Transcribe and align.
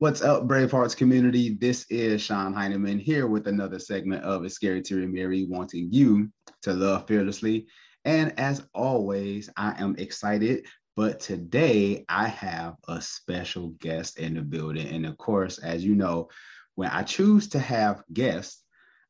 What's 0.00 0.22
up, 0.22 0.46
Bravehearts 0.46 0.96
community? 0.96 1.56
This 1.60 1.84
is 1.90 2.22
Sean 2.22 2.54
Heineman 2.54 3.00
here 3.00 3.26
with 3.26 3.48
another 3.48 3.80
segment 3.80 4.22
of 4.22 4.44
It's 4.44 4.54
Scary 4.54 4.80
to 4.82 4.94
Remarry, 4.94 5.44
wanting 5.50 5.88
you 5.90 6.30
to 6.62 6.72
love 6.72 7.08
fearlessly. 7.08 7.66
And 8.04 8.32
as 8.38 8.62
always, 8.72 9.50
I 9.56 9.74
am 9.82 9.96
excited. 9.98 10.66
But 10.94 11.18
today 11.18 12.04
I 12.08 12.28
have 12.28 12.76
a 12.86 13.02
special 13.02 13.70
guest 13.80 14.20
in 14.20 14.34
the 14.34 14.42
building. 14.42 14.86
And 14.86 15.04
of 15.04 15.18
course, 15.18 15.58
as 15.58 15.84
you 15.84 15.96
know, 15.96 16.28
when 16.76 16.90
I 16.90 17.02
choose 17.02 17.48
to 17.48 17.58
have 17.58 18.04
guests, 18.12 18.62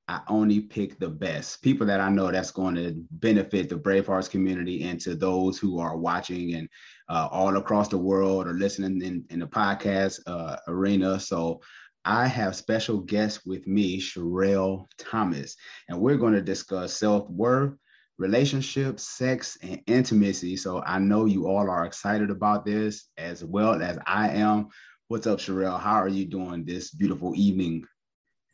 I 0.09 0.21
only 0.29 0.61
pick 0.61 0.99
the 0.99 1.11
best 1.11 1.61
people 1.63 1.87
that 1.87 2.01
I 2.01 2.09
know 2.09 2.33
that's 2.33 2.51
going 2.51 2.75
to 2.77 2.95
benefit 3.11 3.69
the 3.69 3.77
Brave 3.77 4.07
Hearts 4.07 4.27
community 4.27 4.85
and 4.85 4.99
to 5.03 5.15
those 5.15 5.59
who 5.59 5.79
are 5.79 5.99
watching 5.99 6.55
and 6.55 6.67
uh, 7.11 7.29
all 7.31 7.59
across 7.59 7.89
the 7.89 7.99
world 7.99 8.47
or 8.47 8.55
listening 8.55 9.03
in, 9.03 9.25
in 9.29 9.41
the 9.41 9.47
podcast 9.47 10.21
uh, 10.27 10.57
arena. 10.67 11.21
So 11.21 11.61
I 12.07 12.27
have 12.27 12.57
special 12.57 13.01
guests 13.01 13.45
with 13.45 13.67
me, 13.67 14.01
Sherelle 14.01 14.87
Thomas, 14.97 15.57
and 15.91 16.01
we're 16.01 16.17
going 16.17 16.33
to 16.33 16.41
discuss 16.41 16.95
self 16.95 17.29
worth, 17.29 17.75
relationships, 18.17 19.07
sex, 19.07 19.59
and 19.63 19.83
intimacy. 19.87 20.57
So 20.57 20.83
I 20.87 21.01
know 21.01 21.27
you 21.27 21.47
all 21.47 21.69
are 21.69 21.85
excited 21.85 22.31
about 22.31 22.65
this 22.65 23.11
as 23.19 23.45
well 23.45 23.83
as 23.83 23.99
I 24.07 24.31
am. 24.31 24.69
What's 25.09 25.27
up, 25.27 25.39
Sherelle? 25.39 25.79
How 25.79 25.97
are 25.97 26.09
you 26.09 26.25
doing 26.25 26.65
this 26.65 26.91
beautiful 26.93 27.35
evening? 27.37 27.85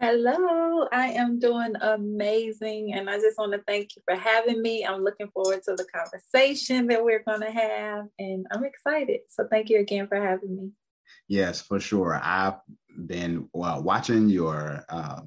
Hello, 0.07 0.87
I 0.93 1.13
am 1.13 1.39
doing 1.39 1.73
amazing. 1.81 2.93
And 2.93 3.09
I 3.09 3.17
just 3.17 3.39
want 3.39 3.53
to 3.53 3.63
thank 3.67 3.97
you 3.97 4.03
for 4.05 4.15
having 4.15 4.61
me. 4.61 4.85
I'm 4.85 5.03
looking 5.03 5.29
forward 5.29 5.63
to 5.63 5.75
the 5.77 5.87
conversation 5.87 6.89
that 6.89 7.03
we're 7.03 7.23
going 7.23 7.41
to 7.41 7.51
have, 7.51 8.09
and 8.19 8.45
I'm 8.53 8.67
excited. 8.67 9.21
So, 9.31 9.49
thank 9.51 9.71
you 9.71 9.81
again 9.81 10.07
for 10.07 10.21
having 10.21 10.57
me. 10.57 10.71
Yes, 11.27 11.63
for 11.63 11.81
sure. 11.81 12.21
I've 12.23 12.57
been 13.07 13.49
well, 13.55 13.83
watching 13.83 14.29
your, 14.29 14.85
uh, 14.91 15.23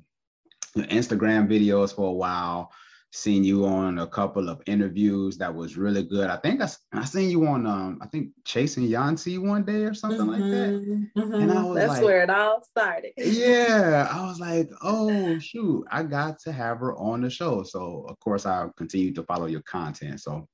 your 0.75 0.85
Instagram 0.85 1.47
videos 1.47 1.95
for 1.95 2.09
a 2.09 2.13
while 2.13 2.71
seen 3.17 3.43
you 3.43 3.65
on 3.65 3.99
a 3.99 4.07
couple 4.07 4.47
of 4.47 4.61
interviews 4.67 5.37
that 5.37 5.53
was 5.53 5.75
really 5.75 6.03
good. 6.03 6.29
I 6.29 6.37
think 6.37 6.61
I, 6.61 6.69
I 6.93 7.03
seen 7.03 7.29
you 7.29 7.47
on 7.47 7.65
um 7.65 7.99
I 8.01 8.07
think 8.07 8.29
Chasing 8.45 8.83
Yancey 8.83 9.37
one 9.37 9.63
day 9.63 9.83
or 9.83 9.93
something 9.93 10.21
mm-hmm, 10.21 10.29
like 10.29 10.51
that. 10.51 11.17
Mm-hmm. 11.17 11.33
And 11.33 11.51
I 11.51 11.55
mm-hmm. 11.55 11.65
was 11.65 11.75
That's 11.75 11.93
like, 11.93 12.03
where 12.03 12.23
it 12.23 12.29
all 12.29 12.63
started. 12.63 13.11
yeah. 13.17 14.07
I 14.11 14.25
was 14.27 14.39
like, 14.39 14.69
oh 14.83 15.39
shoot, 15.39 15.85
I 15.91 16.03
got 16.03 16.39
to 16.41 16.51
have 16.51 16.79
her 16.79 16.95
on 16.95 17.21
the 17.21 17.29
show. 17.29 17.63
So 17.63 18.05
of 18.07 18.19
course 18.19 18.45
I'll 18.45 18.71
continue 18.77 19.13
to 19.13 19.23
follow 19.23 19.47
your 19.47 19.63
content. 19.63 20.21
So 20.21 20.47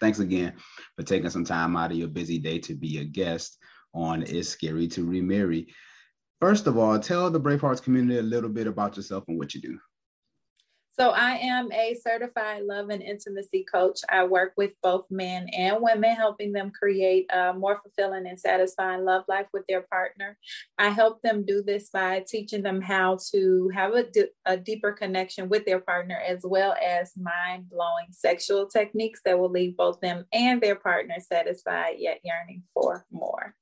thanks 0.00 0.18
again 0.18 0.54
for 0.96 1.04
taking 1.04 1.30
some 1.30 1.44
time 1.44 1.76
out 1.76 1.92
of 1.92 1.96
your 1.96 2.08
busy 2.08 2.38
day 2.38 2.58
to 2.60 2.74
be 2.74 2.98
a 2.98 3.04
guest 3.04 3.56
on 3.94 4.22
It's 4.24 4.48
Scary 4.48 4.88
to 4.88 5.04
Remarry. 5.04 5.68
First 6.40 6.66
of 6.66 6.78
all, 6.78 6.98
tell 6.98 7.30
the 7.30 7.38
Brave 7.38 7.60
Hearts 7.60 7.82
community 7.82 8.18
a 8.18 8.22
little 8.22 8.48
bit 8.48 8.66
about 8.66 8.96
yourself 8.96 9.24
and 9.28 9.38
what 9.38 9.54
you 9.54 9.60
do. 9.60 9.78
So 11.00 11.12
I 11.12 11.36
am 11.36 11.72
a 11.72 11.94
certified 11.94 12.64
love 12.64 12.90
and 12.90 13.02
intimacy 13.02 13.64
coach. 13.64 14.00
I 14.10 14.24
work 14.24 14.52
with 14.58 14.72
both 14.82 15.06
men 15.10 15.48
and 15.48 15.78
women, 15.80 16.14
helping 16.14 16.52
them 16.52 16.70
create 16.70 17.24
a 17.32 17.54
more 17.54 17.80
fulfilling 17.82 18.26
and 18.26 18.38
satisfying 18.38 19.06
love 19.06 19.24
life 19.26 19.46
with 19.54 19.64
their 19.66 19.80
partner. 19.80 20.36
I 20.76 20.90
help 20.90 21.22
them 21.22 21.46
do 21.46 21.62
this 21.62 21.88
by 21.88 22.22
teaching 22.28 22.62
them 22.62 22.82
how 22.82 23.16
to 23.32 23.70
have 23.74 23.94
a, 23.94 24.04
a 24.44 24.58
deeper 24.58 24.92
connection 24.92 25.48
with 25.48 25.64
their 25.64 25.80
partner, 25.80 26.16
as 26.16 26.40
well 26.44 26.76
as 26.86 27.16
mind 27.16 27.70
blowing 27.70 28.08
sexual 28.10 28.66
techniques 28.66 29.22
that 29.24 29.38
will 29.38 29.50
leave 29.50 29.78
both 29.78 30.02
them 30.02 30.26
and 30.34 30.60
their 30.60 30.76
partner 30.76 31.14
satisfied 31.18 31.94
yet 31.96 32.20
yearning 32.24 32.62
for 32.74 33.06
more. 33.10 33.54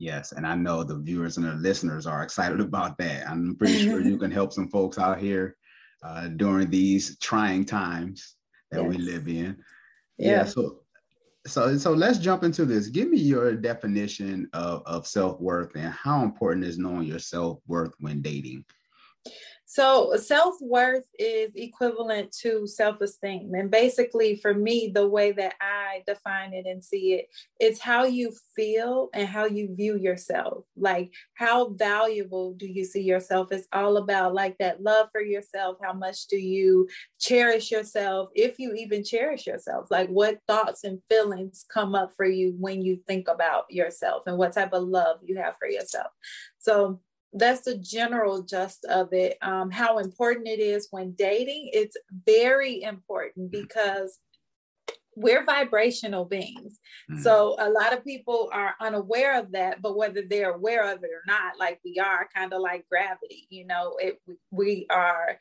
Yes, 0.00 0.32
and 0.32 0.44
I 0.44 0.56
know 0.56 0.82
the 0.82 0.98
viewers 0.98 1.36
and 1.36 1.46
the 1.46 1.52
listeners 1.52 2.08
are 2.08 2.24
excited 2.24 2.60
about 2.68 2.98
that. 2.98 3.28
I'm 3.28 3.54
pretty 3.54 3.84
sure 3.84 4.00
you 4.00 4.18
can 4.18 4.32
help 4.32 4.52
some 4.52 4.68
folks 4.68 4.98
out 4.98 5.20
here 5.20 5.54
uh, 6.02 6.28
during 6.28 6.70
these 6.70 7.18
trying 7.18 7.64
times 7.64 8.36
that 8.70 8.82
yes. 8.82 8.88
we 8.88 8.98
live 8.98 9.28
in. 9.28 9.56
Yeah. 10.18 10.30
yeah. 10.30 10.44
So, 10.44 10.80
so, 11.46 11.76
so 11.78 11.92
let's 11.92 12.18
jump 12.18 12.44
into 12.44 12.64
this. 12.64 12.88
Give 12.88 13.08
me 13.08 13.18
your 13.18 13.54
definition 13.54 14.48
of, 14.52 14.82
of 14.86 15.06
self 15.06 15.40
worth 15.40 15.74
and 15.74 15.92
how 15.92 16.22
important 16.22 16.66
is 16.66 16.78
knowing 16.78 17.04
your 17.04 17.18
self 17.18 17.60
worth 17.66 17.92
when 17.98 18.22
dating. 18.22 18.64
So, 19.70 20.16
self 20.16 20.54
worth 20.62 21.04
is 21.18 21.52
equivalent 21.54 22.32
to 22.40 22.66
self 22.66 23.02
esteem. 23.02 23.52
And 23.52 23.70
basically, 23.70 24.36
for 24.36 24.54
me, 24.54 24.90
the 24.94 25.06
way 25.06 25.32
that 25.32 25.56
I 25.60 26.02
define 26.06 26.54
it 26.54 26.64
and 26.64 26.82
see 26.82 27.12
it, 27.12 27.26
it's 27.60 27.78
how 27.78 28.04
you 28.04 28.32
feel 28.56 29.10
and 29.12 29.28
how 29.28 29.44
you 29.44 29.76
view 29.76 29.98
yourself. 29.98 30.64
Like, 30.74 31.12
how 31.34 31.68
valuable 31.74 32.54
do 32.54 32.66
you 32.66 32.82
see 32.82 33.02
yourself? 33.02 33.52
It's 33.52 33.68
all 33.70 33.98
about 33.98 34.32
like 34.32 34.56
that 34.56 34.82
love 34.82 35.10
for 35.12 35.20
yourself. 35.20 35.76
How 35.82 35.92
much 35.92 36.28
do 36.28 36.38
you 36.38 36.88
cherish 37.20 37.70
yourself? 37.70 38.30
If 38.34 38.58
you 38.58 38.72
even 38.72 39.04
cherish 39.04 39.46
yourself, 39.46 39.88
like, 39.90 40.08
what 40.08 40.38
thoughts 40.46 40.84
and 40.84 41.02
feelings 41.10 41.66
come 41.70 41.94
up 41.94 42.12
for 42.16 42.24
you 42.24 42.54
when 42.58 42.80
you 42.80 43.00
think 43.06 43.28
about 43.28 43.70
yourself 43.70 44.22
and 44.26 44.38
what 44.38 44.54
type 44.54 44.72
of 44.72 44.84
love 44.84 45.18
you 45.22 45.36
have 45.36 45.56
for 45.58 45.68
yourself? 45.68 46.08
So, 46.58 47.00
that's 47.32 47.62
the 47.62 47.76
general 47.76 48.42
gist 48.42 48.84
of 48.86 49.12
it. 49.12 49.36
Um, 49.42 49.70
how 49.70 49.98
important 49.98 50.48
it 50.48 50.60
is 50.60 50.88
when 50.90 51.12
dating, 51.12 51.70
it's 51.72 51.96
very 52.26 52.82
important 52.82 53.50
because 53.50 54.18
we're 55.14 55.44
vibrational 55.44 56.24
beings. 56.24 56.78
Mm-hmm. 57.10 57.22
So 57.22 57.56
a 57.58 57.68
lot 57.68 57.92
of 57.92 58.04
people 58.04 58.50
are 58.52 58.74
unaware 58.80 59.38
of 59.38 59.52
that, 59.52 59.82
but 59.82 59.96
whether 59.96 60.22
they're 60.22 60.54
aware 60.54 60.92
of 60.92 61.02
it 61.02 61.10
or 61.10 61.22
not, 61.26 61.58
like 61.58 61.80
we 61.84 61.98
are 61.98 62.28
kind 62.34 62.52
of 62.52 62.60
like 62.60 62.86
gravity, 62.88 63.46
you 63.50 63.66
know, 63.66 63.96
it, 63.98 64.20
we 64.50 64.86
are 64.90 65.38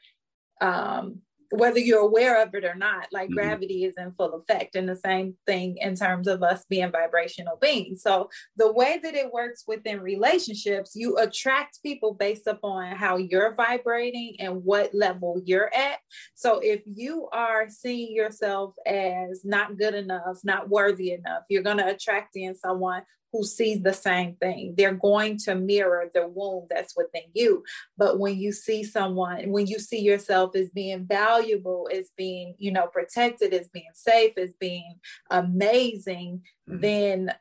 um, 0.62 1.22
whether 1.52 1.80
you're 1.80 2.02
aware 2.02 2.42
of 2.42 2.54
it 2.54 2.66
or 2.66 2.76
not, 2.76 3.08
like 3.12 3.30
mm-hmm. 3.30 3.36
gravity 3.36 3.86
is 3.86 3.96
in 3.98 4.12
full 4.14 4.34
effect. 4.34 4.76
And 4.76 4.88
the 4.88 4.96
same 4.96 5.36
thing 5.46 5.78
in 5.80 5.96
terms 5.96 6.28
of 6.28 6.44
us 6.44 6.66
being 6.70 6.92
vibrational 6.92 7.58
beings. 7.62 8.02
So 8.02 8.30
the 8.56 8.72
way 8.72 9.00
that 9.02 9.16
it 9.16 9.32
works 9.32 9.64
within 9.68 10.02
relationships, 10.02 10.92
you 10.96 11.18
attract 11.18 11.82
people 11.84 12.14
based 12.14 12.48
upon 12.48 12.96
how 12.96 13.18
you're 13.18 13.54
vibrating 13.56 14.36
and 14.40 14.64
what 14.64 14.94
level 14.94 15.42
you're 15.46 15.74
at. 15.74 15.97
So 16.36 16.60
if 16.60 16.82
you 16.86 17.28
are 17.32 17.70
seeing 17.70 18.16
yourself 18.16 18.74
as 18.86 19.44
not 19.44 19.78
good 19.78 19.94
enough, 19.94 20.40
not 20.44 20.70
worthy 20.70 21.12
enough, 21.12 21.44
you're 21.50 21.64
going 21.64 21.78
to 21.78 21.88
attract 21.88 22.36
in 22.36 22.56
someone 22.56 23.04
who 23.34 23.44
sees 23.44 23.82
the 23.82 23.94
same 23.94 24.36
thing. 24.36 24.74
They're 24.78 24.94
going 24.94 25.38
to 25.40 25.56
mirror 25.56 26.10
the 26.14 26.28
wound 26.28 26.68
that's 26.70 26.96
within 26.96 27.24
you. 27.34 27.64
But 27.98 28.20
when 28.20 28.38
you 28.38 28.52
see 28.52 28.84
someone, 28.84 29.52
when 29.52 29.68
you 29.68 29.80
see 29.80 30.00
yourself 30.00 30.56
as 30.56 30.70
being 30.70 31.06
valuable, 31.06 31.90
as 31.94 32.10
being, 32.18 32.56
you 32.58 32.72
know, 32.72 32.88
protected, 32.88 33.54
as 33.54 33.68
being 33.70 33.92
safe, 33.94 34.38
as 34.38 34.54
being 34.54 34.96
amazing, 35.30 36.44
mm-hmm. 36.70 36.80
then 36.80 37.34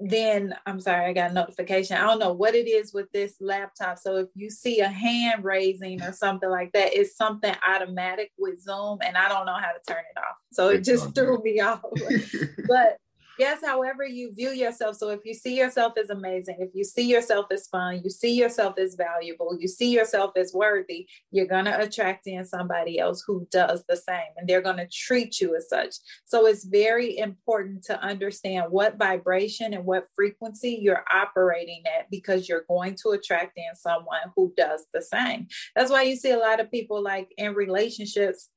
then 0.00 0.54
I'm 0.64 0.80
sorry, 0.80 1.06
I 1.06 1.12
got 1.12 1.32
a 1.32 1.34
notification. 1.34 1.96
I 1.96 2.06
don't 2.06 2.20
know 2.20 2.32
what 2.32 2.54
it 2.54 2.68
is 2.68 2.92
with 2.94 3.10
this 3.12 3.34
laptop. 3.40 3.98
So 3.98 4.16
if 4.16 4.28
you 4.34 4.48
see 4.48 4.80
a 4.80 4.88
hand 4.88 5.44
raising 5.44 6.02
or 6.02 6.12
something 6.12 6.48
like 6.48 6.72
that, 6.72 6.94
it's 6.94 7.16
something 7.16 7.54
automatic 7.68 8.30
with 8.38 8.62
Zoom, 8.62 8.98
and 9.04 9.16
I 9.16 9.28
don't 9.28 9.46
know 9.46 9.56
how 9.56 9.72
to 9.72 9.80
turn 9.86 10.04
it 10.14 10.18
off. 10.18 10.36
So 10.52 10.68
it 10.68 10.84
just 10.84 11.14
threw 11.14 11.42
me 11.42 11.60
off. 11.60 11.82
but 12.68 12.98
yes, 13.38 13.60
however 13.64 14.04
you 14.04 14.32
view 14.34 14.50
yourself. 14.50 14.96
So 14.96 15.10
if 15.10 15.20
you 15.24 15.34
see 15.34 15.56
yourself 15.56 15.94
as 16.02 16.10
amazing, 16.10 16.56
if 16.60 16.70
you 16.74 16.84
see 16.84 17.06
yourself 17.06 17.46
as 17.50 17.66
fun, 17.68 18.00
you 18.02 18.10
see 18.10 18.32
yourself 18.32 18.78
as 18.78 18.94
valuable, 18.94 19.56
you 19.58 19.68
see 19.68 19.90
yourself 19.90 20.32
as 20.36 20.52
worthy, 20.52 21.06
you're 21.30 21.46
going 21.46 21.64
to 21.66 21.80
attract 21.80 22.26
in 22.26 22.44
somebody 22.44 22.98
else 22.98 23.22
who 23.26 23.46
does 23.50 23.84
the 23.88 23.96
same 23.96 24.32
and 24.36 24.48
they're 24.48 24.60
going 24.60 24.76
to 24.76 24.88
treat 24.88 25.40
you 25.40 25.56
as 25.56 25.68
such. 25.68 25.94
So 26.24 26.46
it's 26.46 26.64
very 26.64 27.18
important 27.18 27.84
to 27.84 28.00
understand 28.00 28.70
what 28.70 28.98
vibration 28.98 29.74
and 29.74 29.84
what 29.84 30.06
frequency 30.14 30.78
you're 30.80 31.04
operating 31.12 31.82
at 31.98 32.10
because 32.10 32.48
you're 32.48 32.64
going 32.68 32.96
to 33.02 33.10
attract 33.10 33.56
in 33.56 33.74
someone 33.74 34.32
who 34.36 34.52
does 34.56 34.86
the 34.92 35.02
same. 35.02 35.46
That's 35.74 35.90
why 35.90 36.02
you 36.02 36.16
see 36.16 36.30
a 36.30 36.38
lot 36.38 36.60
of 36.60 36.70
people 36.70 37.02
like 37.02 37.32
in 37.36 37.54
relationships 37.54 38.48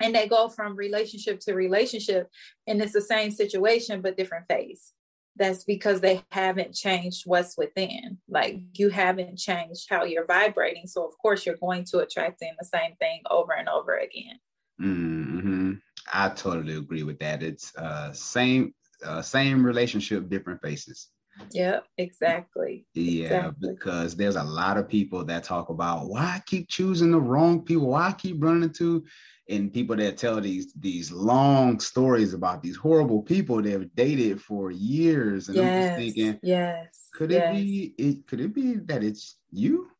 and 0.00 0.14
they 0.14 0.28
go 0.28 0.48
from 0.48 0.76
relationship 0.76 1.40
to 1.40 1.54
relationship 1.54 2.28
and 2.66 2.80
it's 2.80 2.92
the 2.92 3.00
same 3.00 3.30
situation 3.30 4.00
but 4.00 4.16
different 4.16 4.46
phase 4.48 4.92
that's 5.36 5.64
because 5.64 6.00
they 6.00 6.22
haven't 6.30 6.74
changed 6.74 7.22
what's 7.26 7.56
within 7.56 8.18
like 8.28 8.58
you 8.74 8.88
haven't 8.88 9.36
changed 9.36 9.86
how 9.88 10.04
you're 10.04 10.26
vibrating 10.26 10.86
so 10.86 11.06
of 11.06 11.16
course 11.18 11.44
you're 11.44 11.56
going 11.56 11.84
to 11.84 11.98
attract 11.98 12.42
in 12.42 12.54
the 12.58 12.64
same 12.64 12.94
thing 12.96 13.20
over 13.30 13.52
and 13.52 13.68
over 13.68 13.96
again 13.96 14.38
mm-hmm. 14.80 15.72
i 16.12 16.28
totally 16.30 16.76
agree 16.76 17.02
with 17.02 17.18
that 17.18 17.42
it's 17.42 17.74
uh 17.76 18.12
same 18.12 18.74
uh, 19.04 19.20
same 19.20 19.64
relationship 19.64 20.28
different 20.28 20.60
faces 20.62 21.08
yeah, 21.52 21.80
exactly. 21.98 22.86
Yeah, 22.94 23.24
exactly. 23.24 23.74
because 23.74 24.16
there's 24.16 24.36
a 24.36 24.42
lot 24.42 24.78
of 24.78 24.88
people 24.88 25.24
that 25.24 25.44
talk 25.44 25.68
about 25.68 26.06
why 26.06 26.22
I 26.22 26.42
keep 26.46 26.68
choosing 26.68 27.10
the 27.10 27.20
wrong 27.20 27.62
people, 27.62 27.88
why 27.88 28.08
I 28.08 28.12
keep 28.12 28.42
running 28.42 28.64
into 28.64 29.04
and 29.48 29.72
people 29.72 29.96
that 29.96 30.16
tell 30.16 30.40
these 30.40 30.72
these 30.74 31.12
long 31.12 31.78
stories 31.78 32.34
about 32.34 32.62
these 32.62 32.76
horrible 32.76 33.22
people 33.22 33.62
they've 33.62 33.94
dated 33.94 34.40
for 34.40 34.70
years 34.70 35.48
and 35.48 35.56
yes, 35.56 35.64
i'm 35.66 35.82
just 35.82 36.14
thinking 36.14 36.40
yes 36.42 37.06
could 37.16 37.32
it 37.32 37.36
yes. 37.36 37.54
be 37.54 37.94
it 37.96 38.26
could 38.26 38.40
it 38.40 38.52
be 38.52 38.74
that 38.74 39.02
it's 39.02 39.36
you? 39.50 39.90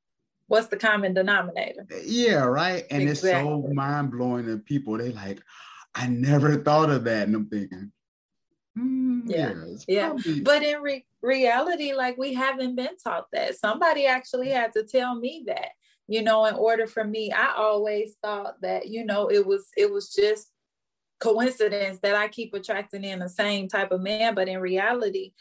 What's 0.49 0.69
the 0.69 0.77
common 0.77 1.15
denominator? 1.15 1.87
Yeah 2.05 2.45
right? 2.45 2.85
And 2.91 3.03
exactly. 3.03 3.31
it's 3.31 3.67
so 3.67 3.73
mind-blowing 3.73 4.47
that 4.47 4.65
people. 4.67 4.99
They 4.99 5.13
like 5.13 5.41
i 5.95 6.07
never 6.07 6.57
thought 6.57 6.91
of 6.91 7.05
that. 7.05 7.27
And 7.27 7.35
i'm 7.35 7.47
thinking 7.47 7.91
mm, 8.79 9.23
yeah 9.25 9.55
yeah, 9.89 10.09
probably... 10.09 10.41
but 10.41 10.63
in 10.63 10.81
re- 10.83 11.07
reality 11.23 11.95
like 11.95 12.19
we 12.19 12.35
haven't 12.35 12.77
been 12.77 12.97
taught 13.03 13.27
that. 13.33 13.57
Somebody 13.57 14.07
actually 14.07 14.51
had 14.51 14.73
to 14.75 14.85
tell 14.85 15.15
me 15.15 15.45
that 15.47 15.71
you 16.09 16.23
know 16.23 16.45
in 16.47 16.55
order 16.55 16.87
for 16.87 17.05
me 17.05 17.33
i 17.33 17.53
always 17.57 18.15
thought 18.23 18.55
that 18.63 18.89
you 18.89 19.05
know 19.05 19.29
it 19.29 19.45
was 19.45 19.67
it 19.77 19.91
was 19.91 20.13
just 20.13 20.51
coincidence 21.19 21.99
that 22.03 22.15
i 22.15 22.29
keep 22.29 22.55
attracting 22.55 23.05
in 23.05 23.19
the 23.19 23.29
same 23.29 23.69
type 23.69 23.91
of 23.91 24.03
man. 24.03 24.35
But 24.35 24.49
in 24.49 24.61
reality 24.61 25.33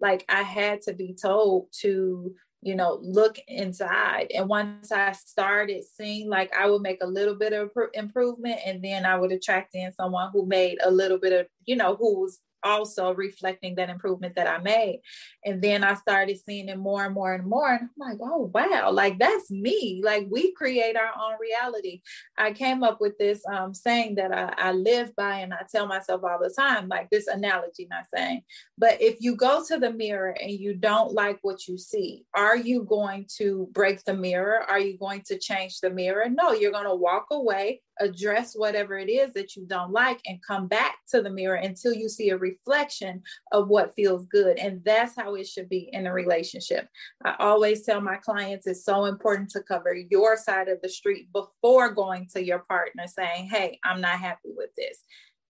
like 0.00 0.24
i 0.28 0.42
had 0.42 0.82
to 0.82 0.92
be 0.92 1.14
told 1.14 1.68
to 1.80 2.34
you 2.60 2.74
know 2.74 2.98
look 3.02 3.38
inside. 3.46 4.32
And 4.34 4.48
once 4.48 4.90
i 4.90 5.12
started 5.12 5.84
seeing 5.84 6.28
like 6.28 6.52
i 6.54 6.68
would 6.68 6.82
make 6.82 7.02
a 7.02 7.06
little 7.06 7.36
bit 7.36 7.52
of 7.52 7.70
improvement 7.94 8.60
and 8.66 8.82
then 8.82 9.06
i 9.06 9.16
would 9.16 9.32
attract 9.32 9.74
in 9.74 9.92
someone 9.92 10.30
who 10.32 10.44
made 10.46 10.78
a 10.82 10.90
little 10.90 11.18
bit 11.18 11.32
of 11.32 11.46
you 11.64 11.76
know 11.76 11.94
who 11.94 12.20
was 12.20 12.40
also 12.62 13.14
reflecting 13.14 13.74
that 13.76 13.90
improvement 13.90 14.36
that 14.36 14.46
I 14.46 14.58
made. 14.58 15.00
And 15.44 15.62
then 15.62 15.84
I 15.84 15.94
started 15.94 16.38
seeing 16.44 16.68
it 16.68 16.78
more 16.78 17.04
and 17.04 17.14
more 17.14 17.34
and 17.34 17.46
more. 17.46 17.68
And 17.68 17.82
I'm 17.82 18.10
like, 18.10 18.18
oh, 18.22 18.50
wow, 18.54 18.90
like 18.92 19.18
that's 19.18 19.50
me. 19.50 20.00
Like 20.04 20.26
we 20.30 20.52
create 20.52 20.96
our 20.96 21.12
own 21.18 21.34
reality. 21.40 22.02
I 22.38 22.52
came 22.52 22.82
up 22.82 23.00
with 23.00 23.18
this 23.18 23.42
um, 23.46 23.74
saying 23.74 24.16
that 24.16 24.32
I, 24.32 24.54
I 24.56 24.72
live 24.72 25.14
by 25.16 25.38
and 25.38 25.52
I 25.52 25.64
tell 25.70 25.86
myself 25.86 26.22
all 26.24 26.38
the 26.40 26.54
time, 26.56 26.88
like 26.88 27.10
this 27.10 27.26
analogy, 27.26 27.86
not 27.90 28.04
saying, 28.14 28.42
but 28.78 29.00
if 29.00 29.16
you 29.20 29.36
go 29.36 29.64
to 29.66 29.78
the 29.78 29.92
mirror 29.92 30.36
and 30.40 30.50
you 30.50 30.74
don't 30.74 31.12
like 31.12 31.38
what 31.42 31.68
you 31.68 31.78
see, 31.78 32.24
are 32.34 32.56
you 32.56 32.84
going 32.84 33.26
to 33.38 33.68
break 33.72 34.04
the 34.04 34.14
mirror? 34.14 34.62
Are 34.68 34.78
you 34.78 34.98
going 34.98 35.22
to 35.26 35.38
change 35.38 35.80
the 35.80 35.90
mirror? 35.90 36.28
No, 36.28 36.52
you're 36.52 36.72
going 36.72 36.86
to 36.86 36.94
walk 36.94 37.26
away 37.30 37.80
address 38.00 38.54
whatever 38.54 38.98
it 38.98 39.08
is 39.08 39.32
that 39.32 39.56
you 39.56 39.64
don't 39.66 39.92
like 39.92 40.20
and 40.26 40.38
come 40.46 40.66
back 40.66 40.96
to 41.08 41.22
the 41.22 41.30
mirror 41.30 41.56
until 41.56 41.92
you 41.92 42.08
see 42.08 42.30
a 42.30 42.36
reflection 42.36 43.22
of 43.52 43.68
what 43.68 43.94
feels 43.94 44.26
good. 44.26 44.58
And 44.58 44.82
that's 44.84 45.14
how 45.16 45.34
it 45.34 45.46
should 45.46 45.68
be 45.68 45.88
in 45.92 46.06
a 46.06 46.12
relationship. 46.12 46.88
I 47.24 47.34
always 47.38 47.82
tell 47.82 48.00
my 48.00 48.16
clients 48.16 48.66
it's 48.66 48.84
so 48.84 49.04
important 49.04 49.50
to 49.50 49.62
cover 49.62 49.94
your 49.94 50.36
side 50.36 50.68
of 50.68 50.80
the 50.82 50.88
street 50.88 51.28
before 51.32 51.92
going 51.92 52.28
to 52.34 52.44
your 52.44 52.60
partner 52.60 53.04
saying, 53.06 53.46
Hey, 53.46 53.78
I'm 53.84 54.00
not 54.00 54.18
happy 54.18 54.50
with 54.56 54.70
this. 54.76 55.04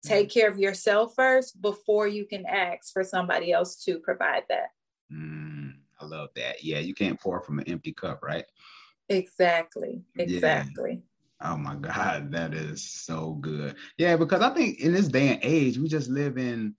Take 0.05 0.29
mm. 0.29 0.35
care 0.35 0.51
of 0.51 0.59
yourself 0.59 1.15
first 1.15 1.61
before 1.63 2.09
you 2.09 2.27
can 2.27 2.45
ask 2.47 2.93
for 2.93 3.05
somebody 3.05 3.53
else 3.53 3.77
to 3.85 3.99
provide 4.01 4.43
that. 4.49 4.71
Mm, 5.13 5.75
I 6.01 6.05
love 6.05 6.31
that. 6.37 6.65
Yeah, 6.65 6.81
you 6.81 6.95
can't 6.95 7.21
pour 7.21 7.41
from 7.41 7.61
an 7.61 7.69
empty 7.69 7.93
cup, 7.93 8.21
right? 8.23 8.45
Exactly. 9.09 10.03
Exactly. 10.17 10.91
Yeah. 10.93 11.12
Oh 11.45 11.57
my 11.57 11.75
God, 11.75 12.31
that 12.33 12.55
is 12.55 12.83
so 12.83 13.33
good. 13.41 13.75
Yeah, 13.99 14.17
because 14.17 14.43
I 14.43 14.51
think 14.51 14.81
in 14.81 14.93
this 14.93 15.09
day 15.09 15.29
and 15.29 15.41
age, 15.43 15.79
we 15.79 15.89
just 15.89 16.09
live 16.09 16.39
in 16.39 16.75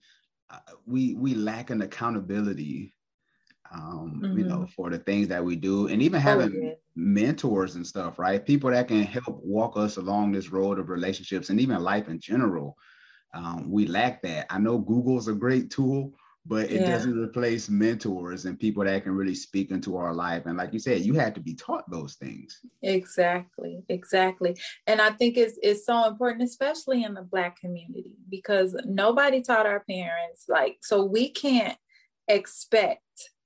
uh, 0.50 0.58
we 0.86 1.14
we 1.14 1.34
lack 1.34 1.70
an 1.70 1.82
accountability. 1.82 2.94
Um, 3.72 4.20
mm-hmm. 4.22 4.38
you 4.38 4.44
know, 4.44 4.58
mm-hmm. 4.58 4.72
for 4.76 4.88
the 4.88 4.98
things 4.98 5.28
that 5.28 5.44
we 5.44 5.56
do, 5.56 5.88
and 5.88 6.00
even 6.00 6.18
oh, 6.18 6.22
having 6.22 6.52
oh, 6.54 6.66
yeah. 6.66 6.74
mentors 6.94 7.74
and 7.74 7.86
stuff, 7.86 8.18
right? 8.18 8.44
People 8.44 8.70
that 8.70 8.88
can 8.88 9.02
help 9.02 9.40
walk 9.42 9.76
us 9.76 9.96
along 9.96 10.32
this 10.32 10.50
road 10.50 10.78
of 10.78 10.90
relationships 10.90 11.50
and 11.50 11.60
even 11.60 11.82
life 11.82 12.08
in 12.08 12.20
general. 12.20 12.76
Um, 13.34 13.68
we 13.68 13.86
lack 13.86 14.22
that. 14.22 14.46
I 14.48 14.58
know 14.58 14.78
Google's 14.78 15.26
a 15.26 15.32
great 15.32 15.70
tool, 15.70 16.12
but 16.46 16.70
it 16.70 16.80
yeah. 16.80 16.90
doesn't 16.90 17.18
replace 17.18 17.70
mentors 17.70 18.44
and 18.44 18.60
people 18.60 18.84
that 18.84 19.02
can 19.02 19.12
really 19.12 19.34
speak 19.34 19.70
into 19.70 19.96
our 19.96 20.12
life. 20.12 20.44
And 20.46 20.58
like 20.58 20.72
you 20.72 20.78
said, 20.78 21.02
you 21.02 21.14
had 21.14 21.34
to 21.36 21.40
be 21.40 21.54
taught 21.54 21.90
those 21.90 22.14
things. 22.14 22.60
Exactly, 22.82 23.82
exactly. 23.88 24.56
And 24.86 25.00
I 25.00 25.10
think 25.10 25.36
it's 25.36 25.58
it's 25.62 25.86
so 25.86 26.06
important, 26.06 26.42
especially 26.42 27.04
in 27.04 27.14
the 27.14 27.22
black 27.22 27.58
community, 27.58 28.12
because 28.28 28.76
nobody 28.84 29.40
taught 29.40 29.66
our 29.66 29.80
parents, 29.80 30.44
like, 30.48 30.78
so 30.82 31.04
we 31.04 31.30
can't 31.30 31.78
expect 32.28 33.00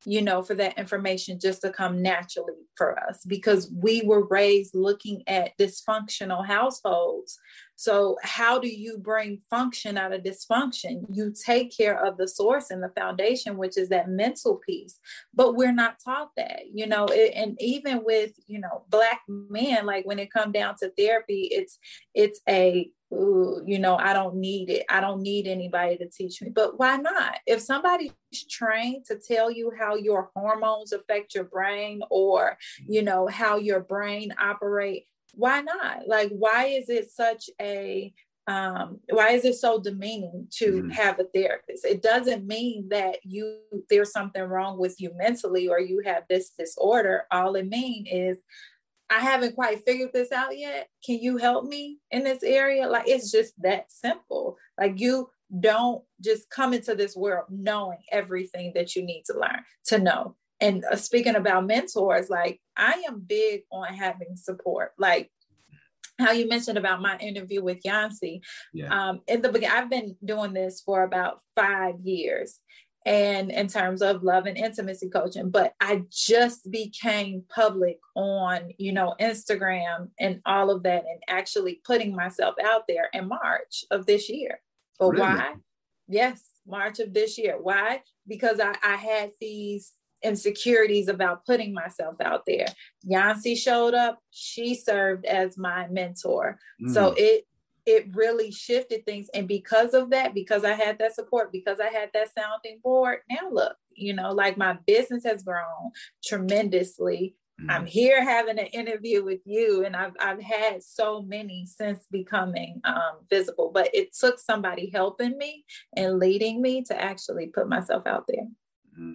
you 0.04 0.22
know, 0.22 0.42
for 0.42 0.54
that 0.54 0.78
information 0.78 1.40
just 1.40 1.60
to 1.62 1.70
come 1.70 2.00
naturally 2.00 2.54
for 2.76 2.98
us 2.98 3.24
because 3.26 3.70
we 3.74 4.02
were 4.02 4.26
raised 4.28 4.74
looking 4.74 5.22
at 5.26 5.56
dysfunctional 5.58 6.46
households. 6.46 7.38
So, 7.80 8.16
how 8.24 8.58
do 8.58 8.66
you 8.66 8.98
bring 8.98 9.38
function 9.48 9.96
out 9.96 10.12
of 10.12 10.24
dysfunction? 10.24 11.06
You 11.12 11.32
take 11.32 11.74
care 11.74 12.04
of 12.04 12.16
the 12.16 12.26
source 12.26 12.72
and 12.72 12.82
the 12.82 12.88
foundation, 12.88 13.56
which 13.56 13.78
is 13.78 13.88
that 13.90 14.08
mental 14.08 14.56
piece. 14.56 14.98
But 15.32 15.54
we're 15.54 15.72
not 15.72 16.00
taught 16.04 16.30
that, 16.36 16.62
you 16.74 16.88
know, 16.88 17.06
it, 17.06 17.34
and 17.36 17.56
even 17.60 18.02
with, 18.04 18.32
you 18.48 18.58
know, 18.58 18.82
Black 18.88 19.20
men, 19.28 19.86
like 19.86 20.04
when 20.04 20.18
it 20.18 20.32
come 20.32 20.50
down 20.50 20.74
to 20.80 20.90
therapy, 20.98 21.50
it's, 21.52 21.78
it's 22.14 22.40
a 22.48 22.90
Ooh, 23.10 23.62
you 23.64 23.78
know, 23.78 23.96
I 23.96 24.12
don't 24.12 24.34
need 24.34 24.68
it. 24.68 24.84
I 24.90 25.00
don't 25.00 25.22
need 25.22 25.46
anybody 25.46 25.96
to 25.96 26.10
teach 26.10 26.42
me. 26.42 26.50
But 26.50 26.78
why 26.78 26.98
not? 26.98 27.38
If 27.46 27.62
somebody's 27.62 28.12
trained 28.50 29.06
to 29.06 29.16
tell 29.16 29.50
you 29.50 29.72
how 29.78 29.94
your 29.94 30.30
hormones 30.36 30.92
affect 30.92 31.34
your 31.34 31.44
brain 31.44 32.02
or, 32.10 32.58
you 32.86 33.00
know, 33.02 33.26
how 33.26 33.56
your 33.56 33.80
brain 33.80 34.34
operate, 34.38 35.06
why 35.34 35.60
not? 35.60 36.06
Like, 36.06 36.30
why 36.30 36.66
is 36.66 36.88
it 36.88 37.10
such 37.10 37.50
a 37.60 38.12
um, 38.48 39.00
why 39.10 39.32
is 39.32 39.44
it 39.44 39.56
so 39.56 39.78
demeaning 39.78 40.48
to 40.52 40.72
mm-hmm. 40.72 40.90
have 40.90 41.20
a 41.20 41.24
therapist? 41.24 41.84
It 41.84 42.02
doesn't 42.02 42.46
mean 42.46 42.88
that 42.88 43.18
you 43.22 43.58
there's 43.90 44.10
something 44.10 44.42
wrong 44.42 44.78
with 44.78 44.98
you 45.00 45.12
mentally 45.16 45.68
or 45.68 45.78
you 45.78 46.02
have 46.06 46.24
this 46.28 46.52
disorder. 46.58 47.24
All 47.30 47.56
it 47.56 47.68
means 47.68 48.08
is 48.10 48.38
I 49.10 49.20
haven't 49.20 49.54
quite 49.54 49.84
figured 49.84 50.10
this 50.14 50.32
out 50.32 50.56
yet. 50.56 50.88
Can 51.04 51.18
you 51.18 51.36
help 51.36 51.66
me 51.66 51.98
in 52.10 52.24
this 52.24 52.42
area? 52.42 52.88
Like 52.88 53.06
it's 53.06 53.30
just 53.30 53.54
that 53.62 53.92
simple. 53.92 54.56
Like 54.78 54.98
you 54.98 55.28
don't 55.60 56.02
just 56.22 56.48
come 56.50 56.72
into 56.72 56.94
this 56.94 57.16
world 57.16 57.46
knowing 57.50 57.98
everything 58.12 58.72
that 58.74 58.96
you 58.96 59.02
need 59.04 59.24
to 59.26 59.34
learn 59.34 59.62
to 59.86 59.98
know. 59.98 60.36
And 60.60 60.84
uh, 60.90 60.96
speaking 60.96 61.36
about 61.36 61.66
mentors, 61.66 62.30
like 62.30 62.60
I 62.76 63.04
am 63.08 63.20
big 63.20 63.62
on 63.70 63.94
having 63.94 64.36
support. 64.36 64.92
Like 64.98 65.30
how 66.18 66.32
you 66.32 66.48
mentioned 66.48 66.78
about 66.78 67.00
my 67.00 67.16
interview 67.18 67.62
with 67.62 67.78
Yancy. 67.84 68.42
Yeah. 68.72 68.88
Um, 68.88 69.20
in 69.28 69.40
the 69.40 69.50
beginning, 69.50 69.76
I've 69.76 69.90
been 69.90 70.16
doing 70.24 70.52
this 70.52 70.82
for 70.84 71.04
about 71.04 71.40
five 71.54 72.00
years 72.02 72.60
and 73.06 73.50
in 73.50 73.68
terms 73.68 74.02
of 74.02 74.22
love 74.22 74.46
and 74.46 74.58
intimacy 74.58 75.08
coaching 75.08 75.50
but 75.50 75.72
i 75.80 76.02
just 76.10 76.70
became 76.70 77.42
public 77.48 77.98
on 78.14 78.70
you 78.76 78.92
know 78.92 79.14
instagram 79.20 80.08
and 80.18 80.40
all 80.44 80.70
of 80.70 80.82
that 80.82 81.04
and 81.08 81.22
actually 81.28 81.80
putting 81.84 82.14
myself 82.14 82.54
out 82.62 82.82
there 82.88 83.08
in 83.12 83.28
march 83.28 83.84
of 83.90 84.04
this 84.04 84.28
year 84.28 84.60
but 84.98 85.10
really? 85.10 85.20
why 85.22 85.54
yes 86.08 86.42
march 86.66 86.98
of 86.98 87.14
this 87.14 87.38
year 87.38 87.56
why 87.60 88.02
because 88.26 88.60
I, 88.60 88.74
I 88.82 88.96
had 88.96 89.30
these 89.40 89.92
insecurities 90.22 91.08
about 91.08 91.44
putting 91.44 91.72
myself 91.72 92.14
out 92.20 92.42
there 92.46 92.66
yancy 93.02 93.54
showed 93.54 93.94
up 93.94 94.18
she 94.30 94.74
served 94.74 95.24
as 95.24 95.56
my 95.56 95.86
mentor 95.88 96.58
mm. 96.82 96.92
so 96.92 97.14
it 97.16 97.44
it 97.88 98.14
really 98.14 98.50
shifted 98.50 99.06
things. 99.06 99.30
And 99.32 99.48
because 99.48 99.94
of 99.94 100.10
that, 100.10 100.34
because 100.34 100.62
I 100.62 100.74
had 100.74 100.98
that 100.98 101.14
support, 101.14 101.50
because 101.50 101.80
I 101.80 101.88
had 101.88 102.10
that 102.12 102.28
sounding 102.34 102.80
board, 102.84 103.20
now 103.30 103.48
look, 103.50 103.76
you 103.94 104.12
know, 104.12 104.30
like 104.30 104.58
my 104.58 104.76
business 104.86 105.24
has 105.24 105.42
grown 105.42 105.92
tremendously. 106.22 107.34
Mm-hmm. 107.58 107.70
I'm 107.70 107.86
here 107.86 108.22
having 108.22 108.58
an 108.58 108.66
interview 108.66 109.24
with 109.24 109.40
you, 109.46 109.86
and 109.86 109.96
I've 109.96 110.12
I've 110.20 110.40
had 110.40 110.82
so 110.82 111.22
many 111.22 111.64
since 111.64 112.06
becoming 112.10 112.80
um, 112.84 113.20
visible. 113.30 113.70
But 113.72 113.88
it 113.94 114.14
took 114.14 114.38
somebody 114.38 114.90
helping 114.92 115.38
me 115.38 115.64
and 115.96 116.18
leading 116.18 116.60
me 116.60 116.84
to 116.84 117.02
actually 117.02 117.46
put 117.46 117.70
myself 117.70 118.06
out 118.06 118.26
there. 118.28 118.46
Mm-hmm. 118.92 119.14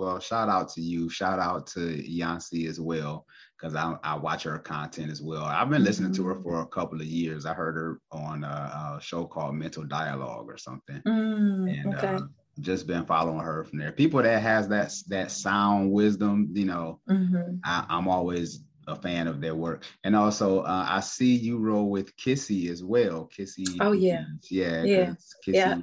Well, 0.00 0.18
shout 0.18 0.48
out 0.48 0.70
to 0.70 0.80
you. 0.80 1.10
Shout 1.10 1.38
out 1.38 1.66
to 1.74 2.10
Yancy 2.10 2.66
as 2.66 2.80
well 2.80 3.26
because 3.54 3.74
I, 3.74 3.96
I 4.02 4.16
watch 4.16 4.44
her 4.44 4.58
content 4.58 5.10
as 5.10 5.20
well. 5.20 5.44
I've 5.44 5.68
been 5.68 5.84
listening 5.84 6.12
mm-hmm. 6.12 6.22
to 6.22 6.28
her 6.28 6.36
mm. 6.36 6.42
for 6.42 6.62
a 6.62 6.66
couple 6.66 6.98
of 6.98 7.06
years. 7.06 7.44
I 7.44 7.52
heard 7.52 7.74
her 7.74 8.00
on 8.10 8.42
a, 8.42 8.96
a 8.96 9.02
show 9.02 9.26
called 9.26 9.56
Mental 9.56 9.84
Dialogue 9.84 10.46
or 10.48 10.56
something, 10.56 11.02
mm, 11.06 11.80
and 11.80 11.94
okay. 11.94 12.14
uh, 12.14 12.20
just 12.60 12.86
been 12.86 13.04
following 13.04 13.40
her 13.40 13.62
from 13.64 13.78
there. 13.78 13.92
People 13.92 14.22
that 14.22 14.40
has 14.40 14.68
that 14.68 14.90
that 15.08 15.30
sound 15.30 15.92
wisdom, 15.92 16.48
you 16.54 16.64
know, 16.64 16.98
mm-hmm. 17.06 17.56
I, 17.62 17.84
am 17.90 18.08
always 18.08 18.64
a 18.86 18.96
fan 18.96 19.28
of 19.28 19.42
their 19.42 19.54
work. 19.54 19.84
And 20.02 20.16
also, 20.16 20.60
uh, 20.60 20.86
I 20.88 21.00
see 21.00 21.34
you 21.34 21.58
roll 21.58 21.90
with 21.90 22.16
Kissy 22.16 22.70
as 22.70 22.82
well. 22.82 23.28
Kissy. 23.38 23.66
Oh 23.80 23.92
yeah. 23.92 24.24
Yeah. 24.50 24.82
Yeah. 24.82 25.14
Kissy, 25.46 25.56
yeah. 25.56 25.78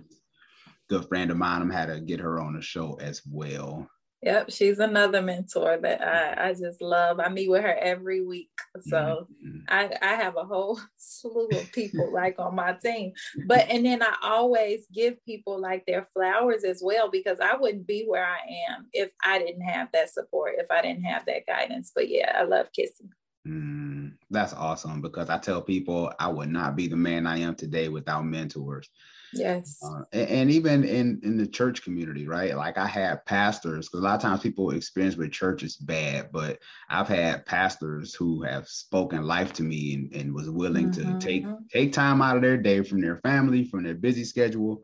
Good 0.89 1.07
friend 1.07 1.29
of 1.29 1.37
mine. 1.37 1.61
I'm 1.61 1.69
had 1.69 1.89
to 1.89 1.99
get 1.99 2.19
her 2.19 2.39
on 2.39 2.55
the 2.55 2.63
show 2.63 2.97
as 2.99 3.21
well. 3.29 3.87
Yep, 4.23 4.49
she's 4.49 4.79
another 4.79 5.21
mentor 5.21 5.77
that 5.77 6.01
I, 6.01 6.49
I 6.49 6.53
just 6.53 6.81
love. 6.81 7.19
I 7.19 7.29
meet 7.29 7.51
with 7.51 7.61
her 7.61 7.75
every 7.75 8.25
week. 8.25 8.49
So 8.81 9.27
mm-hmm. 9.45 9.59
I, 9.67 9.91
I 10.01 10.15
have 10.15 10.37
a 10.37 10.43
whole 10.43 10.79
slew 10.97 11.47
of 11.49 11.71
people 11.71 12.11
like 12.11 12.35
on 12.39 12.55
my 12.55 12.73
team. 12.73 13.13
But 13.45 13.69
and 13.69 13.85
then 13.85 14.01
I 14.01 14.15
always 14.23 14.87
give 14.91 15.23
people 15.23 15.61
like 15.61 15.85
their 15.85 16.07
flowers 16.13 16.63
as 16.63 16.81
well 16.83 17.11
because 17.11 17.39
I 17.39 17.55
wouldn't 17.55 17.85
be 17.85 18.05
where 18.07 18.25
I 18.25 18.39
am 18.71 18.87
if 18.91 19.11
I 19.23 19.37
didn't 19.37 19.61
have 19.61 19.89
that 19.93 20.11
support, 20.11 20.55
if 20.57 20.71
I 20.71 20.81
didn't 20.81 21.03
have 21.03 21.25
that 21.27 21.45
guidance. 21.45 21.91
But 21.93 22.09
yeah, 22.09 22.35
I 22.39 22.43
love 22.43 22.67
Kissy. 22.77 23.09
Mm, 23.47 24.13
that's 24.29 24.53
awesome 24.53 25.01
because 25.01 25.29
I 25.29 25.37
tell 25.37 25.61
people 25.61 26.11
I 26.19 26.27
would 26.27 26.49
not 26.49 26.75
be 26.75 26.87
the 26.87 26.97
man 26.97 27.25
I 27.25 27.37
am 27.37 27.55
today 27.55 27.87
without 27.87 28.25
mentors. 28.25 28.89
Yes. 29.33 29.79
Uh, 29.83 30.03
and, 30.11 30.29
and, 30.29 30.51
even 30.51 30.83
in 30.83 31.19
in 31.23 31.37
the 31.37 31.47
church 31.47 31.83
community, 31.83 32.27
right? 32.27 32.55
Like 32.55 32.77
I 32.77 32.87
had 32.87 33.25
pastors 33.25 33.87
because 33.87 33.99
a 33.99 34.03
lot 34.03 34.15
of 34.15 34.21
times 34.21 34.41
people 34.41 34.71
experience 34.71 35.15
with 35.15 35.31
church 35.31 35.63
is 35.63 35.75
bad, 35.75 36.29
but 36.31 36.59
I've 36.89 37.07
had 37.07 37.45
pastors 37.45 38.13
who 38.13 38.41
have 38.43 38.67
spoken 38.67 39.23
life 39.23 39.53
to 39.53 39.63
me 39.63 39.93
and, 39.93 40.13
and 40.13 40.33
was 40.33 40.49
willing 40.49 40.91
mm-hmm. 40.91 41.19
to 41.19 41.25
take 41.25 41.45
take 41.71 41.93
time 41.93 42.21
out 42.21 42.37
of 42.37 42.41
their 42.41 42.57
day 42.57 42.81
from 42.83 43.01
their 43.01 43.17
family, 43.17 43.65
from 43.65 43.83
their 43.83 43.95
busy 43.95 44.23
schedule 44.23 44.81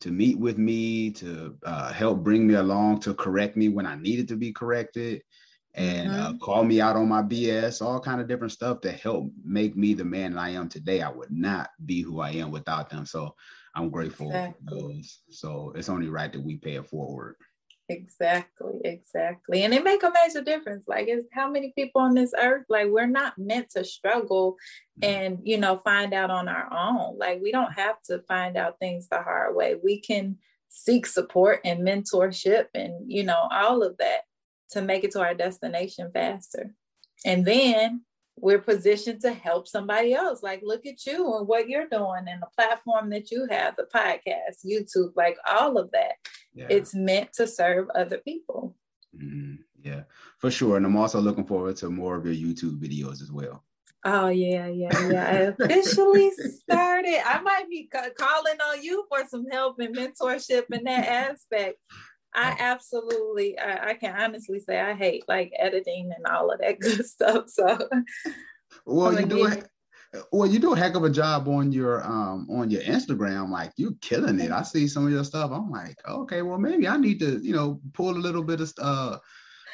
to 0.00 0.10
meet 0.10 0.38
with 0.38 0.58
me, 0.58 1.10
to 1.10 1.56
uh, 1.64 1.92
help 1.92 2.22
bring 2.22 2.46
me 2.46 2.54
along, 2.54 3.00
to 3.00 3.14
correct 3.14 3.56
me 3.56 3.68
when 3.68 3.86
I 3.86 3.96
needed 3.96 4.28
to 4.28 4.36
be 4.36 4.52
corrected 4.52 5.22
and 5.76 6.08
uh, 6.10 6.14
mm-hmm. 6.14 6.36
uh, 6.36 6.38
call 6.38 6.64
me 6.64 6.80
out 6.80 6.96
on 6.96 7.08
my 7.08 7.22
BS, 7.22 7.82
all 7.82 8.00
kind 8.00 8.20
of 8.20 8.26
different 8.26 8.52
stuff 8.52 8.80
that 8.80 8.98
helped 8.98 9.30
make 9.44 9.76
me 9.76 9.92
the 9.92 10.04
man 10.04 10.38
I 10.38 10.50
am 10.50 10.68
today. 10.68 11.02
I 11.02 11.10
would 11.10 11.30
not 11.30 11.70
be 11.84 12.00
who 12.00 12.20
I 12.20 12.30
am 12.30 12.50
without 12.50 12.88
them. 12.88 13.04
So 13.04 13.34
I'm 13.74 13.90
grateful 13.90 14.28
exactly. 14.28 14.66
for 14.66 14.74
those. 14.74 15.18
So 15.30 15.72
it's 15.76 15.90
only 15.90 16.08
right 16.08 16.32
that 16.32 16.40
we 16.40 16.56
pay 16.56 16.76
it 16.76 16.86
forward. 16.86 17.36
Exactly, 17.88 18.80
exactly. 18.84 19.62
And 19.62 19.72
it 19.72 19.84
make 19.84 20.02
a 20.02 20.10
major 20.10 20.42
difference. 20.42 20.88
Like 20.88 21.06
it's 21.08 21.28
how 21.30 21.48
many 21.48 21.72
people 21.76 22.00
on 22.00 22.14
this 22.14 22.32
earth, 22.36 22.64
like 22.68 22.88
we're 22.88 23.06
not 23.06 23.38
meant 23.38 23.70
to 23.76 23.84
struggle 23.84 24.56
mm-hmm. 25.00 25.10
and 25.10 25.38
you 25.44 25.58
know 25.58 25.76
find 25.76 26.12
out 26.12 26.30
on 26.30 26.48
our 26.48 26.72
own. 26.72 27.18
Like 27.18 27.40
we 27.40 27.52
don't 27.52 27.72
have 27.72 28.02
to 28.06 28.22
find 28.26 28.56
out 28.56 28.78
things 28.80 29.08
the 29.08 29.22
hard 29.22 29.54
way. 29.54 29.76
We 29.80 30.00
can 30.00 30.38
seek 30.68 31.06
support 31.06 31.60
and 31.64 31.86
mentorship 31.86 32.66
and 32.74 32.92
you 33.06 33.22
know 33.22 33.46
all 33.52 33.84
of 33.84 33.96
that 33.98 34.22
to 34.70 34.82
make 34.82 35.04
it 35.04 35.12
to 35.12 35.20
our 35.20 35.34
destination 35.34 36.10
faster. 36.12 36.72
And 37.24 37.44
then 37.44 38.02
we're 38.36 38.58
positioned 38.58 39.22
to 39.22 39.32
help 39.32 39.66
somebody 39.66 40.12
else. 40.12 40.42
Like, 40.42 40.60
look 40.62 40.86
at 40.86 41.06
you 41.06 41.36
and 41.36 41.48
what 41.48 41.68
you're 41.68 41.88
doing 41.88 42.26
and 42.28 42.42
the 42.42 42.48
platform 42.56 43.10
that 43.10 43.30
you 43.30 43.46
have, 43.50 43.76
the 43.76 43.86
podcast, 43.94 44.64
YouTube, 44.64 45.12
like 45.16 45.38
all 45.48 45.78
of 45.78 45.90
that. 45.92 46.14
Yeah. 46.54 46.66
It's 46.70 46.94
meant 46.94 47.32
to 47.34 47.46
serve 47.46 47.88
other 47.94 48.18
people. 48.18 48.76
Mm, 49.16 49.58
yeah, 49.82 50.02
for 50.38 50.50
sure. 50.50 50.76
And 50.76 50.84
I'm 50.84 50.96
also 50.96 51.20
looking 51.20 51.46
forward 51.46 51.76
to 51.76 51.90
more 51.90 52.16
of 52.16 52.26
your 52.26 52.34
YouTube 52.34 52.78
videos 52.78 53.22
as 53.22 53.32
well. 53.32 53.64
Oh 54.04 54.28
yeah, 54.28 54.68
yeah, 54.68 55.08
yeah. 55.08 55.26
I 55.26 55.64
officially 55.64 56.30
started. 56.30 57.20
I 57.26 57.40
might 57.40 57.68
be 57.68 57.90
calling 58.16 58.58
on 58.70 58.82
you 58.82 59.04
for 59.08 59.26
some 59.28 59.46
help 59.50 59.80
and 59.80 59.96
mentorship 59.96 60.64
in 60.70 60.84
that 60.84 61.08
aspect. 61.08 61.78
I 62.36 62.56
absolutely, 62.58 63.58
I, 63.58 63.90
I, 63.90 63.94
can 63.94 64.14
honestly 64.14 64.60
say 64.60 64.78
I 64.78 64.94
hate 64.94 65.24
like 65.26 65.52
editing 65.58 66.12
and 66.14 66.26
all 66.26 66.50
of 66.50 66.60
that 66.60 66.80
good 66.80 67.04
stuff. 67.06 67.48
So, 67.48 67.88
well, 68.84 69.18
you 69.18 69.26
do. 69.26 69.62
well, 70.32 70.46
you 70.46 70.58
do 70.58 70.74
a 70.74 70.76
heck 70.76 70.96
of 70.96 71.04
a 71.04 71.10
job 71.10 71.48
on 71.48 71.72
your 71.72 72.04
um 72.04 72.46
on 72.50 72.70
your 72.70 72.82
Instagram. 72.82 73.50
Like 73.50 73.72
you're 73.76 73.92
killing 74.02 74.38
it. 74.38 74.52
I 74.52 74.62
see 74.62 74.86
some 74.86 75.06
of 75.06 75.12
your 75.12 75.24
stuff. 75.24 75.50
I'm 75.50 75.70
like, 75.70 75.96
okay, 76.06 76.42
well 76.42 76.58
maybe 76.58 76.86
I 76.86 76.96
need 76.98 77.20
to, 77.20 77.40
you 77.42 77.54
know, 77.54 77.80
pull 77.94 78.10
a 78.10 78.18
little 78.18 78.44
bit 78.44 78.60
of 78.60 78.72
uh 78.80 79.18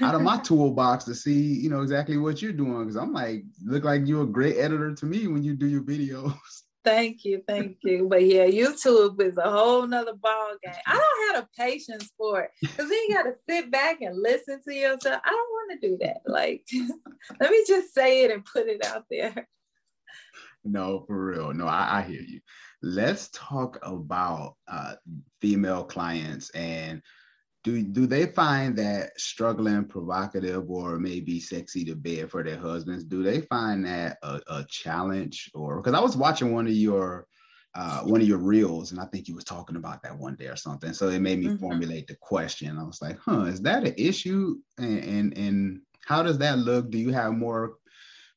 out 0.01 0.15
of 0.15 0.23
my 0.23 0.39
toolbox 0.45 1.05
to 1.05 1.15
see, 1.15 1.43
you 1.43 1.69
know, 1.69 1.83
exactly 1.83 2.17
what 2.17 2.41
you're 2.41 2.53
doing. 2.53 2.81
Because 2.81 2.97
I'm 2.97 3.13
like, 3.13 3.43
look 3.65 3.85
like 3.85 4.03
you're 4.07 4.23
a 4.23 4.27
great 4.27 4.57
editor 4.59 4.95
to 4.95 5.07
me 5.07 5.27
when 5.27 5.43
you 5.43 5.55
do 5.55 5.67
your 5.67 5.83
videos. 5.83 6.35
Thank 6.85 7.25
you, 7.25 7.43
thank 7.47 7.79
you. 7.83 8.09
But 8.09 8.25
yeah, 8.25 8.47
YouTube 8.47 9.21
is 9.21 9.39
a 9.39 9.51
whole 9.51 9.87
nother 9.87 10.15
ball 10.15 10.57
game. 10.63 10.75
I 10.87 10.95
don't 10.95 11.35
have 11.35 11.45
the 11.45 11.63
patience 11.63 12.11
for 12.19 12.43
it 12.43 12.51
because 12.61 12.89
then 12.89 12.99
you 13.09 13.15
got 13.15 13.23
to 13.23 13.35
sit 13.49 13.71
back 13.71 14.01
and 14.01 14.21
listen 14.21 14.61
to 14.67 14.75
yourself. 14.75 15.21
I 15.25 15.31
don't 15.31 15.39
want 15.39 15.81
to 15.81 15.89
do 15.89 15.99
that. 16.01 16.23
Like, 16.27 16.67
let 17.41 17.51
me 17.51 17.65
just 17.67 17.95
say 17.95 18.25
it 18.25 18.33
and 18.33 18.45
put 18.45 18.67
it 18.67 18.85
out 18.85 19.05
there. 19.11 19.47
No, 20.65 21.05
for 21.07 21.25
real. 21.25 21.53
No, 21.53 21.67
I, 21.67 21.99
I 21.99 22.03
hear 22.03 22.21
you. 22.21 22.41
Let's 22.83 23.29
talk 23.33 23.79
about 23.83 24.57
uh, 24.69 24.95
female 25.41 25.85
clients 25.85 26.51
and 26.51 27.03
do 27.63 27.83
do 27.83 28.07
they 28.07 28.27
find 28.27 28.77
that 28.77 29.19
struggling 29.19 29.85
provocative 29.85 30.69
or 30.71 30.99
maybe 30.99 31.39
sexy 31.39 31.85
to 31.85 31.95
bed 31.95 32.31
for 32.31 32.43
their 32.43 32.59
husbands? 32.59 33.05
Do 33.05 33.23
they 33.23 33.43
find 33.43 33.85
that 33.87 34.19
a, 34.23 34.41
a 34.49 34.67
challenge 34.69 35.51
or 35.55 35.77
because 35.77 35.95
i 35.95 36.01
was 36.01 36.17
watching 36.17 36.53
one 36.53 36.67
of 36.67 36.73
your 36.73 37.27
uh, 37.75 38.03
one 38.03 38.21
of 38.21 38.29
your 38.29 38.39
reels 38.39 38.91
and 38.91 39.01
i 39.01 39.05
think 39.07 39.29
you 39.29 39.35
was 39.35 39.45
talking 39.45 39.77
about 39.77 40.03
that 40.03 40.17
one 40.19 40.35
day 40.35 40.47
or 40.47 40.57
something. 40.57 40.93
So 40.93 41.09
it 41.09 41.21
made 41.21 41.39
me 41.39 41.47
mm-hmm. 41.47 41.57
formulate 41.57 42.07
the 42.07 42.17
question. 42.17 42.79
I 42.79 42.83
was 42.83 43.01
like 43.01 43.19
huh 43.19 43.45
is 43.45 43.63
that 43.63 43.87
an 43.87 43.95
issue? 43.97 44.57
And, 44.79 45.05
and 45.05 45.39
and 45.39 45.81
how 46.05 46.23
does 46.23 46.39
that 46.39 46.59
look? 46.59 46.91
Do 46.91 46.99
you 46.99 47.13
have 47.13 47.33
more 47.33 47.77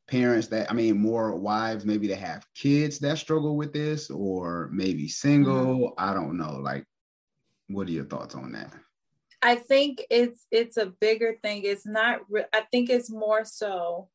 parents 0.07 0.47
that 0.49 0.69
i 0.69 0.73
mean 0.75 0.95
more 0.95 1.35
wives 1.35 1.83
maybe 1.83 2.05
that 2.05 2.19
have 2.19 2.45
kids 2.53 2.99
that 2.99 3.17
struggle 3.17 3.57
with 3.57 3.73
this 3.73 4.11
or 4.11 4.69
maybe 4.71 5.07
single? 5.07 5.77
Mm-hmm. 5.77 5.93
i 5.97 6.13
don't 6.13 6.37
know. 6.37 6.57
Like 6.57 6.85
what 7.69 7.87
are 7.87 7.91
your 7.91 8.05
thoughts 8.05 8.35
on 8.35 8.51
that 8.51 8.71
I 9.45 9.53
think 9.53 10.03
it's 10.09 10.47
it's 10.49 10.75
a 10.75 10.87
bigger 10.87 11.35
thing. 11.43 11.61
It's 11.65 11.85
not. 11.85 12.21
I 12.51 12.61
think 12.71 12.89
it's 12.89 13.11
more 13.11 13.45
so 13.45 14.09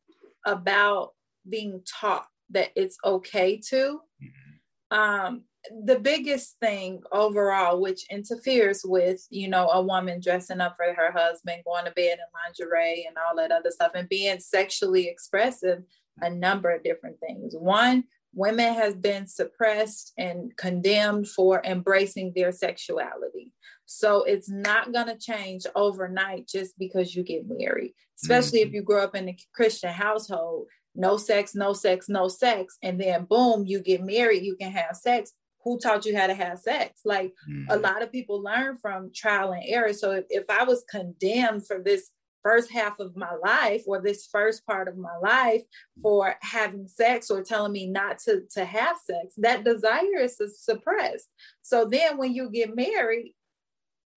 about 0.44 1.10
being 1.49 1.82
taught 1.87 2.26
that 2.50 2.70
it's 2.75 2.96
okay 3.04 3.58
to. 3.68 4.00
Mm-hmm. 4.20 4.99
Um, 4.99 5.44
the 5.84 6.00
biggest 6.00 6.58
thing 6.58 7.02
overall, 7.12 7.80
which 7.80 8.10
interferes 8.10 8.82
with 8.84 9.25
you 9.30 9.46
know 9.46 9.68
a 9.68 9.80
woman 9.80 10.20
dressing 10.20 10.60
up 10.60 10.75
for 10.76 10.92
her 10.92 11.12
husband, 11.12 11.62
going 11.64 11.84
to 11.84 11.92
bed 11.92 12.18
in 12.18 12.66
lingerie 12.66 13.06
and 13.06 13.16
all 13.16 13.37
that 13.37 13.52
other 13.52 13.70
stuff, 13.70 13.92
and 13.94 14.08
being 14.08 14.40
sexually 14.40 15.06
expressive, 15.06 15.84
a 16.20 16.28
number 16.28 16.70
of 16.75 16.82
different 16.82 17.20
things. 17.20 17.54
One, 17.56 18.02
women 18.34 18.75
have 18.75 19.00
been 19.00 19.28
suppressed 19.28 20.12
and 20.18 20.56
condemned 20.56 21.28
for 21.28 21.62
embracing 21.64 22.32
their 22.34 22.50
sexuality. 22.50 23.52
So 23.92 24.23
it's 24.23 24.49
not 24.49 24.92
going 24.92 25.09
to 25.09 25.18
change 25.18 25.66
overnight 25.75 26.47
just 26.47 26.78
because 26.78 27.16
you 27.16 27.25
get 27.25 27.49
married, 27.49 27.92
especially 28.23 28.61
mm-hmm. 28.61 28.68
if 28.68 28.75
you 28.75 28.82
grow 28.82 29.02
up 29.02 29.16
in 29.16 29.28
a 29.28 29.37
Christian 29.52 29.92
household. 29.92 30.68
No 30.94 31.16
sex, 31.16 31.56
no 31.56 31.73
sex, 31.73 32.09
no 32.09 32.28
sex. 32.28 32.78
And 32.85 33.00
then 33.00 33.25
boom, 33.25 33.64
you 33.66 33.80
get 33.80 34.04
married, 34.04 34.44
you 34.44 34.54
can 34.54 34.70
have 34.70 34.94
sex. 34.94 35.32
Who 35.64 35.80
taught 35.80 36.06
you 36.06 36.16
how 36.16 36.28
to 36.28 36.35
have 36.35 36.61
sex? 36.61 37.00
Like 37.04 37.32
mm-hmm. 37.50 37.68
a 37.68 37.78
lot 37.78 38.02
of 38.02 38.12
people 38.12 38.40
learn 38.40 38.76
from 38.76 39.11
trial 39.12 39.50
and 39.50 39.64
error. 39.66 39.92
So 39.92 40.12
if, 40.12 40.25
if 40.30 40.44
I 40.49 40.62
was 40.62 40.85
condemned 40.88 41.66
for 41.66 41.82
this 41.82 42.12
first 42.44 42.70
half 42.70 43.00
of 43.00 43.16
my 43.16 43.35
life 43.42 43.82
or 43.88 44.00
this 44.00 44.28
first 44.30 44.64
part 44.66 44.87
of 44.87 44.97
my 44.97 45.16
life 45.20 45.62
for 46.00 46.37
having 46.42 46.87
sex 46.87 47.28
or 47.28 47.42
telling 47.42 47.73
me 47.73 47.87
not 47.87 48.18
to 48.18 48.42
to 48.50 48.64
have 48.64 48.97
sex 48.97 49.35
that 49.37 49.62
desire 49.62 50.20
is 50.20 50.40
suppressed 50.56 51.28
so 51.61 51.85
then 51.85 52.16
when 52.16 52.32
you 52.32 52.50
get 52.50 52.75
married 52.75 53.35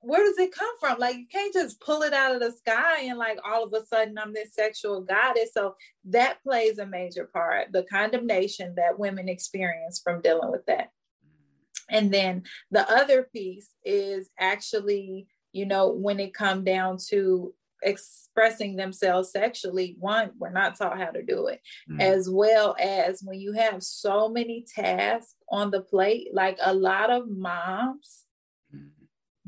where 0.04 0.24
does 0.24 0.38
it 0.38 0.54
come 0.54 0.78
from? 0.80 1.00
Like 1.00 1.16
you 1.16 1.26
can't 1.32 1.54
just 1.54 1.80
pull 1.80 2.02
it 2.02 2.14
out 2.14 2.36
of 2.36 2.42
the 2.42 2.52
sky 2.52 3.04
and 3.04 3.18
like 3.18 3.40
all 3.46 3.64
of 3.64 3.74
a 3.74 3.86
sudden 3.86 4.18
I'm 4.18 4.34
this 4.34 4.54
sexual 4.54 5.02
goddess. 5.02 5.52
So 5.54 5.76
that 6.06 6.44
plays 6.44 6.78
a 6.78 6.86
major 6.86 7.30
part, 7.32 7.72
the 7.72 7.84
condemnation 7.84 8.74
that 8.76 9.00
women 9.00 9.30
experience 9.30 10.02
from 10.04 10.22
dealing 10.22 10.52
with 10.52 10.66
that. 10.68 10.90
And 11.90 12.14
then 12.14 12.44
the 12.72 12.90
other 12.90 13.30
piece 13.34 13.72
is 13.86 14.30
actually, 14.40 15.28
you 15.52 15.66
know, 15.66 15.90
when 15.90 16.20
it 16.20 16.34
come 16.34 16.64
down 16.64 16.98
to 17.10 17.54
expressing 17.82 18.76
themselves 18.76 19.32
sexually, 19.32 19.96
one, 20.00 20.32
we're 20.38 20.52
not 20.52 20.78
taught 20.78 20.98
how 20.98 21.12
to 21.12 21.24
do 21.24 21.48
it, 21.48 21.62
mm. 21.90 22.02
as 22.02 22.30
well 22.30 22.76
as 22.80 23.22
when 23.24 23.40
you 23.40 23.54
have 23.54 23.84
so 23.84 24.30
many 24.30 24.66
tasks 24.68 25.36
on 25.50 25.72
the 25.72 25.82
plate, 25.82 26.30
like 26.34 26.58
a 26.62 26.74
lot 26.74 27.10
of 27.10 27.30
moms 27.30 28.24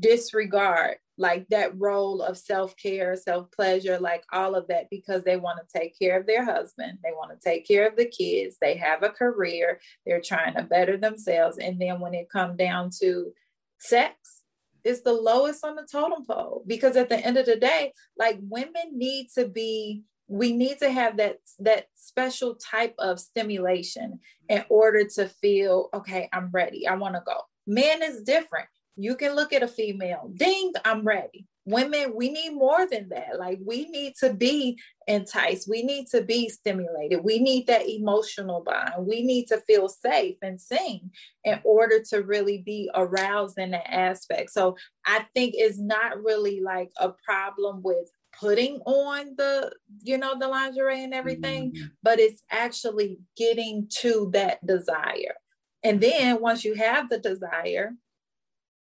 disregard 0.00 0.96
like 1.18 1.46
that 1.48 1.72
role 1.78 2.20
of 2.20 2.36
self-care 2.36 3.16
self-pleasure 3.16 3.98
like 3.98 4.22
all 4.32 4.54
of 4.54 4.68
that 4.68 4.88
because 4.90 5.24
they 5.24 5.36
want 5.36 5.58
to 5.58 5.78
take 5.78 5.98
care 5.98 6.18
of 6.20 6.26
their 6.26 6.44
husband 6.44 6.98
they 7.02 7.12
want 7.12 7.30
to 7.30 7.48
take 7.48 7.66
care 7.66 7.88
of 7.88 7.96
the 7.96 8.04
kids 8.04 8.56
they 8.60 8.76
have 8.76 9.02
a 9.02 9.08
career 9.08 9.80
they're 10.04 10.20
trying 10.20 10.54
to 10.54 10.62
better 10.62 10.96
themselves. 10.96 11.58
And 11.58 11.80
then 11.80 12.00
when 12.00 12.14
it 12.14 12.30
comes 12.30 12.56
down 12.56 12.90
to 13.00 13.32
sex 13.78 14.42
it's 14.84 15.00
the 15.00 15.12
lowest 15.12 15.64
on 15.64 15.74
the 15.74 15.86
totem 15.90 16.24
pole 16.26 16.62
because 16.66 16.96
at 16.96 17.08
the 17.08 17.18
end 17.18 17.36
of 17.36 17.46
the 17.46 17.56
day 17.56 17.92
like 18.18 18.38
women 18.42 18.92
need 18.92 19.28
to 19.34 19.48
be 19.48 20.02
we 20.28 20.52
need 20.52 20.78
to 20.78 20.90
have 20.90 21.16
that 21.16 21.38
that 21.58 21.86
special 21.94 22.56
type 22.56 22.94
of 22.98 23.20
stimulation 23.20 24.18
in 24.48 24.64
order 24.68 25.04
to 25.14 25.28
feel 25.28 25.88
okay 25.94 26.28
i'm 26.32 26.50
ready. 26.52 26.86
I 26.86 26.94
want 26.96 27.14
to 27.14 27.22
go. 27.24 27.40
Men 27.66 28.02
is 28.02 28.22
different 28.22 28.68
you 28.96 29.14
can 29.14 29.36
look 29.36 29.52
at 29.52 29.62
a 29.62 29.68
female, 29.68 30.30
ding, 30.34 30.72
I'm 30.84 31.04
ready. 31.04 31.46
Women, 31.66 32.12
we 32.14 32.30
need 32.30 32.50
more 32.50 32.86
than 32.88 33.08
that. 33.08 33.38
Like 33.38 33.58
we 33.64 33.88
need 33.88 34.14
to 34.20 34.32
be 34.32 34.78
enticed. 35.08 35.68
We 35.68 35.82
need 35.82 36.06
to 36.08 36.22
be 36.22 36.48
stimulated. 36.48 37.24
We 37.24 37.40
need 37.40 37.66
that 37.66 37.88
emotional 37.88 38.62
bond. 38.62 39.06
We 39.06 39.22
need 39.22 39.46
to 39.48 39.60
feel 39.66 39.88
safe 39.88 40.36
and 40.42 40.60
seen 40.60 41.10
in 41.42 41.58
order 41.64 42.00
to 42.10 42.22
really 42.22 42.58
be 42.58 42.88
aroused 42.94 43.58
in 43.58 43.72
that 43.72 43.92
aspect. 43.92 44.52
So 44.52 44.76
I 45.04 45.26
think 45.34 45.54
it's 45.56 45.78
not 45.78 46.22
really 46.22 46.60
like 46.60 46.90
a 46.98 47.10
problem 47.26 47.82
with 47.82 48.10
putting 48.38 48.78
on 48.86 49.34
the 49.36 49.70
you 50.02 50.18
know 50.18 50.38
the 50.38 50.48
lingerie 50.48 51.02
and 51.02 51.14
everything 51.14 51.72
mm-hmm. 51.72 51.86
but 52.02 52.18
it's 52.18 52.42
actually 52.50 53.18
getting 53.36 53.88
to 53.88 54.28
that 54.32 54.64
desire 54.66 55.34
and 55.82 56.00
then 56.00 56.40
once 56.40 56.64
you 56.64 56.74
have 56.74 57.08
the 57.08 57.18
desire 57.18 57.92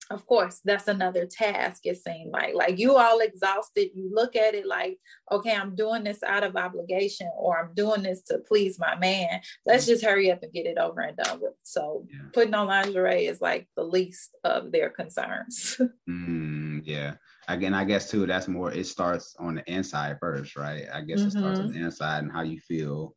of 0.09 0.25
course 0.25 0.59
that's 0.65 0.87
another 0.87 1.25
task 1.25 1.81
it 1.85 2.01
seemed 2.01 2.31
like 2.31 2.53
like 2.55 2.79
you 2.79 2.95
all 2.95 3.19
exhausted 3.19 3.89
you 3.93 4.09
look 4.13 4.35
at 4.35 4.55
it 4.55 4.65
like 4.65 4.97
okay 5.31 5.53
i'm 5.53 5.75
doing 5.75 6.03
this 6.03 6.23
out 6.23 6.43
of 6.43 6.55
obligation 6.55 7.29
or 7.37 7.59
i'm 7.59 7.73
doing 7.75 8.01
this 8.01 8.21
to 8.23 8.39
please 8.39 8.79
my 8.79 8.95
man 8.97 9.39
let's 9.65 9.85
just 9.85 10.03
hurry 10.03 10.31
up 10.31 10.41
and 10.41 10.53
get 10.53 10.65
it 10.65 10.77
over 10.77 11.01
and 11.01 11.17
done 11.17 11.39
with 11.41 11.53
so 11.63 12.05
yeah. 12.11 12.21
putting 12.33 12.53
on 12.53 12.67
lingerie 12.67 13.25
is 13.25 13.41
like 13.41 13.67
the 13.75 13.83
least 13.83 14.35
of 14.43 14.71
their 14.71 14.89
concerns 14.89 15.79
mm, 16.09 16.81
yeah 16.83 17.13
again 17.47 17.73
i 17.73 17.83
guess 17.83 18.09
too 18.09 18.25
that's 18.25 18.47
more 18.47 18.71
it 18.71 18.87
starts 18.87 19.35
on 19.39 19.55
the 19.55 19.71
inside 19.71 20.17
first 20.19 20.55
right 20.55 20.85
i 20.93 21.01
guess 21.01 21.19
mm-hmm. 21.19 21.27
it 21.27 21.31
starts 21.31 21.59
on 21.59 21.67
mm-hmm. 21.67 21.79
the 21.79 21.85
inside 21.85 22.23
and 22.23 22.31
how 22.31 22.41
you 22.41 22.59
feel 22.59 23.15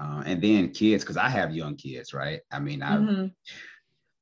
uh, 0.00 0.22
and 0.24 0.40
then 0.40 0.70
kids 0.70 1.04
because 1.04 1.18
i 1.18 1.28
have 1.28 1.54
young 1.54 1.76
kids 1.76 2.14
right 2.14 2.40
i 2.50 2.58
mean 2.58 2.82
i 2.82 2.96
mm-hmm. 2.96 3.26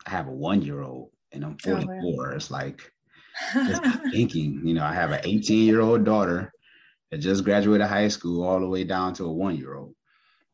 i 0.06 0.10
have 0.10 0.26
a 0.26 0.32
one 0.32 0.62
year 0.62 0.82
old 0.82 1.10
and 1.32 1.44
I'm 1.44 1.58
44. 1.58 2.32
Oh, 2.32 2.34
it's 2.34 2.50
like 2.50 2.80
thinking, 4.10 4.62
you 4.64 4.74
know, 4.74 4.84
I 4.84 4.94
have 4.94 5.12
an 5.12 5.20
18 5.24 5.66
year 5.66 5.80
old 5.80 6.04
daughter 6.04 6.52
that 7.10 7.18
just 7.18 7.44
graduated 7.44 7.86
high 7.86 8.08
school 8.08 8.42
all 8.42 8.60
the 8.60 8.68
way 8.68 8.84
down 8.84 9.14
to 9.14 9.24
a 9.24 9.32
one 9.32 9.56
year 9.56 9.74
old. 9.74 9.94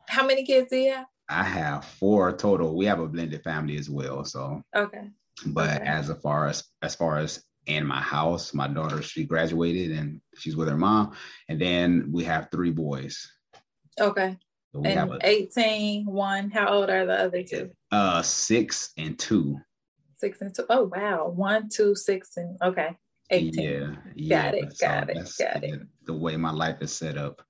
How 0.09 0.27
many 0.27 0.45
kids 0.45 0.71
do 0.71 0.77
you 0.77 0.93
have? 0.93 1.07
I 1.29 1.43
have 1.43 1.85
four 1.85 2.33
total. 2.37 2.77
We 2.77 2.87
have 2.87 3.01
a 3.01 3.09
blended 3.09 3.43
family 3.43 3.77
as 3.77 3.89
well. 3.89 4.25
So 4.25 4.63
okay. 4.77 5.09
But 5.47 5.81
okay. 5.81 5.87
as 5.87 6.11
far 6.23 6.47
as 6.47 6.65
as 6.83 6.95
far 6.95 7.19
as 7.19 7.43
in 7.67 7.87
my 7.87 8.01
house, 8.01 8.53
my 8.53 8.69
daughter 8.69 9.03
she 9.03 9.25
graduated 9.25 9.97
and 9.97 10.21
she's 10.37 10.57
with 10.57 10.69
her 10.69 10.77
mom, 10.77 11.17
and 11.49 11.61
then 11.61 12.11
we 12.13 12.25
have 12.25 12.49
three 12.53 12.71
boys. 12.71 13.27
Okay. 13.99 14.37
So 14.75 14.83
and 14.83 15.13
a, 15.13 15.19
18, 15.23 16.05
one. 16.05 16.51
How 16.51 16.69
old 16.69 16.91
are 16.91 17.07
the 17.07 17.15
other 17.15 17.43
two? 17.45 17.71
Uh, 17.93 18.23
six 18.23 18.93
and 18.99 19.19
two 19.19 19.61
six 20.25 20.41
and 20.41 20.55
two. 20.55 20.65
Oh 20.71 20.85
wow, 20.85 21.29
one, 21.29 21.69
two, 21.69 21.95
six, 21.95 22.37
and 22.39 22.57
okay, 22.63 22.97
eighteen. 23.31 23.99
Yeah, 24.15 24.53
got 24.53 24.55
it, 24.55 24.79
got 24.81 25.11
it, 25.11 25.31
got 25.39 25.65
it. 25.65 25.83
The 26.07 26.15
way 26.15 26.37
my 26.37 26.51
life 26.51 26.79
is 26.81 26.97
set 26.97 27.19
up. 27.19 27.43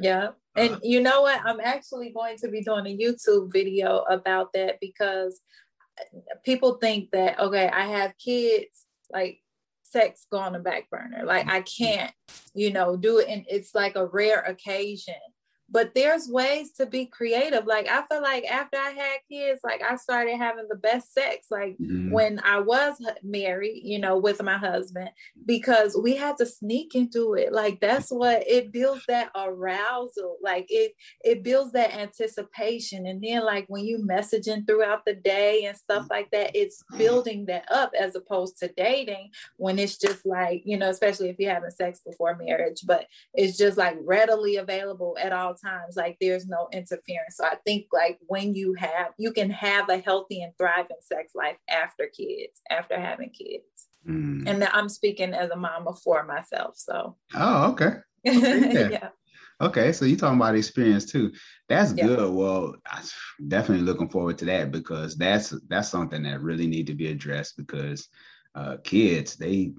Yeah, 0.00 0.28
and 0.56 0.74
uh, 0.74 0.78
you 0.82 1.00
know 1.02 1.22
what? 1.22 1.40
I'm 1.44 1.60
actually 1.60 2.10
going 2.10 2.38
to 2.38 2.48
be 2.48 2.62
doing 2.62 2.86
a 2.86 2.96
YouTube 2.96 3.52
video 3.52 3.98
about 4.08 4.52
that 4.54 4.78
because 4.80 5.40
people 6.42 6.78
think 6.80 7.10
that 7.10 7.38
okay, 7.38 7.68
I 7.68 7.84
have 7.84 8.14
kids, 8.16 8.86
like 9.12 9.40
sex 9.82 10.26
go 10.30 10.38
on 10.38 10.54
the 10.54 10.58
back 10.58 10.88
burner. 10.88 11.24
Like 11.24 11.50
I 11.50 11.60
can't, 11.60 12.12
you 12.54 12.72
know, 12.72 12.96
do 12.96 13.18
it, 13.18 13.28
and 13.28 13.44
it's 13.46 13.74
like 13.74 13.96
a 13.96 14.06
rare 14.06 14.40
occasion 14.40 15.14
but 15.72 15.94
there's 15.94 16.28
ways 16.28 16.72
to 16.72 16.86
be 16.86 17.06
creative. 17.06 17.66
Like 17.66 17.88
i 17.88 18.02
feel 18.10 18.22
like 18.22 18.44
after 18.44 18.76
i 18.76 18.90
had 18.90 19.18
kids 19.30 19.60
like 19.64 19.82
i 19.82 19.96
started 19.96 20.36
having 20.36 20.66
the 20.68 20.76
best 20.76 21.12
sex 21.12 21.46
like 21.50 21.76
mm-hmm. 21.78 22.10
when 22.10 22.40
i 22.44 22.58
was 22.58 22.94
married 23.22 23.82
you 23.84 23.98
know 23.98 24.18
with 24.18 24.42
my 24.42 24.58
husband 24.58 25.10
because 25.46 25.96
we 26.00 26.16
had 26.16 26.36
to 26.38 26.46
sneak 26.46 26.94
into 26.94 27.34
it. 27.34 27.52
Like 27.52 27.80
that's 27.80 28.10
what 28.10 28.44
it 28.46 28.72
builds 28.72 29.04
that 29.08 29.30
arousal. 29.34 30.36
Like 30.42 30.66
it 30.68 30.92
it 31.22 31.42
builds 31.42 31.72
that 31.72 31.94
anticipation. 31.94 33.06
And 33.06 33.22
then 33.22 33.44
like 33.44 33.66
when 33.68 33.84
you 33.84 33.98
messaging 33.98 34.66
throughout 34.66 35.04
the 35.04 35.14
day 35.14 35.64
and 35.64 35.76
stuff 35.76 36.06
like 36.10 36.30
that 36.32 36.50
it's 36.54 36.82
building 36.96 37.46
that 37.46 37.70
up 37.70 37.92
as 37.98 38.14
opposed 38.14 38.58
to 38.58 38.68
dating 38.76 39.30
when 39.56 39.78
it's 39.78 39.96
just 39.96 40.24
like 40.26 40.62
you 40.64 40.76
know 40.76 40.90
especially 40.90 41.28
if 41.28 41.38
you're 41.38 41.52
having 41.52 41.70
sex 41.70 42.00
before 42.04 42.36
marriage 42.36 42.82
but 42.86 43.06
it's 43.34 43.56
just 43.56 43.76
like 43.76 43.96
readily 44.02 44.56
available 44.56 45.16
at 45.20 45.32
all 45.32 45.54
times 45.62 45.96
like 45.96 46.16
there's 46.20 46.46
no 46.46 46.68
interference 46.72 47.36
so 47.36 47.44
i 47.44 47.56
think 47.64 47.86
like 47.92 48.18
when 48.26 48.54
you 48.54 48.74
have 48.74 49.08
you 49.18 49.32
can 49.32 49.50
have 49.50 49.88
a 49.88 49.98
healthy 49.98 50.42
and 50.42 50.52
thriving 50.58 50.96
sex 51.00 51.32
life 51.34 51.56
after 51.68 52.08
kids 52.16 52.60
after 52.70 52.98
having 52.98 53.30
kids 53.30 53.88
mm. 54.08 54.46
and 54.46 54.64
i'm 54.72 54.88
speaking 54.88 55.32
as 55.34 55.50
a 55.50 55.56
mom 55.56 55.86
of 55.86 55.98
four 56.00 56.24
myself 56.24 56.74
so 56.76 57.16
oh 57.34 57.70
okay, 57.70 57.98
okay 58.26 58.72
yeah. 58.72 58.88
yeah. 58.88 59.08
Okay, 59.60 59.92
so 59.92 60.04
you're 60.04 60.18
talking 60.18 60.40
about 60.40 60.56
experience 60.56 61.04
too. 61.04 61.32
That's 61.68 61.92
yeah. 61.92 62.06
good. 62.06 62.34
Well, 62.34 62.74
I'm 62.90 63.04
definitely 63.46 63.84
looking 63.84 64.08
forward 64.08 64.36
to 64.38 64.44
that 64.46 64.72
because 64.72 65.14
that's 65.14 65.54
that's 65.68 65.88
something 65.88 66.24
that 66.24 66.40
really 66.40 66.66
need 66.66 66.88
to 66.88 66.94
be 66.94 67.06
addressed 67.08 67.56
because 67.56 68.08
uh, 68.56 68.78
kids 68.82 69.36
they 69.36 69.72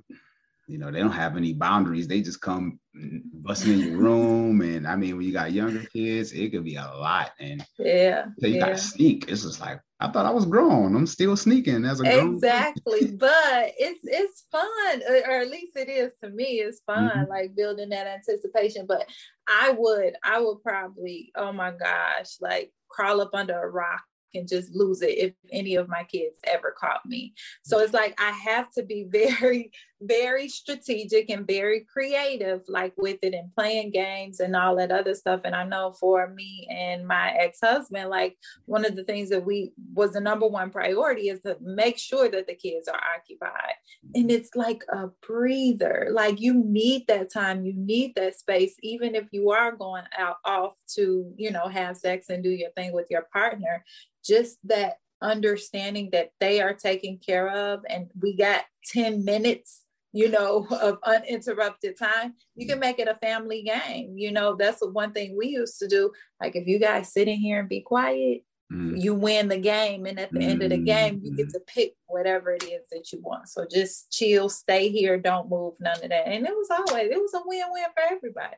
you 0.67 0.78
know, 0.78 0.91
they 0.91 0.99
don't 0.99 1.12
have 1.12 1.36
any 1.36 1.54
boundaries. 1.54 2.08
They 2.08 2.21
just 2.21 2.41
come 2.41 2.80
busting 2.93 3.73
in 3.73 3.80
your 3.80 3.97
room. 3.97 4.62
And 4.62 4.88
I 4.88 4.95
mean, 4.95 5.17
when 5.17 5.26
you 5.26 5.34
got 5.34 5.52
younger 5.52 5.84
kids, 5.91 6.32
it 6.32 6.52
could 6.52 6.63
be 6.63 6.76
a 6.76 6.82
lot. 6.82 7.32
And 7.39 7.65
yeah, 7.78 8.26
so 8.39 8.47
you 8.47 8.56
yeah. 8.56 8.60
gotta 8.60 8.78
sneak. 8.78 9.26
It's 9.28 9.43
just 9.43 9.60
like 9.60 9.82
I 9.99 10.10
thought 10.10 10.26
I 10.26 10.32
was 10.32 10.45
grown. 10.45 10.95
I'm 10.95 11.08
still 11.08 11.36
sneaking 11.36 11.86
as 11.86 11.99
a 11.99 12.04
grown 12.04 12.36
exactly. 12.36 13.12
but 13.19 13.73
it's 13.78 14.02
it's 14.04 14.45
fun, 14.52 15.02
or 15.10 15.41
at 15.41 15.49
least 15.49 15.73
it 15.76 15.89
is 15.89 16.13
to 16.23 16.30
me. 16.30 16.62
It's 16.62 16.82
fun, 16.86 17.10
mm-hmm. 17.10 17.30
like 17.30 17.56
building 17.56 17.89
that 17.89 18.08
anticipation. 18.08 18.86
But 18.88 19.08
I 19.47 19.71
would, 19.78 20.15
I 20.23 20.39
would 20.39 20.62
probably, 20.63 21.32
oh 21.36 21.52
my 21.52 21.71
gosh, 21.71 22.38
like 22.39 22.71
crawl 22.89 23.21
up 23.21 23.32
under 23.34 23.62
a 23.62 23.69
rock 23.69 24.02
and 24.36 24.47
just 24.47 24.73
lose 24.73 25.02
it 25.02 25.17
if 25.17 25.34
any 25.52 25.76
of 25.76 25.88
my 25.88 26.04
kids 26.04 26.38
ever 26.45 26.76
caught 26.78 27.06
me. 27.06 27.34
So 27.63 27.80
it's 27.80 27.93
like 27.93 28.19
I 28.19 28.32
have 28.32 28.71
to 28.73 28.84
be 28.84 29.06
very, 29.12 29.71
very 30.06 30.48
strategic 30.48 31.30
and 31.30 31.48
very 31.48 31.86
creative, 31.92 32.62
like 32.68 32.94
with 32.98 33.20
it 33.22 33.34
and 33.34 33.54
playing 33.56 33.92
games 33.92 34.39
and 34.39 34.56
all 34.56 34.76
that 34.76 34.92
other 34.92 35.13
stuff. 35.13 35.42
And 35.44 35.56
I 35.56 35.63
know 35.63 35.92
for 36.00 36.28
me 36.30 36.68
and 36.70 37.08
my 37.08 37.32
ex 37.32 37.60
husband, 37.62 38.10
like 38.10 38.38
one 38.66 38.86
of 38.86 38.96
the 38.96 39.04
things 39.04 39.30
that 39.30 39.46
we 39.46 39.74
was 39.94 40.13
the 40.13 40.22
number 40.22 40.48
one 40.48 40.70
priority 40.70 41.30
is 41.30 41.42
to 41.42 41.58
make 41.62 41.98
sure 41.98 42.30
that 42.30 42.48
the 42.48 42.56
kids 42.56 42.88
are 42.88 43.02
occupied. 43.16 43.76
And 44.16 44.26
mm-hmm. 44.26 44.36
it's 44.36 44.56
like 44.56 44.84
a 44.89 45.10
breather. 45.26 46.10
Like 46.12 46.39
you 46.39 46.54
need 46.54 47.08
that 47.08 47.32
time, 47.32 47.66
you 47.66 47.74
need 47.74 48.16
that 48.16 48.38
space, 48.38 48.76
even 48.82 49.16
if 49.16 49.28
you 49.32 49.52
are 49.52 49.72
going 49.72 50.06
out 50.18 50.38
off 50.46 50.74
to, 50.96 51.34
you 51.38 51.52
know, 51.52 51.68
have 51.68 51.98
sex 51.98 52.30
and 52.30 52.44
do 52.44 52.50
your 52.50 52.72
thing 52.72 52.94
with 52.94 53.08
your 53.10 53.28
partner 53.34 53.84
just 54.24 54.58
that 54.63 54.98
understanding 55.24 56.10
that 56.12 56.32
they 56.39 56.62
are 56.62 56.74
taken 56.74 57.18
care 57.18 57.50
of 57.50 57.80
and 57.89 58.10
we 58.22 58.36
got 58.36 58.63
10 58.92 59.24
minutes 59.24 59.83
you 60.13 60.30
know 60.30 60.65
of 60.82 60.99
uninterrupted 61.04 61.97
time 61.97 62.34
you 62.56 62.67
can 62.67 62.80
make 62.80 62.99
it 62.99 63.08
a 63.08 63.15
family 63.15 63.63
game 63.63 64.13
you 64.15 64.32
know 64.32 64.56
that's 64.56 64.80
the 64.80 64.89
one 64.89 65.12
thing 65.12 65.36
we 65.36 65.47
used 65.47 65.80
to 65.80 65.88
do 65.88 66.12
like 66.39 66.56
if 66.56 66.67
you 66.67 66.80
guys 66.80 67.12
sit 67.12 67.28
in 67.28 67.38
here 67.38 67.60
and 67.60 67.67
be 67.67 67.82
quiet 67.82 68.43
mm. 68.71 69.02
you 69.02 69.13
win 69.13 69.47
the 69.47 69.58
game 69.58 70.06
and 70.06 70.19
at 70.19 70.32
the 70.32 70.39
mm. 70.39 70.49
end 70.49 70.63
of 70.63 70.69
the 70.69 70.78
game 70.78 71.19
you 71.23 71.36
get 71.36 71.47
mm. 71.47 71.52
to 71.52 71.60
pick 71.67 71.93
whatever 72.08 72.52
it 72.52 72.63
is 72.63 72.84
that 72.91 73.12
you 73.12 73.19
want 73.21 73.49
so 73.49 73.65
just 73.69 74.12
chill 74.12 74.47
stay 74.47 74.89
here 74.89 75.17
don't 75.17 75.49
move 75.49 75.73
none 75.80 75.95
of 75.95 76.10
that 76.10 76.28
and 76.28 76.45
it 76.45 76.54
was 76.54 76.69
always 76.69 77.12
it 77.12 77.19
was 77.19 77.34
a 77.34 77.41
win-win 77.45 77.86
for 77.93 78.13
everybody 78.15 78.56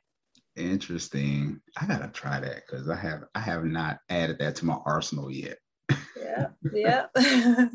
Interesting. 0.56 1.60
I 1.78 1.86
gotta 1.86 2.08
try 2.08 2.40
that 2.40 2.64
because 2.66 2.90
I 2.90 2.96
have 2.96 3.24
I 3.36 3.42
have 3.42 3.66
not 3.66 4.00
added 4.10 4.40
that 4.40 4.56
to 4.58 4.66
my 4.66 4.78
arsenal 4.86 5.30
yet. 5.30 5.58
yeah, 6.18 6.48
yeah. 6.74 7.06
oh, 7.18 7.68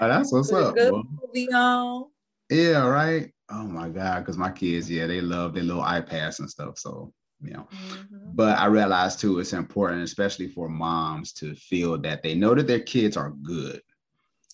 that's 0.00 0.32
what's 0.32 0.50
up. 0.50 0.74
Good 0.74 0.94
movie 0.94 1.52
on. 1.52 2.06
Yeah, 2.50 2.86
right. 2.86 3.32
Oh 3.50 3.66
my 3.66 3.88
god, 3.88 4.20
because 4.20 4.36
my 4.36 4.50
kids, 4.50 4.90
yeah, 4.90 5.06
they 5.06 5.20
love 5.20 5.54
their 5.54 5.62
little 5.62 5.82
iPads 5.82 6.38
and 6.38 6.50
stuff. 6.50 6.78
So 6.78 7.12
you 7.42 7.52
know, 7.52 7.68
mm-hmm. 7.72 8.30
but 8.34 8.58
I 8.58 8.66
realize 8.66 9.16
too, 9.16 9.38
it's 9.40 9.52
important, 9.52 10.02
especially 10.02 10.48
for 10.48 10.68
moms, 10.68 11.32
to 11.34 11.54
feel 11.54 11.98
that 11.98 12.22
they 12.22 12.34
know 12.34 12.54
that 12.54 12.66
their 12.66 12.80
kids 12.80 13.16
are 13.16 13.30
good. 13.30 13.80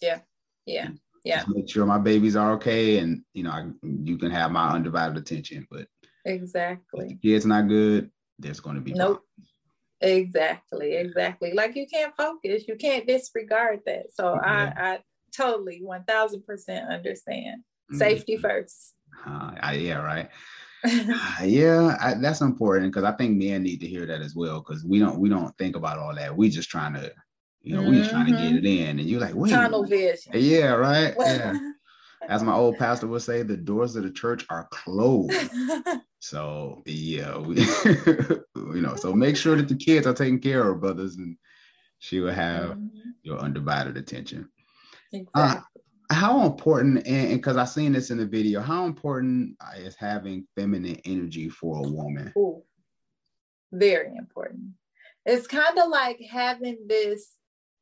Yeah, 0.01 0.21
yeah, 0.67 0.89
yeah. 1.25 1.37
Just 1.37 1.49
make 1.49 1.71
sure 1.71 1.87
my 1.87 1.99
babies 1.99 2.37
are 2.37 2.53
okay, 2.55 2.99
and 2.99 3.23
you 3.35 3.45
know, 3.45 3.51
I, 3.51 3.71
you 3.83 4.19
can 4.19 4.31
have 4.31 4.51
my 4.51 4.71
undivided 4.71 5.17
attention. 5.17 5.67
But 5.71 5.87
Exactly. 6.25 7.13
If 7.15 7.23
kid's 7.23 7.47
not 7.47 7.69
good, 7.69 8.11
there's 8.39 8.61
going 8.61 8.77
to 8.77 8.83
be 8.83 8.93
nope. 8.93 9.23
Problems. 9.23 9.51
Exactly, 10.01 10.95
exactly. 10.95 11.53
Like 11.53 11.77
you 11.77 11.87
can't 11.87 12.15
focus, 12.17 12.65
you 12.67 12.77
can't 12.77 13.07
disregard 13.07 13.81
that. 13.87 14.13
So. 14.13 14.35
I, 14.35 14.73
I 14.77 14.99
totally 15.35 15.81
one 15.83 16.05
thousand 16.05 16.45
percent 16.47 16.91
understand. 16.91 17.63
Mm-hmm. 17.93 17.99
Safety 17.99 18.37
first. 18.37 18.95
Uh, 19.27 19.53
yeah, 19.75 20.03
right. 20.03 20.29
uh, 20.85 21.19
yeah, 21.45 21.97
I, 22.01 22.15
that's 22.15 22.41
important 22.41 22.93
because 22.93 23.05
I 23.05 23.13
think 23.13 23.37
men 23.37 23.63
need 23.63 23.81
to 23.81 23.87
hear 23.87 24.07
that 24.07 24.21
as 24.21 24.35
well 24.35 24.61
because 24.61 24.85
we 24.85 24.99
don't 24.99 25.19
we 25.19 25.29
don't 25.29 25.57
think 25.59 25.77
about 25.77 25.99
all 25.99 26.15
that. 26.15 26.37
We 26.37 26.49
just 26.49 26.71
trying 26.71 26.95
to, 26.95 27.13
you 27.61 27.77
know, 27.77 27.83
mm-hmm. 27.83 27.91
we 27.91 27.99
just 27.99 28.11
trying 28.11 28.27
to 28.27 28.33
get 28.33 28.41
mm-hmm. 28.41 28.57
it 28.59 28.65
in, 28.65 28.99
and 28.99 29.09
you're 29.09 29.21
like, 29.21 29.35
wait, 29.35 29.51
tunnel 29.51 29.85
vision. 29.85 30.33
Yeah, 30.35 30.73
right. 30.73 31.15
Yeah. 31.19 31.59
as 32.29 32.43
my 32.43 32.55
old 32.55 32.79
pastor 32.79 33.07
would 33.09 33.23
say, 33.23 33.43
the 33.43 33.57
doors 33.57 33.97
of 33.97 34.05
the 34.05 34.11
church 34.11 34.47
are 34.49 34.69
closed. 34.71 35.51
so 36.21 36.83
yeah, 36.87 37.37
we, 37.37 37.57
you 38.57 38.81
know, 38.81 38.97
so 38.97 39.13
make 39.13 39.37
sure 39.37 39.57
that 39.57 39.69
the 39.69 39.77
kids 39.77 40.07
are 40.07 40.15
taken 40.15 40.39
care 40.39 40.71
of, 40.71 40.81
brothers, 40.81 41.17
and 41.17 41.37
she 41.99 42.21
will 42.21 42.33
have 42.33 42.71
mm-hmm. 42.71 43.11
your 43.23 43.39
undivided 43.39 43.97
attention. 43.97 44.49
Uh, 45.15 45.19
exactly. 45.19 45.43
Uh, 45.43 45.61
how 46.13 46.47
important, 46.47 47.07
and 47.07 47.35
because 47.35 47.57
I 47.57 47.65
seen 47.65 47.93
this 47.93 48.11
in 48.11 48.19
the 48.19 48.27
video, 48.27 48.61
how 48.61 48.87
important 48.87 49.57
is 49.77 49.97
having 49.97 50.47
feminine 50.57 51.01
energy 51.05 51.49
for 51.49 51.79
a 51.79 51.89
woman? 51.89 52.33
Ooh, 52.37 52.63
very 53.73 54.15
important. 54.17 54.73
It's 55.25 55.47
kind 55.47 55.79
of 55.79 55.89
like 55.89 56.21
having 56.21 56.79
this 56.89 57.37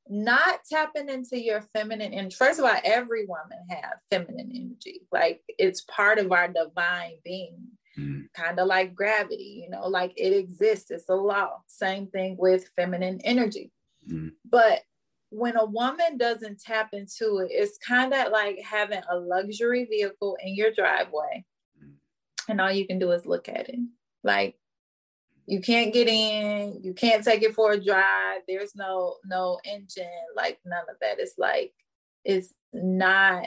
not 0.09 0.61
tapping 0.69 1.09
into 1.09 1.39
your 1.41 1.63
feminine 1.73 2.13
and 2.13 2.35
first 2.35 2.59
of 2.59 2.65
all 2.65 2.77
every 2.83 3.27
woman 3.27 3.59
have 3.69 3.93
feminine 4.11 4.51
energy 4.53 5.03
like 5.13 5.41
it's 5.57 5.83
part 5.83 6.19
of 6.19 6.33
our 6.33 6.49
divine 6.49 7.13
being 7.25 7.57
mm. 7.97 8.25
kind 8.35 8.59
of 8.59 8.67
like 8.67 8.93
gravity 8.93 9.63
you 9.63 9.71
know 9.71 9.87
like 9.87 10.13
it 10.17 10.33
exists 10.33 10.91
it's 10.91 11.09
a 11.09 11.15
law 11.15 11.61
same 11.69 12.09
thing 12.09 12.35
with 12.41 12.69
feminine 12.75 13.21
energy 13.23 13.71
mm. 14.11 14.31
but 14.45 14.83
when 15.31 15.57
a 15.57 15.65
woman 15.65 16.19
doesn't 16.19 16.61
tap 16.61 16.91
into 16.93 17.39
it 17.39 17.49
it's 17.51 17.79
kind 17.79 18.13
of 18.13 18.33
like 18.33 18.59
having 18.61 19.01
a 19.11 19.17
luxury 19.17 19.85
vehicle 19.85 20.37
in 20.43 20.55
your 20.55 20.73
driveway. 20.73 21.45
And 22.49 22.61
all 22.61 22.73
you 22.73 22.87
can 22.87 22.99
do 22.99 23.13
is 23.13 23.27
look 23.27 23.49
at 23.49 23.69
it. 23.69 23.79
Like 24.25 24.57
you 25.47 25.61
can't 25.61 25.93
get 25.93 26.09
in 26.09 26.81
you 26.83 26.95
can't 26.95 27.25
take 27.25 27.43
it 27.43 27.55
for 27.55 27.73
a 27.73 27.83
drive 27.83 28.43
there's 28.47 28.77
no 28.77 29.17
no 29.25 29.59
engine 29.65 30.07
like 30.37 30.59
none 30.65 30.85
of 30.89 30.97
that. 31.01 31.19
It's 31.19 31.39
like 31.39 31.73
it's 32.25 32.53
not 32.73 33.47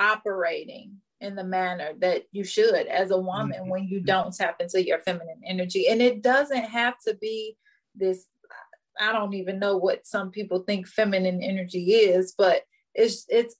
operating 0.00 0.96
in 1.20 1.34
the 1.34 1.44
manner 1.44 1.92
that 1.98 2.24
you 2.32 2.44
should 2.44 2.86
as 2.86 3.10
a 3.10 3.18
woman 3.18 3.60
mm-hmm. 3.60 3.70
when 3.70 3.84
you 3.88 4.00
don't 4.00 4.34
tap 4.34 4.60
into 4.60 4.84
your 4.84 4.98
feminine 5.00 5.40
energy. 5.46 5.88
And 5.88 6.02
it 6.02 6.22
doesn't 6.22 6.64
have 6.64 6.98
to 7.06 7.14
be 7.14 7.56
this 7.94 8.26
i 9.00 9.12
don't 9.12 9.34
even 9.34 9.58
know 9.58 9.76
what 9.76 10.06
some 10.06 10.30
people 10.30 10.60
think 10.60 10.86
feminine 10.86 11.42
energy 11.42 11.92
is 11.92 12.34
but 12.36 12.62
it's 12.94 13.24
it's 13.28 13.56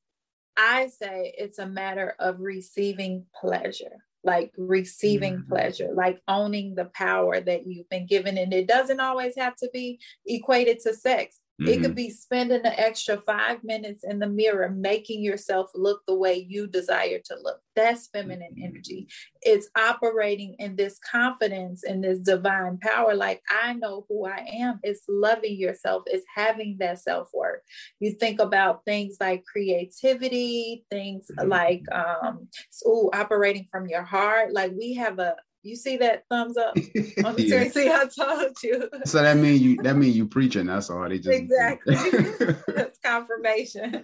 i 0.56 0.86
say 0.88 1.34
it's 1.36 1.58
a 1.58 1.66
matter 1.66 2.14
of 2.18 2.40
receiving 2.40 3.24
pleasure 3.40 4.02
like 4.26 4.52
receiving 4.58 5.36
mm-hmm. 5.36 5.48
pleasure, 5.48 5.90
like 5.94 6.20
owning 6.26 6.74
the 6.74 6.86
power 6.86 7.40
that 7.40 7.66
you've 7.66 7.88
been 7.88 8.06
given. 8.06 8.36
And 8.36 8.52
it 8.52 8.66
doesn't 8.66 9.00
always 9.00 9.36
have 9.38 9.54
to 9.56 9.70
be 9.72 10.00
equated 10.26 10.80
to 10.80 10.92
sex. 10.92 11.38
Mm-hmm. 11.60 11.70
It 11.70 11.76
could 11.76 11.84
mm-hmm. 11.84 11.94
be 11.94 12.10
spending 12.10 12.60
an 12.66 12.74
extra 12.76 13.16
five 13.18 13.64
minutes 13.64 14.04
in 14.04 14.18
the 14.18 14.28
mirror, 14.28 14.68
making 14.68 15.22
yourself 15.22 15.70
look 15.74 16.02
the 16.06 16.14
way 16.14 16.46
you 16.46 16.66
desire 16.66 17.18
to 17.24 17.36
look. 17.42 17.60
That's 17.74 18.08
feminine 18.08 18.52
mm-hmm. 18.52 18.64
energy. 18.64 19.08
It's 19.40 19.68
operating 19.76 20.56
in 20.58 20.76
this 20.76 20.98
confidence 20.98 21.82
and 21.82 22.04
this 22.04 22.20
divine 22.20 22.78
power. 22.78 23.14
Like, 23.14 23.42
I 23.50 23.72
know 23.72 24.04
who 24.08 24.26
I 24.26 24.46
am. 24.60 24.80
It's 24.82 25.02
loving 25.08 25.56
yourself, 25.56 26.02
it's 26.06 26.26
having 26.34 26.76
that 26.80 26.98
self 26.98 27.30
worth. 27.32 27.62
You 28.00 28.12
think 28.12 28.38
about 28.38 28.84
things 28.84 29.16
like 29.18 29.44
creativity, 29.44 30.84
things 30.90 31.30
mm-hmm. 31.38 31.48
like, 31.48 31.82
um, 31.90 32.48
ooh, 32.86 33.08
operating 33.14 33.66
from 33.70 33.88
your 33.88 34.02
heart. 34.02 34.52
Like, 34.52 34.72
we 34.76 34.92
have 34.94 35.18
a, 35.18 35.36
you 35.66 35.76
see 35.76 35.96
that 35.98 36.24
thumbs 36.30 36.56
up 36.56 36.76
on 37.24 37.36
the 37.36 37.48
screen? 37.48 37.70
See, 37.70 37.90
I 37.90 38.06
told 38.06 38.56
you. 38.62 38.88
So 39.04 39.22
that 39.22 39.36
mean 39.36 39.60
you 39.60 39.76
that 39.82 39.96
mean 39.96 40.12
you 40.12 40.26
preaching. 40.26 40.66
That's 40.66 40.90
all. 40.90 41.08
They 41.08 41.18
just 41.18 41.38
exactly. 41.38 41.96
that's 42.74 42.98
confirmation. 42.98 44.02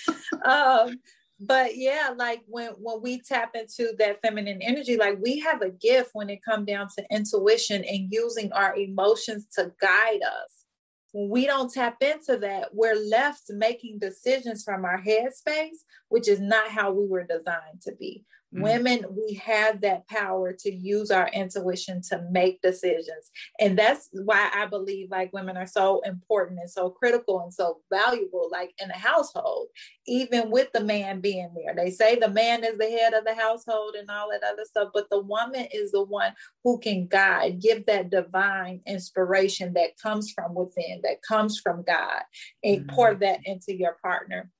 um, 0.44 1.00
but 1.40 1.76
yeah, 1.76 2.12
like 2.16 2.42
when 2.46 2.70
when 2.78 3.00
we 3.00 3.20
tap 3.20 3.54
into 3.54 3.94
that 3.98 4.20
feminine 4.20 4.60
energy, 4.62 4.96
like 4.96 5.18
we 5.22 5.38
have 5.40 5.62
a 5.62 5.70
gift 5.70 6.10
when 6.12 6.28
it 6.28 6.44
comes 6.44 6.66
down 6.66 6.88
to 6.98 7.04
intuition 7.10 7.82
and 7.84 8.08
using 8.12 8.52
our 8.52 8.76
emotions 8.76 9.46
to 9.56 9.72
guide 9.80 10.20
us. 10.22 10.64
When 11.12 11.28
we 11.28 11.46
don't 11.46 11.72
tap 11.72 11.96
into 12.02 12.36
that, 12.38 12.68
we're 12.72 12.94
left 12.94 13.44
making 13.48 13.98
decisions 13.98 14.62
from 14.62 14.84
our 14.84 15.02
headspace, 15.02 15.78
which 16.10 16.28
is 16.28 16.40
not 16.40 16.68
how 16.68 16.92
we 16.92 17.06
were 17.06 17.24
designed 17.24 17.80
to 17.82 17.92
be. 17.98 18.24
Mm-hmm. 18.52 18.64
Women, 18.64 19.04
we 19.10 19.34
have 19.34 19.80
that 19.82 20.08
power 20.08 20.52
to 20.52 20.72
use 20.72 21.12
our 21.12 21.28
intuition 21.28 22.02
to 22.08 22.26
make 22.32 22.60
decisions. 22.62 23.30
And 23.60 23.78
that's 23.78 24.08
why 24.12 24.50
I 24.52 24.66
believe 24.66 25.08
like 25.08 25.32
women 25.32 25.56
are 25.56 25.68
so 25.68 26.00
important 26.00 26.58
and 26.58 26.68
so 26.68 26.90
critical 26.90 27.40
and 27.40 27.54
so 27.54 27.78
valuable, 27.92 28.48
like 28.50 28.72
in 28.82 28.90
a 28.90 28.98
household, 28.98 29.68
even 30.08 30.50
with 30.50 30.68
the 30.72 30.82
man 30.82 31.20
being 31.20 31.50
there. 31.54 31.76
They 31.76 31.92
say 31.92 32.16
the 32.16 32.28
man 32.28 32.64
is 32.64 32.76
the 32.76 32.90
head 32.90 33.14
of 33.14 33.24
the 33.24 33.36
household 33.36 33.94
and 33.96 34.10
all 34.10 34.30
that 34.32 34.42
other 34.42 34.64
stuff, 34.64 34.88
but 34.92 35.08
the 35.10 35.22
woman 35.22 35.68
is 35.72 35.92
the 35.92 36.02
one 36.02 36.32
who 36.64 36.80
can 36.80 37.06
guide, 37.06 37.60
give 37.60 37.86
that 37.86 38.10
divine 38.10 38.80
inspiration 38.84 39.74
that 39.74 39.96
comes 40.02 40.32
from 40.32 40.56
within, 40.56 41.02
that 41.04 41.22
comes 41.22 41.60
from 41.60 41.84
God, 41.84 42.22
and 42.64 42.80
mm-hmm. 42.80 42.96
pour 42.96 43.14
that 43.14 43.40
into 43.44 43.76
your 43.76 43.96
partner 44.02 44.50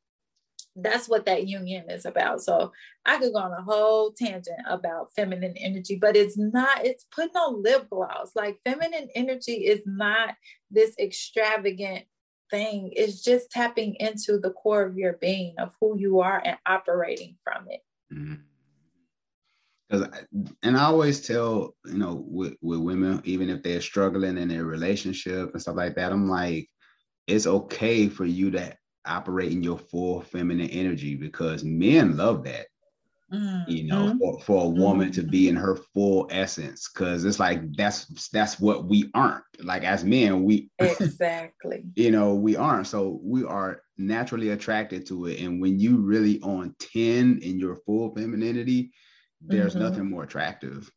that's 0.77 1.09
what 1.09 1.27
that 1.27 1.49
union 1.49 1.91
is 1.91 2.05
about. 2.05 2.41
So 2.41 2.73
I 3.05 3.19
could 3.19 3.33
go 3.33 3.41
on 3.41 3.53
a 3.53 3.63
whole 3.63 4.13
tangent 4.13 4.61
about 4.69 5.13
feminine 5.17 5.55
energy, 5.57 5.99
but 6.01 6.17
it's 6.17 6.39
not, 6.39 6.85
it's 6.85 7.07
putting 7.15 7.37
on 7.37 7.63
lip 7.63 7.89
gloss. 7.91 8.33
Like 8.35 8.61
feminine 8.65 9.09
energy 9.15 9.67
is 9.67 9.81
not 9.85 10.35
this 10.71 10.95
extravagant 10.99 12.05
thing. 12.51 12.93
It's 12.95 13.23
just 13.23 13.51
tapping 13.51 13.97
into 13.97 14.39
the 14.39 14.51
core 14.51 14.85
of 14.85 14.97
your 14.97 15.15
being, 15.15 15.55
of 15.59 15.75
who 15.81 15.99
you 15.99 16.21
are 16.21 16.41
and 16.45 16.57
operating 16.67 17.37
from 17.43 17.67
it. 17.69 17.81
Mm-hmm. 18.13 18.35
Cause, 19.91 20.07
and 20.63 20.77
I 20.77 20.85
always 20.85 21.27
tell, 21.27 21.75
you 21.85 21.99
know, 21.99 22.25
with, 22.27 22.55
with 22.63 22.79
women, 22.79 23.21
even 23.25 23.51
if 23.51 23.65
they're 23.65 23.81
struggling 23.81 24.39
in 24.39 24.49
their 24.49 24.65
relationship 24.65 25.53
and 25.53 25.61
stuff 25.61 25.75
like 25.75 25.97
that, 25.97 26.13
I'm 26.13 26.29
like, 26.29 26.71
it's 27.27 27.47
okay 27.49 28.09
for 28.09 28.25
you 28.25 28.53
to 28.53 28.77
operate 29.07 29.53
in 29.53 29.63
your 29.63 29.79
full 29.79 30.21
feminine 30.23 30.71
energy 30.71 31.15
because 31.15 31.65
men 31.65 32.17
love 32.17 32.45
that. 32.45 32.67
Mm-hmm. 33.33 33.71
You 33.71 33.85
know, 33.85 34.17
for, 34.19 34.41
for 34.41 34.65
a 34.65 34.69
woman 34.69 35.11
mm-hmm. 35.11 35.21
to 35.21 35.27
be 35.27 35.49
in 35.49 35.55
her 35.55 35.77
full 35.95 36.27
essence, 36.33 36.91
because 36.93 37.25
it's 37.25 37.39
like 37.39 37.61
that's 37.77 38.29
that's 38.31 38.59
what 38.59 38.87
we 38.87 39.09
aren't. 39.15 39.45
Like 39.63 39.85
as 39.85 40.03
men, 40.03 40.43
we 40.43 40.69
exactly. 40.81 41.85
you 41.95 42.11
know, 42.11 42.35
we 42.35 42.57
aren't. 42.57 42.89
So 42.89 43.21
we 43.23 43.45
are 43.45 43.83
naturally 43.97 44.49
attracted 44.49 45.07
to 45.07 45.27
it. 45.27 45.41
And 45.41 45.61
when 45.61 45.79
you 45.79 45.99
really 45.99 46.41
on 46.41 46.75
10 46.81 47.39
in 47.41 47.61
your 47.61 47.77
full 47.77 48.13
femininity, 48.17 48.91
there's 49.41 49.75
mm-hmm. 49.75 49.85
nothing 49.85 50.11
more 50.11 50.25
attractive. 50.25 50.91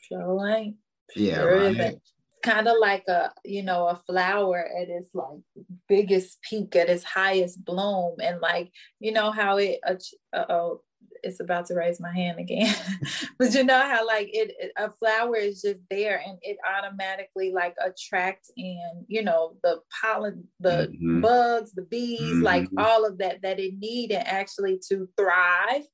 Sure 0.00 0.34
like. 0.34 0.74
Yeah. 1.14 1.36
Sure 1.36 1.56
right 1.58 1.96
kind 2.42 2.68
of 2.68 2.76
like 2.80 3.04
a 3.08 3.32
you 3.44 3.62
know 3.62 3.86
a 3.86 4.00
flower 4.06 4.68
at 4.80 4.88
its 4.88 5.10
like 5.14 5.40
biggest 5.88 6.40
peak 6.42 6.74
at 6.76 6.88
its 6.88 7.04
highest 7.04 7.64
bloom 7.64 8.16
and 8.22 8.40
like 8.40 8.70
you 9.00 9.12
know 9.12 9.30
how 9.30 9.56
it 9.56 9.78
uh, 9.84 10.44
oh 10.48 10.80
it's 11.22 11.40
about 11.40 11.66
to 11.66 11.74
raise 11.74 12.00
my 12.00 12.12
hand 12.12 12.38
again 12.38 12.74
but 13.38 13.52
you 13.54 13.64
know 13.64 13.80
how 13.80 14.06
like 14.06 14.28
it 14.32 14.52
a 14.76 14.90
flower 14.90 15.36
is 15.36 15.62
just 15.62 15.80
there 15.90 16.22
and 16.24 16.38
it 16.42 16.56
automatically 16.76 17.52
like 17.52 17.74
attracts 17.84 18.50
and 18.56 19.04
you 19.08 19.22
know 19.22 19.54
the 19.62 19.80
pollen 20.00 20.44
the 20.60 20.90
mm-hmm. 20.92 21.20
bugs 21.20 21.72
the 21.72 21.82
bees 21.82 22.20
mm-hmm. 22.20 22.42
like 22.42 22.68
all 22.78 23.04
of 23.04 23.18
that 23.18 23.42
that 23.42 23.58
it 23.58 23.74
need 23.78 24.12
and 24.12 24.26
actually 24.26 24.80
to 24.88 25.08
thrive 25.16 25.84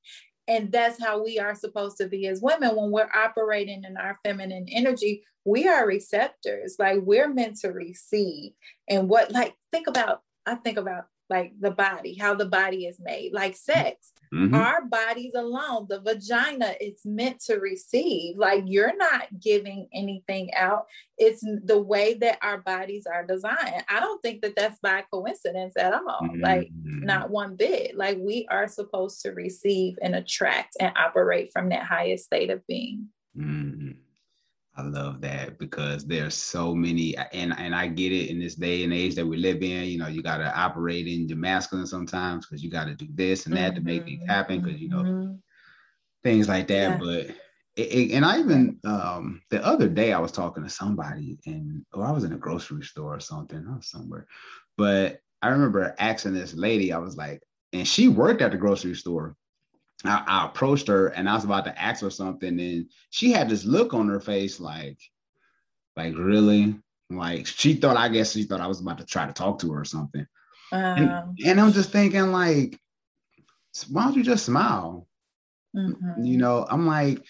and 0.47 0.71
that's 0.71 1.01
how 1.03 1.23
we 1.23 1.39
are 1.39 1.55
supposed 1.55 1.97
to 1.97 2.07
be 2.07 2.27
as 2.27 2.41
women. 2.41 2.75
When 2.75 2.91
we're 2.91 3.09
operating 3.13 3.83
in 3.83 3.97
our 3.97 4.19
feminine 4.23 4.67
energy 4.69 5.23
we 5.45 5.67
are 5.67 5.87
receptors. 5.87 6.75
Like 6.79 6.99
we're 7.03 7.31
meant 7.31 7.57
to 7.57 7.69
receive. 7.69 8.53
And 8.89 9.07
what 9.07 9.31
like 9.31 9.55
think 9.71 9.87
about 9.87 10.21
i 10.45 10.55
think 10.55 10.77
about 10.77 11.05
like 11.29 11.53
the 11.59 11.71
body 11.71 12.15
how 12.15 12.35
the 12.35 12.45
body 12.45 12.85
is 12.85 12.99
made 12.99 13.33
like 13.33 13.55
sex. 13.55 14.11
Mm-hmm. 14.33 14.55
our 14.55 14.83
bodies 14.85 15.33
alone 15.35 15.85
the 15.87 16.01
vagina 16.01 16.73
is 16.81 16.99
meant 17.05 17.39
to 17.41 17.55
receive. 17.55 18.37
Like 18.37 18.63
you're 18.65 18.95
not 18.97 19.39
giving 19.39 19.87
anything 19.93 20.53
out. 20.53 20.87
It's 21.17 21.41
the 21.63 21.79
way 21.79 22.15
that 22.15 22.39
our 22.41 22.57
bodies 22.57 23.05
are 23.05 23.25
designed. 23.25 23.85
I 23.87 23.99
don't 23.99 24.21
think 24.21 24.41
that 24.41 24.55
that's 24.55 24.79
by 24.79 25.03
coincidence 25.11 25.75
at 25.77 25.93
all. 25.93 26.21
Mm-hmm. 26.23 26.41
like 26.41 26.69
not 26.83 27.29
one 27.29 27.55
bit. 27.55 27.95
Like 27.95 28.17
we 28.19 28.47
are 28.49 28.67
supposed 28.67 29.21
to 29.21 29.31
receive 29.31 29.97
and 30.01 30.15
attract 30.15 30.75
and 30.79 30.91
operate 30.97 31.51
from 31.53 31.69
that 31.69 31.83
highest 31.83 32.25
state 32.25 32.49
of 32.49 32.65
being. 32.67 33.09
Mm-hmm. 33.37 33.91
I 34.77 34.81
love 34.81 35.21
that 35.21 35.57
because 35.57 36.05
there's 36.05 36.35
so 36.35 36.75
many, 36.75 37.15
and 37.33 37.57
and 37.57 37.73
I 37.73 37.87
get 37.87 38.11
it 38.11 38.29
in 38.29 38.39
this 38.39 38.55
day 38.55 38.83
and 38.83 38.93
age 38.93 39.15
that 39.15 39.25
we 39.25 39.37
live 39.37 39.61
in. 39.63 39.85
You 39.85 39.97
know, 39.97 40.07
you 40.07 40.21
got 40.21 40.37
to 40.39 40.57
operate 40.57 41.07
in 41.07 41.29
your 41.29 41.37
masculine 41.37 41.87
sometimes 41.87 42.45
because 42.45 42.61
you 42.61 42.69
got 42.69 42.85
to 42.85 42.95
do 42.95 43.07
this 43.13 43.45
and 43.45 43.55
that 43.55 43.73
mm-hmm. 43.73 43.85
to 43.85 43.93
make 43.93 44.03
things 44.03 44.23
happen 44.27 44.61
because 44.61 44.81
you 44.81 44.89
know 44.89 45.03
mm-hmm. 45.03 45.33
things 46.23 46.49
like 46.49 46.67
that. 46.67 46.91
Yeah. 46.91 46.97
But 46.97 47.35
it, 47.77 47.87
it, 47.87 48.11
and 48.11 48.25
I 48.25 48.39
even 48.39 48.79
um, 48.83 49.41
the 49.49 49.65
other 49.65 49.87
day 49.87 50.11
I 50.11 50.19
was 50.19 50.33
talking 50.33 50.63
to 50.63 50.69
somebody 50.69 51.37
and 51.45 51.85
oh 51.93 52.01
I 52.01 52.11
was 52.11 52.25
in 52.25 52.33
a 52.33 52.37
grocery 52.37 52.83
store 52.83 53.15
or 53.15 53.21
something. 53.21 53.65
I 53.69 53.77
was 53.77 53.89
somewhere, 53.89 54.27
but 54.77 55.19
I 55.41 55.49
remember 55.49 55.95
asking 55.99 56.33
this 56.33 56.53
lady. 56.53 56.91
I 56.91 56.97
was 56.97 57.15
like, 57.15 57.41
and 57.71 57.87
she 57.87 58.09
worked 58.09 58.41
at 58.41 58.51
the 58.51 58.57
grocery 58.57 58.95
store, 58.95 59.37
I, 60.03 60.23
I, 60.27 60.45
approached 60.45 60.87
her 60.87 61.07
and 61.07 61.29
I 61.29 61.35
was 61.35 61.45
about 61.45 61.65
to 61.65 61.81
ask 61.81 62.01
her 62.01 62.09
something, 62.09 62.59
and 62.59 62.89
she 63.09 63.31
had 63.31 63.49
this 63.49 63.65
look 63.65 63.93
on 63.93 64.07
her 64.09 64.19
face, 64.19 64.59
like, 64.59 64.99
like 65.95 66.15
really, 66.17 66.75
like 67.09 67.47
she 67.47 67.75
thought. 67.75 67.97
I 67.97 68.09
guess 68.09 68.33
she 68.33 68.43
thought 68.43 68.61
I 68.61 68.67
was 68.67 68.81
about 68.81 68.97
to 68.97 69.05
try 69.05 69.25
to 69.25 69.33
talk 69.33 69.59
to 69.59 69.71
her 69.71 69.81
or 69.81 69.85
something. 69.85 70.27
and, 70.71 71.09
um. 71.09 71.35
and, 71.45 71.61
I'm 71.61 71.71
just 71.71 71.91
thinking, 71.91 72.31
like, 72.31 72.79
why 73.89 74.03
don't 74.03 74.15
you 74.15 74.23
just 74.23 74.45
smile? 74.45 75.07
Mm-hmm. 75.75 76.25
You 76.25 76.37
know, 76.37 76.65
I'm 76.69 76.87
like, 76.87 77.23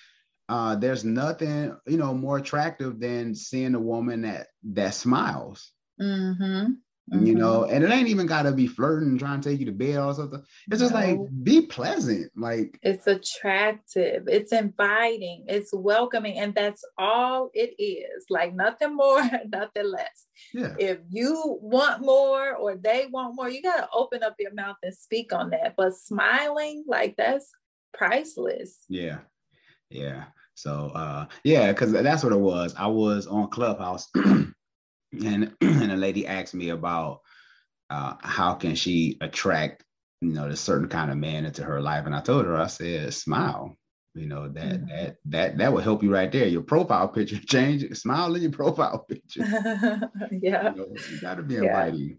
uh, 0.49 0.75
there's 0.75 1.04
nothing, 1.04 1.75
you 1.88 1.97
know, 1.97 2.13
more 2.13 2.38
attractive 2.38 2.99
than 2.99 3.36
seeing 3.36 3.75
a 3.75 3.80
woman 3.80 4.21
that 4.21 4.47
that 4.63 4.93
smiles. 4.93 5.71
Mm-hmm. 5.99 6.73
Mm-hmm. 7.13 7.26
You 7.28 7.36
know, 7.36 7.65
and 7.65 7.84
it 7.84 7.91
ain't 7.91 8.08
even 8.08 8.26
gotta 8.26 8.52
be 8.52 8.65
flirting 8.65 9.10
and 9.10 9.20
trying 9.20 9.39
to 9.39 9.48
take 9.48 9.60
you 9.60 9.68
to 9.68 9.72
bed 9.72 9.98
or 10.00 10.15
something. 10.15 10.41
It's 10.72 10.82
just 10.82 10.94
no. 10.94 11.00
like 11.00 11.20
be 11.44 11.62
pleasant. 11.62 12.32
Like 12.36 12.80
it's 12.82 13.06
attractive, 13.06 14.24
it's 14.28 14.52
inviting, 14.52 15.46
it's 15.48 15.72
welcoming, 15.72 16.39
and 16.39 16.56
that's 16.56 16.84
all 16.98 17.52
it 17.54 17.76
is. 17.78 18.26
Like 18.32 18.56
nothing 18.56 18.96
more, 18.96 19.22
nothing 19.52 19.86
less. 19.86 20.26
Yeah. 20.52 20.74
If 20.80 20.98
you 21.10 21.60
want 21.62 22.02
more 22.02 22.56
or 22.56 22.76
they 22.76 23.06
want 23.12 23.36
more, 23.36 23.50
you 23.50 23.62
gotta 23.62 23.88
open 23.94 24.24
up 24.24 24.36
your 24.39 24.56
mouth 24.56 24.78
and 24.82 24.96
speak 24.96 25.32
on 25.32 25.52
that. 25.52 25.76
But 25.78 25.94
smiling, 25.94 26.86
like 26.88 27.15
that's 27.18 27.52
priceless. 27.94 28.80
Yeah. 28.89 29.20
Yeah. 29.91 30.24
So 30.56 30.91
uh 30.96 31.28
yeah, 31.44 31.72
because 31.72 31.91
that's 31.91 32.24
what 32.24 32.34
it 32.34 32.39
was. 32.39 32.74
I 32.76 32.88
was 32.88 33.28
on 33.28 33.50
Clubhouse 33.50 34.10
and 35.23 35.54
and 35.62 35.91
a 35.91 35.95
lady 35.95 36.28
asked 36.28 36.54
me 36.54 36.69
about 36.69 37.21
uh, 37.89 38.15
how 38.21 38.56
can 38.56 38.75
she 38.75 39.17
attract 39.21 39.84
you 40.21 40.34
know 40.34 40.47
a 40.47 40.56
certain 40.56 40.89
kind 40.89 41.12
of 41.12 41.17
man 41.17 41.45
into 41.45 41.63
her 41.63 41.82
life? 41.82 42.06
And 42.06 42.15
i 42.15 42.21
told 42.21 42.45
her 42.45 42.58
i 42.58 42.67
said 42.67 43.13
smile. 43.13 43.78
You 44.13 44.28
know 44.28 44.47
that 44.47 44.63
mm-hmm. 44.63 44.88
that 44.88 45.15
that 45.25 45.58
that 45.58 45.73
will 45.73 45.82
help 45.82 46.01
you 46.01 46.13
right 46.13 46.32
there. 46.32 46.47
Your 46.47 46.62
profile 46.62 47.10
picture 47.10 47.38
change 47.47 47.86
smile 47.97 48.34
in 48.36 48.43
your 48.43 48.51
profile 48.51 49.06
picture. 49.10 49.41
Yeah. 50.32 50.71
You, 50.71 50.78
know, 50.78 50.88
you 51.12 51.21
got 51.21 51.36
to 51.36 51.43
be 51.43 51.58
inviting. 51.58 52.17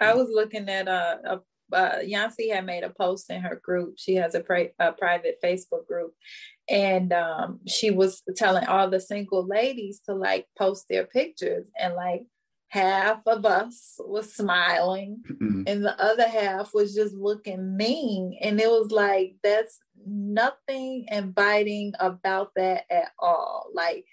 Yeah. 0.00 0.10
i 0.10 0.14
was 0.14 0.28
looking 0.30 0.68
at 0.68 0.88
uh, 0.88 1.16
a 1.24 1.40
uh, 1.72 1.98
Yancy 2.04 2.48
had 2.48 2.66
made 2.66 2.84
a 2.84 2.90
post 2.90 3.30
in 3.30 3.40
her 3.42 3.60
group. 3.62 3.94
She 3.96 4.14
has 4.16 4.34
a, 4.34 4.40
pri- 4.40 4.72
a 4.78 4.92
private 4.92 5.38
Facebook 5.42 5.86
group, 5.86 6.14
and 6.68 7.12
um, 7.12 7.60
she 7.66 7.90
was 7.90 8.22
telling 8.36 8.66
all 8.66 8.88
the 8.88 9.00
single 9.00 9.46
ladies 9.46 10.00
to 10.06 10.14
like 10.14 10.46
post 10.58 10.86
their 10.88 11.04
pictures, 11.04 11.68
and 11.78 11.94
like 11.94 12.26
half 12.68 13.26
of 13.26 13.44
us 13.44 13.96
was 14.00 14.34
smiling, 14.34 15.22
mm-hmm. 15.30 15.62
and 15.66 15.84
the 15.84 16.00
other 16.02 16.28
half 16.28 16.72
was 16.74 16.94
just 16.94 17.14
looking 17.14 17.76
mean, 17.76 18.38
and 18.40 18.60
it 18.60 18.68
was 18.68 18.90
like 18.90 19.34
that's 19.42 19.78
nothing 20.06 21.06
inviting 21.10 21.92
about 22.00 22.50
that 22.56 22.84
at 22.90 23.12
all. 23.18 23.66
Like, 23.74 24.04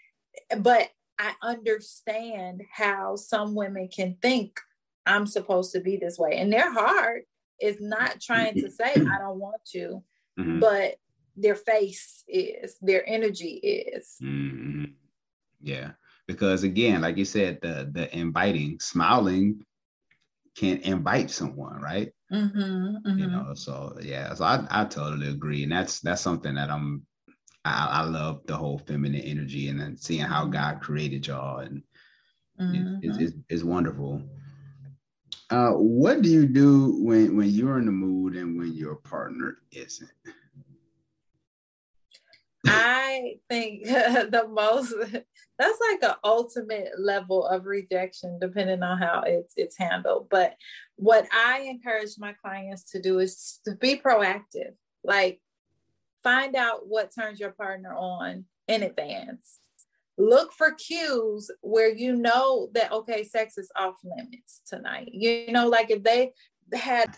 but 0.60 0.89
I 1.19 1.34
understand 1.43 2.63
how 2.72 3.17
some 3.17 3.54
women 3.54 3.89
can 3.89 4.15
think 4.22 4.60
I'm 5.06 5.28
supposed 5.28 5.74
to 5.74 5.82
be 5.82 5.98
this 5.98 6.17
way. 6.17 6.38
And 6.38 6.52
they're 6.52 6.72
heart 6.72 7.26
is 7.62 7.80
not 7.80 8.19
trying 8.22 8.56
to 8.56 8.69
say, 8.69 8.91
I 8.93 9.17
don't 9.19 9.39
want 9.39 9.63
to, 9.72 10.04
mm-hmm. 10.39 10.60
but 10.60 10.95
their 11.36 11.56
face 11.56 12.24
is, 12.28 12.78
their 12.82 13.08
energy 13.08 13.56
is. 13.56 14.15
Mm-hmm. 14.22 14.86
Yeah. 15.62 15.91
Because 16.28 16.63
again, 16.63 17.02
like 17.02 17.17
you 17.17 17.26
said, 17.26 17.60
the 17.62 17.89
the 17.91 18.15
inviting, 18.15 18.80
smiling 18.80 19.65
can 20.56 20.78
invite 20.80 21.32
someone, 21.32 21.82
right? 21.82 22.12
Mm-hmm, 22.32 22.60
mm-hmm. 22.60 23.17
You 23.17 23.28
know, 23.28 23.54
so 23.56 23.98
yeah, 24.02 24.34
so 24.36 24.45
I, 24.45 24.65
I 24.69 24.86
totally 24.86 25.30
agree. 25.30 25.63
And 25.63 25.72
that's 25.72 26.02
that's 26.02 26.22
something 26.22 26.54
that 26.54 26.69
I'm 26.69 27.04
I, 27.65 27.88
I 27.91 28.04
love 28.04 28.41
the 28.45 28.56
whole 28.56 28.80
feminine 28.80 29.22
energy 29.22 29.69
and 29.69 29.80
then 29.80 29.98
seeing 29.98 30.22
how 30.22 30.43
mm-hmm. 30.43 30.52
God 30.52 30.82
created 30.82 31.26
y'all 31.26 31.60
and 31.60 31.82
mm-hmm. 32.60 32.98
it's, 33.02 33.17
it's, 33.17 33.34
it's 33.50 33.63
wonderful. 33.63 34.22
Uh, 35.50 35.72
what 35.72 36.22
do 36.22 36.30
you 36.30 36.46
do 36.46 37.04
when 37.04 37.36
when 37.36 37.50
you're 37.50 37.80
in 37.80 37.86
the 37.86 37.92
mood 37.92 38.36
and 38.36 38.58
when 38.58 38.72
your 38.74 38.96
partner 38.96 39.58
isn't? 39.72 40.10
I 42.68 43.38
think 43.50 43.84
the 43.86 44.48
most 44.50 44.94
that's 45.58 45.80
like 45.92 46.04
an 46.04 46.18
ultimate 46.24 46.92
level 47.00 47.46
of 47.48 47.66
rejection, 47.66 48.38
depending 48.40 48.84
on 48.84 49.00
how 49.00 49.24
it's 49.26 49.54
it's 49.58 49.78
handled. 49.78 50.28
But 50.30 50.56
what 50.98 51.28
I 51.34 51.62
encourage 51.62 52.12
my 52.20 52.34
clients 52.34 52.92
to 52.92 53.02
do 53.02 53.20
is 53.20 53.60
to 53.66 53.76
be 53.76 53.96
proactive. 53.96 54.74
Like 55.04 55.42
find 56.22 56.56
out 56.56 56.88
what 56.88 57.14
turns 57.14 57.40
your 57.40 57.52
partner 57.52 57.94
on 57.96 58.46
in 58.68 58.84
advance 58.84 59.60
look 60.20 60.54
for 60.54 60.74
cues 60.74 61.50
where 61.62 61.90
you 61.90 62.16
know 62.16 62.70
that 62.74 62.92
okay 62.92 63.24
sex 63.24 63.58
is 63.58 63.72
off 63.76 63.96
limits 64.04 64.62
tonight. 64.68 65.10
You 65.12 65.52
know 65.52 65.68
like 65.68 65.90
if 65.90 66.04
they 66.04 66.34
had 66.74 67.16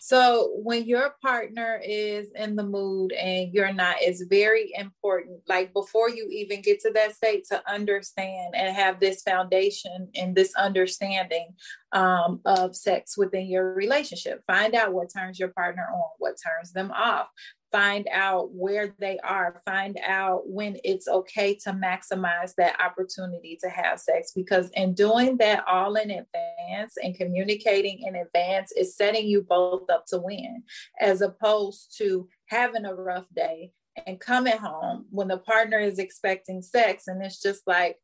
so 0.00 0.50
when 0.62 0.86
your 0.86 1.14
partner 1.22 1.80
is 1.84 2.30
in 2.34 2.56
the 2.56 2.62
mood 2.64 3.12
and 3.12 3.52
you're 3.52 3.72
not 3.72 3.96
it's 4.00 4.22
very 4.22 4.72
important 4.74 5.40
like 5.46 5.72
before 5.72 6.08
you 6.10 6.26
even 6.30 6.62
get 6.62 6.80
to 6.80 6.90
that 6.94 7.14
state 7.14 7.44
to 7.50 7.62
understand 7.70 8.54
and 8.56 8.74
have 8.74 8.98
this 8.98 9.22
foundation 9.22 10.08
and 10.16 10.34
this 10.34 10.54
understanding 10.56 11.48
um, 11.92 12.40
of 12.44 12.74
sex 12.74 13.16
within 13.16 13.46
your 13.46 13.74
relationship. 13.74 14.42
Find 14.46 14.74
out 14.74 14.92
what 14.92 15.12
turns 15.14 15.38
your 15.38 15.50
partner 15.50 15.86
on 15.92 16.10
what 16.18 16.36
turns 16.42 16.72
them 16.72 16.90
off 16.90 17.28
find 17.70 18.08
out 18.10 18.52
where 18.52 18.94
they 18.98 19.18
are, 19.18 19.60
find 19.64 19.98
out 20.06 20.48
when 20.48 20.78
it's 20.84 21.08
okay 21.08 21.54
to 21.54 21.72
maximize 21.72 22.54
that 22.56 22.80
opportunity 22.80 23.58
to 23.62 23.68
have 23.68 24.00
sex. 24.00 24.32
Because 24.34 24.70
in 24.74 24.94
doing 24.94 25.36
that 25.38 25.64
all 25.68 25.96
in 25.96 26.10
advance 26.10 26.94
and 27.02 27.14
communicating 27.16 28.00
in 28.06 28.16
advance 28.16 28.72
is 28.72 28.96
setting 28.96 29.26
you 29.26 29.42
both 29.42 29.90
up 29.90 30.06
to 30.06 30.18
win, 30.18 30.62
as 31.00 31.20
opposed 31.20 31.96
to 31.98 32.28
having 32.46 32.84
a 32.84 32.94
rough 32.94 33.26
day 33.34 33.72
and 34.06 34.20
coming 34.20 34.56
home 34.56 35.06
when 35.10 35.28
the 35.28 35.38
partner 35.38 35.78
is 35.78 35.98
expecting 35.98 36.62
sex 36.62 37.08
and 37.08 37.22
it's 37.22 37.42
just 37.42 37.62
like, 37.66 37.96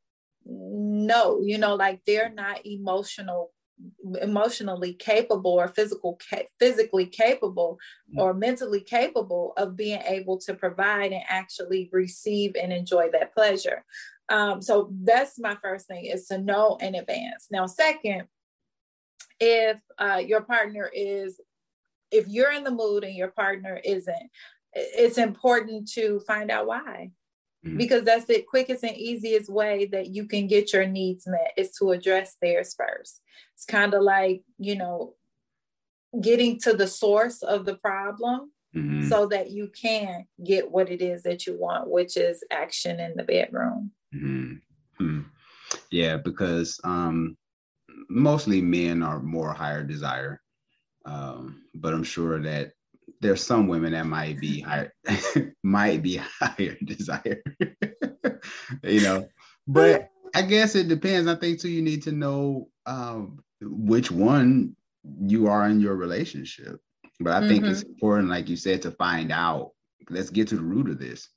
no, 0.46 1.40
you 1.40 1.56
know, 1.56 1.74
like 1.74 2.02
they're 2.06 2.32
not 2.32 2.66
emotional 2.66 3.53
emotionally 4.20 4.94
capable 4.94 5.52
or 5.52 5.68
physical 5.68 6.18
ca- 6.30 6.46
physically 6.58 7.06
capable 7.06 7.78
mm. 8.14 8.20
or 8.20 8.32
mentally 8.32 8.80
capable 8.80 9.52
of 9.56 9.76
being 9.76 10.00
able 10.06 10.38
to 10.38 10.54
provide 10.54 11.12
and 11.12 11.24
actually 11.28 11.88
receive 11.92 12.54
and 12.60 12.72
enjoy 12.72 13.08
that 13.10 13.34
pleasure. 13.34 13.84
Um, 14.28 14.62
so 14.62 14.90
that's 15.02 15.38
my 15.38 15.56
first 15.62 15.86
thing 15.86 16.06
is 16.06 16.26
to 16.26 16.38
know 16.38 16.78
in 16.80 16.94
advance. 16.94 17.48
Now 17.50 17.66
second 17.66 18.24
if 19.40 19.80
uh, 19.98 20.22
your 20.24 20.42
partner 20.42 20.90
is 20.94 21.40
if 22.10 22.28
you're 22.28 22.52
in 22.52 22.64
the 22.64 22.70
mood 22.70 23.04
and 23.04 23.14
your 23.14 23.28
partner 23.28 23.80
isn't 23.84 24.30
it's 24.74 25.18
important 25.18 25.88
to 25.88 26.20
find 26.26 26.50
out 26.50 26.66
why 26.66 27.10
mm-hmm. 27.64 27.76
because 27.76 28.04
that's 28.04 28.26
the 28.26 28.42
quickest 28.42 28.84
and 28.84 28.96
easiest 28.96 29.50
way 29.50 29.86
that 29.86 30.08
you 30.08 30.26
can 30.26 30.46
get 30.46 30.72
your 30.72 30.86
needs 30.86 31.26
met 31.26 31.52
is 31.56 31.72
to 31.78 31.90
address 31.90 32.36
theirs 32.40 32.74
first. 32.76 33.20
It's 33.54 33.64
kind 33.64 33.94
of 33.94 34.02
like, 34.02 34.42
you 34.58 34.76
know, 34.76 35.14
getting 36.20 36.60
to 36.60 36.74
the 36.74 36.86
source 36.86 37.42
of 37.42 37.64
the 37.64 37.76
problem 37.76 38.52
mm-hmm. 38.74 39.08
so 39.08 39.26
that 39.26 39.50
you 39.50 39.68
can 39.68 40.26
get 40.44 40.70
what 40.70 40.90
it 40.90 41.02
is 41.02 41.22
that 41.22 41.46
you 41.46 41.58
want, 41.58 41.90
which 41.90 42.16
is 42.16 42.44
action 42.50 43.00
in 43.00 43.14
the 43.16 43.24
bedroom. 43.24 43.90
Mm-hmm. 44.14 45.20
Yeah, 45.90 46.16
because 46.18 46.80
um, 46.84 47.36
mostly 48.08 48.60
men 48.60 49.02
are 49.02 49.20
more 49.20 49.52
higher 49.52 49.82
desire. 49.82 50.40
Um, 51.04 51.62
but 51.74 51.92
I'm 51.92 52.04
sure 52.04 52.40
that 52.42 52.72
there's 53.24 53.42
some 53.42 53.68
women 53.68 53.92
that 53.92 54.04
might 54.04 54.38
be 54.38 54.60
higher 54.60 54.92
might 55.62 56.02
be 56.02 56.16
higher 56.16 56.76
desire 56.84 57.42
you 58.82 59.00
know? 59.00 59.26
But 59.66 60.10
i 60.34 60.42
guess 60.42 60.74
it 60.74 60.88
depends. 60.88 61.26
I 61.26 61.34
think 61.36 61.58
too 61.58 61.70
you 61.70 61.80
need 61.80 62.02
to 62.02 62.12
know 62.12 62.68
um, 62.84 63.42
which 63.62 64.10
one 64.10 64.76
you 65.22 65.46
are 65.46 65.66
in 65.66 65.80
your 65.80 65.96
relationship. 65.96 66.78
But 67.18 67.32
i 67.32 67.48
think 67.48 67.62
mm-hmm. 67.62 67.72
it's 67.72 67.82
important 67.82 68.28
like 68.28 68.48
you 68.50 68.56
said 68.56 68.82
to 68.82 68.90
find 68.90 69.32
out. 69.32 69.70
Let's 70.10 70.28
get 70.28 70.48
to 70.48 70.56
the 70.56 70.62
root 70.62 70.90
of 70.90 70.98
this. 70.98 71.30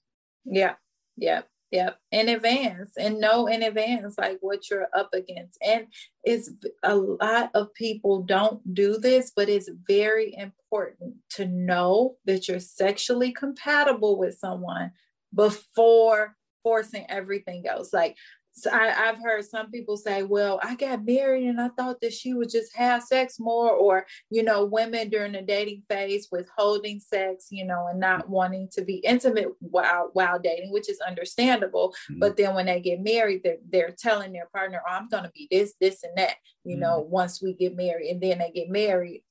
Yeah. 0.43 0.73
Yeah 1.15 1.43
Yep, 1.71 1.97
in 2.13 2.29
advance 2.29 2.93
and 2.97 3.19
know 3.19 3.47
in 3.47 3.61
advance 3.61 4.15
like 4.17 4.37
what 4.39 4.69
you're 4.69 4.87
up 4.95 5.09
against. 5.13 5.57
And 5.61 5.87
it's 6.23 6.49
a 6.81 6.95
lot 6.95 7.51
of 7.53 7.73
people 7.73 8.23
don't 8.23 8.73
do 8.73 8.97
this, 8.97 9.33
but 9.35 9.49
it's 9.49 9.69
very 9.85 10.33
important 10.37 11.15
to 11.31 11.45
know 11.45 12.15
that 12.23 12.47
you're 12.47 12.61
sexually 12.61 13.33
compatible 13.33 14.17
with 14.17 14.37
someone 14.37 14.91
before 15.35 16.37
forcing 16.63 17.05
everything 17.09 17.67
else. 17.67 17.91
Like 17.91 18.15
so 18.57 18.71
I, 18.71 18.87
have 18.87 19.19
heard 19.21 19.45
some 19.45 19.69
people 19.69 19.97
say, 19.97 20.23
well, 20.23 20.59
I 20.63 20.73
got 20.73 21.05
married 21.05 21.47
and 21.47 21.61
I 21.61 21.69
thought 21.69 22.01
that 22.01 22.11
she 22.11 22.33
would 22.33 22.49
just 22.49 22.75
have 22.75 23.03
sex 23.03 23.39
more, 23.39 23.69
or, 23.69 24.07
you 24.31 24.41
know, 24.41 24.65
women 24.65 25.09
during 25.09 25.33
the 25.33 25.43
dating 25.43 25.83
phase 25.87 26.27
withholding 26.31 26.99
sex, 26.99 27.49
you 27.51 27.65
know, 27.65 27.85
and 27.87 27.99
not 27.99 28.27
wanting 28.27 28.67
to 28.71 28.83
be 28.83 28.95
intimate 28.95 29.49
while 29.59 30.09
while 30.13 30.39
dating, 30.39 30.71
which 30.71 30.89
is 30.89 30.99
understandable. 31.07 31.93
Mm-hmm. 32.09 32.19
But 32.19 32.35
then 32.35 32.55
when 32.55 32.65
they 32.65 32.81
get 32.81 33.03
married, 33.03 33.41
they're 33.43 33.57
they're 33.69 33.95
telling 33.95 34.33
their 34.33 34.49
partner, 34.51 34.81
oh, 34.87 34.91
I'm 34.91 35.07
gonna 35.07 35.31
be 35.35 35.47
this, 35.51 35.75
this, 35.79 36.03
and 36.03 36.17
that, 36.17 36.37
you 36.63 36.73
mm-hmm. 36.73 36.81
know, 36.81 36.99
once 37.01 37.43
we 37.43 37.53
get 37.53 37.75
married. 37.75 38.09
And 38.09 38.21
then 38.21 38.39
they 38.39 38.49
get 38.49 38.69
married 38.69 39.21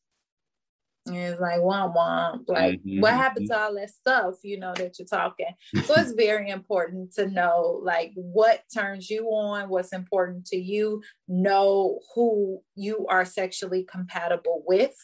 and 1.06 1.16
it's 1.16 1.40
like 1.40 1.60
womp 1.60 1.94
womp. 1.94 2.44
Like 2.48 2.80
mm-hmm. 2.80 3.00
what 3.00 3.14
happened 3.14 3.48
to 3.48 3.58
all 3.58 3.74
that 3.74 3.90
stuff, 3.90 4.36
you 4.42 4.58
know, 4.58 4.72
that 4.74 4.98
you're 4.98 5.06
talking. 5.06 5.46
So 5.84 5.94
it's 5.96 6.12
very 6.16 6.50
important 6.50 7.12
to 7.14 7.28
know 7.28 7.80
like 7.82 8.12
what 8.14 8.62
turns 8.72 9.08
you 9.10 9.26
on, 9.26 9.68
what's 9.68 9.92
important 9.92 10.46
to 10.46 10.56
you, 10.56 11.02
know 11.28 12.00
who 12.14 12.60
you 12.74 13.06
are 13.08 13.24
sexually 13.24 13.84
compatible 13.84 14.62
with, 14.66 14.96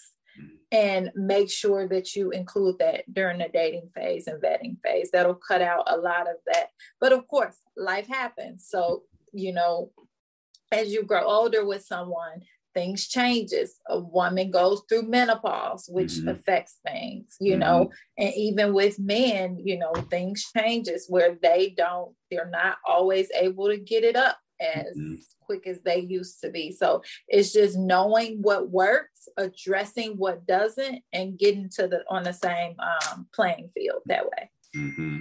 and 0.70 1.10
make 1.14 1.50
sure 1.50 1.86
that 1.88 2.16
you 2.16 2.30
include 2.30 2.78
that 2.78 3.04
during 3.12 3.38
the 3.38 3.48
dating 3.52 3.90
phase 3.94 4.26
and 4.26 4.42
vetting 4.42 4.80
phase. 4.80 5.10
That'll 5.12 5.34
cut 5.34 5.62
out 5.62 5.84
a 5.86 5.96
lot 5.96 6.22
of 6.22 6.36
that. 6.46 6.68
But 7.00 7.12
of 7.12 7.28
course, 7.28 7.56
life 7.76 8.08
happens. 8.08 8.66
So, 8.68 9.02
you 9.32 9.52
know, 9.52 9.90
as 10.70 10.92
you 10.92 11.04
grow 11.04 11.24
older 11.24 11.64
with 11.66 11.84
someone, 11.84 12.42
things 12.74 13.08
changes 13.08 13.80
a 13.88 13.98
woman 13.98 14.50
goes 14.50 14.82
through 14.88 15.02
menopause 15.02 15.86
which 15.88 16.12
mm-hmm. 16.12 16.28
affects 16.28 16.78
things 16.86 17.36
you 17.40 17.52
mm-hmm. 17.52 17.60
know 17.60 17.90
and 18.18 18.32
even 18.36 18.72
with 18.72 18.98
men 18.98 19.58
you 19.62 19.78
know 19.78 19.92
things 20.10 20.50
changes 20.56 21.06
where 21.08 21.36
they 21.42 21.74
don't 21.76 22.14
they're 22.30 22.50
not 22.50 22.76
always 22.86 23.28
able 23.34 23.68
to 23.68 23.76
get 23.76 24.04
it 24.04 24.16
up 24.16 24.38
as 24.60 24.96
mm-hmm. 24.96 25.14
quick 25.40 25.66
as 25.66 25.80
they 25.82 25.98
used 25.98 26.40
to 26.40 26.50
be 26.50 26.72
so 26.72 27.02
it's 27.28 27.52
just 27.52 27.76
knowing 27.76 28.40
what 28.42 28.70
works 28.70 29.28
addressing 29.36 30.12
what 30.12 30.46
doesn't 30.46 31.02
and 31.12 31.38
getting 31.38 31.68
to 31.68 31.88
the 31.88 32.02
on 32.08 32.22
the 32.22 32.32
same 32.32 32.74
um, 32.80 33.26
playing 33.34 33.70
field 33.74 34.02
that 34.06 34.24
way 34.24 34.50
mm-hmm. 34.76 35.20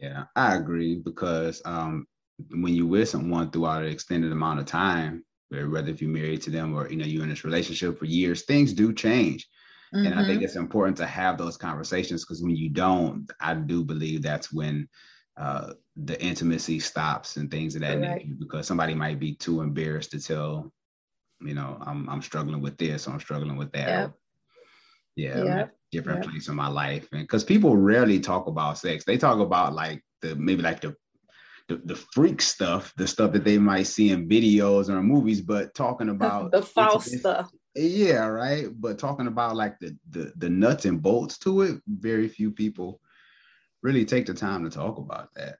yeah 0.00 0.24
i 0.36 0.56
agree 0.56 0.96
because 0.96 1.62
um, 1.64 2.06
when 2.50 2.74
you 2.74 2.86
with 2.86 3.08
someone 3.08 3.50
throughout 3.50 3.82
an 3.82 3.90
extended 3.90 4.32
amount 4.32 4.60
of 4.60 4.66
time 4.66 5.24
whether 5.52 5.90
if 5.90 6.00
you're 6.00 6.10
married 6.10 6.42
to 6.42 6.50
them 6.50 6.74
or 6.74 6.88
you 6.90 6.96
know 6.96 7.04
you're 7.04 7.22
in 7.22 7.28
this 7.28 7.44
relationship 7.44 7.98
for 7.98 8.06
years 8.06 8.42
things 8.42 8.72
do 8.72 8.92
change 8.92 9.48
mm-hmm. 9.94 10.06
and 10.06 10.14
i 10.14 10.24
think 10.24 10.36
mm-hmm. 10.36 10.44
it's 10.44 10.56
important 10.56 10.96
to 10.96 11.06
have 11.06 11.38
those 11.38 11.56
conversations 11.56 12.24
because 12.24 12.42
when 12.42 12.56
you 12.56 12.68
don't 12.68 13.30
i 13.40 13.54
do 13.54 13.84
believe 13.84 14.22
that's 14.22 14.52
when 14.52 14.88
uh, 15.38 15.72
the 15.96 16.22
intimacy 16.22 16.78
stops 16.78 17.36
and 17.36 17.50
things 17.50 17.74
of 17.74 17.80
that 17.80 17.98
nature 17.98 18.34
because 18.38 18.66
somebody 18.66 18.94
might 18.94 19.18
be 19.18 19.34
too 19.34 19.62
embarrassed 19.62 20.10
to 20.10 20.20
tell 20.20 20.70
you 21.40 21.54
know 21.54 21.78
i'm, 21.86 22.08
I'm 22.08 22.22
struggling 22.22 22.60
with 22.60 22.76
this 22.76 23.06
or 23.06 23.12
i'm 23.12 23.20
struggling 23.20 23.56
with 23.56 23.72
that 23.72 24.12
yep. 25.16 25.36
yeah 25.44 25.66
different 25.90 26.22
yep. 26.22 26.30
place 26.30 26.48
in 26.48 26.54
my 26.54 26.68
life 26.68 27.08
and 27.12 27.22
because 27.22 27.44
people 27.44 27.76
rarely 27.76 28.20
talk 28.20 28.46
about 28.46 28.78
sex 28.78 29.04
they 29.04 29.16
talk 29.16 29.38
about 29.38 29.74
like 29.74 30.02
the 30.20 30.34
maybe 30.36 30.62
like 30.62 30.80
the 30.80 30.94
the, 31.72 31.80
the 31.84 31.96
freak 31.96 32.42
stuff, 32.42 32.92
the 32.96 33.06
stuff 33.06 33.32
that 33.32 33.44
they 33.44 33.58
might 33.58 33.86
see 33.86 34.10
in 34.10 34.28
videos 34.28 34.88
or 34.88 35.02
movies, 35.02 35.40
but 35.40 35.74
talking 35.74 36.08
about 36.16 36.50
the 36.50 36.62
false 36.62 37.10
stuff. 37.10 37.50
Yeah, 37.74 38.26
right. 38.26 38.68
But 38.72 38.98
talking 38.98 39.26
about 39.26 39.56
like 39.56 39.78
the, 39.78 39.96
the 40.10 40.32
the 40.36 40.50
nuts 40.50 40.84
and 40.84 41.00
bolts 41.00 41.38
to 41.38 41.62
it, 41.62 41.80
very 41.86 42.28
few 42.28 42.50
people 42.50 43.00
really 43.82 44.04
take 44.04 44.26
the 44.26 44.34
time 44.34 44.64
to 44.64 44.70
talk 44.70 44.98
about 44.98 45.30
that. 45.34 45.56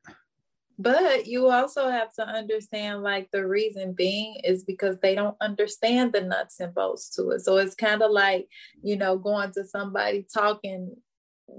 But 0.79 1.27
you 1.27 1.49
also 1.49 1.89
have 1.91 2.13
to 2.15 2.27
understand, 2.27 3.03
like, 3.03 3.29
the 3.31 3.47
reason 3.47 3.93
being 3.93 4.37
is 4.43 4.65
because 4.65 4.97
they 5.01 5.15
don't 5.15 5.37
understand 5.41 6.13
the 6.13 6.23
nuts 6.23 6.61
and 6.61 6.75
bolts 6.75 7.11
to 7.11 7.31
it. 7.31 7.41
So 7.41 7.59
it's 7.59 7.75
kind 7.75 8.03
of 8.03 8.11
like, 8.11 8.49
you 8.83 8.97
know, 8.97 9.17
going 9.19 9.53
to 9.53 9.65
somebody 9.65 10.27
talking 10.33 10.97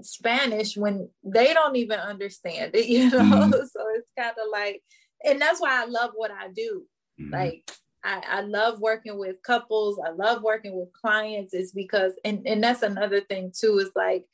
Spanish 0.02 0.76
when 0.76 1.08
they 1.22 1.52
don't 1.54 1.76
even 1.76 2.00
understand 2.00 2.74
it, 2.74 2.86
you 2.88 3.10
know? 3.10 3.20
Mm-hmm. 3.20 3.50
So 3.52 3.83
kind 4.18 4.32
of 4.32 4.48
like, 4.50 4.82
and 5.24 5.40
that's 5.40 5.60
why 5.60 5.82
I 5.82 5.86
love 5.86 6.10
what 6.14 6.30
I 6.30 6.48
do. 6.48 6.84
Mm-hmm. 7.20 7.32
Like, 7.32 7.70
I, 8.04 8.22
I 8.26 8.40
love 8.42 8.80
working 8.80 9.18
with 9.18 9.42
couples. 9.42 9.98
I 10.04 10.10
love 10.10 10.42
working 10.42 10.78
with 10.78 10.92
clients. 10.92 11.54
Is 11.54 11.72
because, 11.72 12.12
and, 12.24 12.46
and 12.46 12.62
that's 12.62 12.82
another 12.82 13.20
thing 13.20 13.52
too, 13.58 13.78
is 13.78 13.90
like 13.96 14.24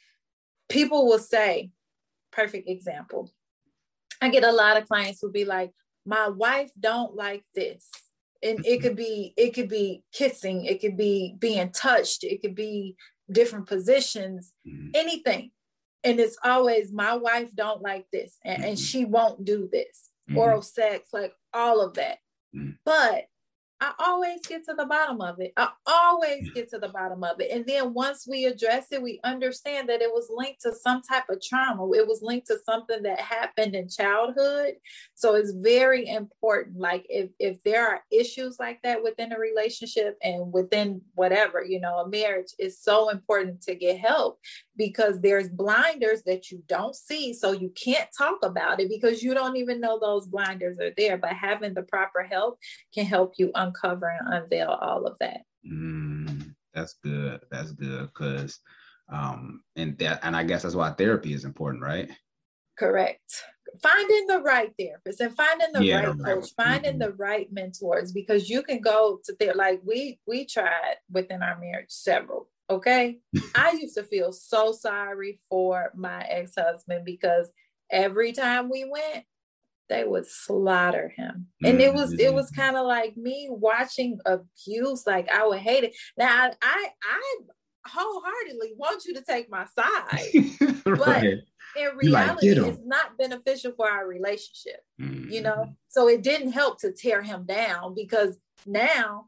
people 0.68 1.06
will 1.06 1.18
say, 1.18 1.70
perfect 2.32 2.68
example. 2.68 3.32
I 4.20 4.28
get 4.28 4.44
a 4.44 4.52
lot 4.52 4.76
of 4.76 4.88
clients 4.88 5.20
who 5.20 5.30
be 5.30 5.44
like, 5.44 5.72
my 6.04 6.28
wife 6.28 6.70
don't 6.78 7.14
like 7.14 7.44
this. 7.54 7.88
And 8.42 8.64
it 8.66 8.80
could 8.80 8.96
be, 8.96 9.34
it 9.36 9.54
could 9.54 9.68
be 9.68 10.02
kissing, 10.12 10.64
it 10.64 10.80
could 10.80 10.96
be 10.96 11.36
being 11.38 11.70
touched, 11.70 12.24
it 12.24 12.40
could 12.40 12.54
be 12.54 12.96
different 13.30 13.66
positions, 13.66 14.52
mm-hmm. 14.66 14.88
anything. 14.94 15.50
And 16.02 16.18
it's 16.18 16.38
always 16.42 16.92
my 16.92 17.16
wife 17.16 17.48
don't 17.54 17.82
like 17.82 18.06
this 18.12 18.36
and, 18.44 18.58
mm-hmm. 18.58 18.68
and 18.70 18.78
she 18.78 19.04
won't 19.04 19.44
do 19.44 19.68
this. 19.70 20.10
Mm-hmm. 20.28 20.38
Oral 20.38 20.62
sex, 20.62 21.08
like 21.12 21.34
all 21.52 21.80
of 21.80 21.94
that. 21.94 22.18
Mm-hmm. 22.54 22.70
But 22.84 23.26
I 23.82 23.92
always 23.98 24.42
get 24.46 24.66
to 24.66 24.74
the 24.74 24.84
bottom 24.84 25.22
of 25.22 25.40
it. 25.40 25.54
I 25.56 25.70
always 25.86 26.50
get 26.50 26.68
to 26.70 26.78
the 26.78 26.90
bottom 26.90 27.24
of 27.24 27.40
it. 27.40 27.50
And 27.50 27.64
then 27.64 27.94
once 27.94 28.26
we 28.28 28.44
address 28.44 28.88
it, 28.90 29.00
we 29.00 29.20
understand 29.24 29.88
that 29.88 30.02
it 30.02 30.12
was 30.12 30.30
linked 30.30 30.60
to 30.62 30.74
some 30.74 31.00
type 31.00 31.30
of 31.30 31.40
trauma. 31.40 31.90
It 31.92 32.06
was 32.06 32.20
linked 32.20 32.48
to 32.48 32.58
something 32.66 33.02
that 33.04 33.18
happened 33.18 33.74
in 33.74 33.88
childhood. 33.88 34.74
So 35.14 35.34
it's 35.34 35.52
very 35.52 36.06
important. 36.06 36.78
Like 36.78 37.06
if 37.08 37.30
if 37.38 37.62
there 37.62 37.88
are 37.88 38.02
issues 38.12 38.58
like 38.60 38.82
that 38.82 39.02
within 39.02 39.32
a 39.32 39.38
relationship 39.38 40.18
and 40.22 40.52
within 40.52 41.00
whatever, 41.14 41.64
you 41.64 41.80
know, 41.80 42.00
a 42.00 42.08
marriage 42.08 42.52
is 42.58 42.78
so 42.78 43.08
important 43.08 43.62
to 43.62 43.74
get 43.74 43.98
help 43.98 44.40
because 44.80 45.20
there's 45.20 45.50
blinders 45.50 46.22
that 46.22 46.50
you 46.50 46.62
don't 46.66 46.96
see. 46.96 47.34
So 47.34 47.52
you 47.52 47.68
can't 47.76 48.08
talk 48.16 48.38
about 48.42 48.80
it 48.80 48.88
because 48.88 49.22
you 49.22 49.34
don't 49.34 49.56
even 49.56 49.78
know 49.78 49.98
those 50.00 50.26
blinders 50.26 50.78
are 50.80 50.92
there. 50.96 51.18
But 51.18 51.34
having 51.34 51.74
the 51.74 51.82
proper 51.82 52.22
help 52.22 52.58
can 52.94 53.04
help 53.04 53.34
you 53.36 53.50
uncover 53.54 54.08
and 54.08 54.42
unveil 54.42 54.70
all 54.70 55.04
of 55.04 55.18
that. 55.18 55.42
Mm, 55.70 56.54
that's 56.72 56.94
good. 57.04 57.40
That's 57.50 57.72
good. 57.72 58.06
Because 58.06 58.58
um 59.12 59.60
and 59.76 59.98
that 59.98 60.20
and 60.22 60.34
I 60.34 60.44
guess 60.44 60.62
that's 60.62 60.74
why 60.74 60.92
therapy 60.92 61.34
is 61.34 61.44
important, 61.44 61.82
right? 61.82 62.08
Correct. 62.78 63.44
Finding 63.82 64.28
the 64.28 64.40
right 64.40 64.72
therapist 64.78 65.20
and 65.20 65.36
finding 65.36 65.72
the 65.74 65.84
yeah, 65.84 66.06
right 66.06 66.24
coach, 66.24 66.52
finding 66.56 66.92
mm-hmm. 66.92 67.02
the 67.02 67.12
right 67.12 67.52
mentors 67.52 68.12
because 68.12 68.48
you 68.48 68.62
can 68.62 68.80
go 68.80 69.20
to 69.26 69.36
there 69.38 69.52
like 69.52 69.82
we 69.84 70.18
we 70.26 70.46
tried 70.46 70.96
within 71.10 71.42
our 71.42 71.58
marriage 71.60 71.90
several 71.90 72.48
Okay. 72.70 73.18
I 73.54 73.72
used 73.72 73.96
to 73.96 74.04
feel 74.04 74.32
so 74.32 74.72
sorry 74.72 75.40
for 75.48 75.90
my 75.94 76.22
ex 76.22 76.54
husband 76.56 77.04
because 77.04 77.50
every 77.90 78.32
time 78.32 78.70
we 78.70 78.84
went, 78.84 79.24
they 79.88 80.04
would 80.04 80.26
slaughter 80.26 81.12
him. 81.16 81.48
And 81.64 81.80
it 81.80 81.92
was 81.92 82.12
it 82.12 82.20
mm-hmm. 82.20 82.36
was 82.36 82.50
kind 82.50 82.76
of 82.76 82.86
like 82.86 83.16
me 83.16 83.48
watching 83.50 84.20
abuse. 84.24 85.04
Like 85.04 85.28
I 85.28 85.46
would 85.46 85.58
hate 85.58 85.84
it. 85.84 85.96
Now 86.16 86.50
I 86.62 86.88
I 87.02 87.36
wholeheartedly 87.86 88.74
want 88.76 89.04
you 89.04 89.14
to 89.14 89.22
take 89.22 89.50
my 89.50 89.66
side. 89.66 90.86
right. 90.86 91.38
But 91.74 91.80
in 91.82 91.96
reality, 91.96 92.54
like, 92.54 92.72
it's 92.72 92.80
not 92.84 93.18
beneficial 93.18 93.72
for 93.76 93.90
our 93.90 94.06
relationship. 94.06 94.80
Mm-hmm. 95.00 95.30
You 95.30 95.42
know? 95.42 95.56
Mm-hmm. 95.56 95.72
So 95.88 96.08
it 96.08 96.22
didn't 96.22 96.52
help 96.52 96.80
to 96.80 96.92
tear 96.92 97.22
him 97.22 97.44
down 97.44 97.94
because 97.94 98.38
now 98.66 99.26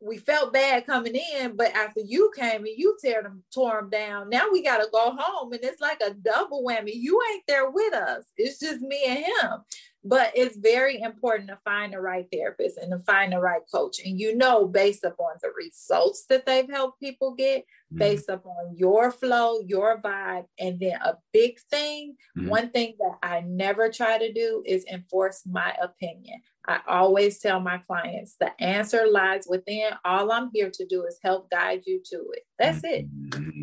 we 0.00 0.18
felt 0.18 0.52
bad 0.52 0.86
coming 0.86 1.16
in, 1.16 1.56
but 1.56 1.74
after 1.74 2.00
you 2.00 2.30
came 2.36 2.64
and 2.64 2.76
you 2.76 2.96
tear 3.02 3.22
them, 3.22 3.42
tore 3.52 3.80
them 3.80 3.90
down, 3.90 4.28
now 4.28 4.46
we 4.52 4.62
got 4.62 4.78
to 4.78 4.88
go 4.92 5.16
home. 5.16 5.52
And 5.52 5.64
it's 5.64 5.80
like 5.80 6.00
a 6.04 6.12
double 6.12 6.62
whammy. 6.62 6.92
You 6.94 7.20
ain't 7.32 7.44
there 7.48 7.70
with 7.70 7.94
us. 7.94 8.24
It's 8.36 8.58
just 8.58 8.80
me 8.80 9.02
and 9.06 9.18
him. 9.18 9.60
But 10.04 10.30
it's 10.36 10.56
very 10.56 11.00
important 11.00 11.48
to 11.48 11.58
find 11.64 11.92
the 11.92 12.00
right 12.00 12.26
therapist 12.30 12.78
and 12.78 12.92
to 12.92 12.98
find 13.00 13.32
the 13.32 13.40
right 13.40 13.62
coach. 13.74 13.96
And 14.04 14.20
you 14.20 14.36
know, 14.36 14.64
based 14.64 15.02
upon 15.02 15.32
the 15.42 15.48
results 15.56 16.26
that 16.28 16.46
they've 16.46 16.70
helped 16.70 17.00
people 17.00 17.34
get, 17.34 17.62
mm-hmm. 17.62 17.98
based 17.98 18.28
upon 18.28 18.76
your 18.76 19.10
flow, 19.10 19.58
your 19.66 20.00
vibe. 20.00 20.44
And 20.60 20.78
then 20.78 21.00
a 21.02 21.14
big 21.32 21.58
thing, 21.70 22.14
mm-hmm. 22.38 22.48
one 22.48 22.70
thing 22.70 22.94
that 23.00 23.16
I 23.20 23.40
never 23.40 23.90
try 23.90 24.18
to 24.18 24.32
do 24.32 24.62
is 24.64 24.84
enforce 24.84 25.42
my 25.44 25.74
opinion. 25.82 26.40
I 26.66 26.80
always 26.88 27.38
tell 27.38 27.60
my 27.60 27.78
clients 27.78 28.36
the 28.40 28.50
answer 28.60 29.06
lies 29.10 29.46
within. 29.48 29.90
All 30.04 30.32
I'm 30.32 30.50
here 30.52 30.70
to 30.72 30.86
do 30.86 31.04
is 31.04 31.18
help 31.22 31.50
guide 31.50 31.82
you 31.86 32.00
to 32.10 32.24
it. 32.32 32.42
That's 32.58 32.82
it. 32.82 33.06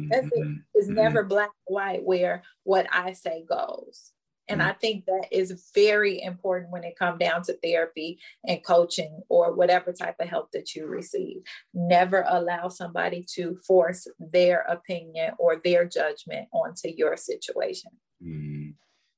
That's 0.10 0.28
it. 0.28 0.58
It's 0.74 0.88
mm-hmm. 0.88 0.96
never 0.96 1.24
black 1.24 1.50
and 1.68 1.76
white 1.76 2.04
where 2.04 2.44
what 2.64 2.88
I 2.92 3.14
say 3.14 3.44
goes. 3.48 4.12
And 4.48 4.60
mm-hmm. 4.60 4.70
I 4.70 4.74
think 4.74 5.06
that 5.06 5.28
is 5.32 5.70
very 5.74 6.22
important 6.22 6.72
when 6.72 6.84
it 6.84 6.98
comes 6.98 7.20
down 7.20 7.44
to 7.44 7.58
therapy 7.64 8.20
and 8.46 8.64
coaching 8.64 9.22
or 9.30 9.54
whatever 9.54 9.94
type 9.94 10.16
of 10.20 10.28
help 10.28 10.52
that 10.52 10.76
you 10.76 10.86
receive. 10.86 11.42
Never 11.74 12.26
allow 12.28 12.68
somebody 12.68 13.26
to 13.36 13.58
force 13.68 14.08
their 14.20 14.62
opinion 14.62 15.34
or 15.40 15.62
their 15.64 15.86
judgment 15.86 16.48
onto 16.54 16.90
your 16.90 17.18
situation. 17.18 17.92
Mm-hmm. 18.22 18.72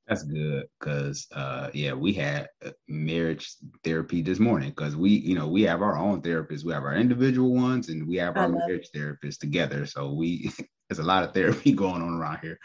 That's 0.07 0.23
good 0.23 0.67
because 0.79 1.27
uh 1.33 1.69
yeah, 1.73 1.93
we 1.93 2.13
had 2.13 2.49
uh, 2.63 2.71
marriage 2.87 3.55
therapy 3.83 4.21
this 4.21 4.39
morning 4.39 4.69
because 4.69 4.95
we, 4.95 5.09
you 5.09 5.35
know, 5.35 5.47
we 5.47 5.63
have 5.63 5.81
our 5.81 5.97
own 5.97 6.21
therapists. 6.21 6.63
We 6.63 6.73
have 6.73 6.83
our 6.83 6.95
individual 6.95 7.53
ones 7.53 7.89
and 7.89 8.07
we 8.07 8.17
have 8.17 8.37
our 8.37 8.49
marriage 8.49 8.89
therapists 8.95 9.39
together. 9.39 9.85
So 9.85 10.13
we 10.13 10.51
there's 10.89 10.99
a 10.99 11.03
lot 11.03 11.23
of 11.23 11.33
therapy 11.33 11.71
going 11.83 12.01
on 12.01 12.13
around 12.13 12.39
here. 12.41 12.59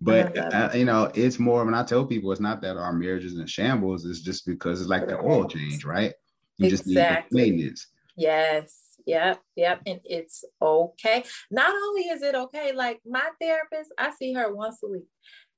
But 0.00 0.36
uh, 0.36 0.70
you 0.74 0.84
know, 0.84 1.10
it's 1.14 1.38
more 1.38 1.64
when 1.64 1.74
I 1.74 1.82
tell 1.82 2.04
people 2.04 2.30
it's 2.30 2.40
not 2.40 2.60
that 2.62 2.76
our 2.76 2.92
marriage 2.92 3.24
is 3.24 3.38
in 3.38 3.46
shambles, 3.46 4.04
it's 4.04 4.20
just 4.20 4.46
because 4.46 4.80
it's 4.80 4.90
like 4.90 5.08
the 5.08 5.18
oil 5.18 5.48
change, 5.48 5.84
right? 5.84 6.12
You 6.58 6.66
exactly. 6.66 6.94
just 6.94 7.32
need 7.32 7.40
maintenance. 7.40 7.86
Yes. 8.16 8.80
Yep, 9.06 9.40
yep. 9.56 9.82
And 9.86 10.00
it's 10.04 10.44
okay. 10.62 11.24
Not 11.50 11.74
only 11.74 12.02
is 12.02 12.22
it 12.22 12.34
okay, 12.34 12.72
like 12.72 13.00
my 13.06 13.28
therapist, 13.40 13.92
I 13.98 14.10
see 14.12 14.32
her 14.32 14.54
once 14.54 14.78
a 14.82 14.88
week. 14.88 15.08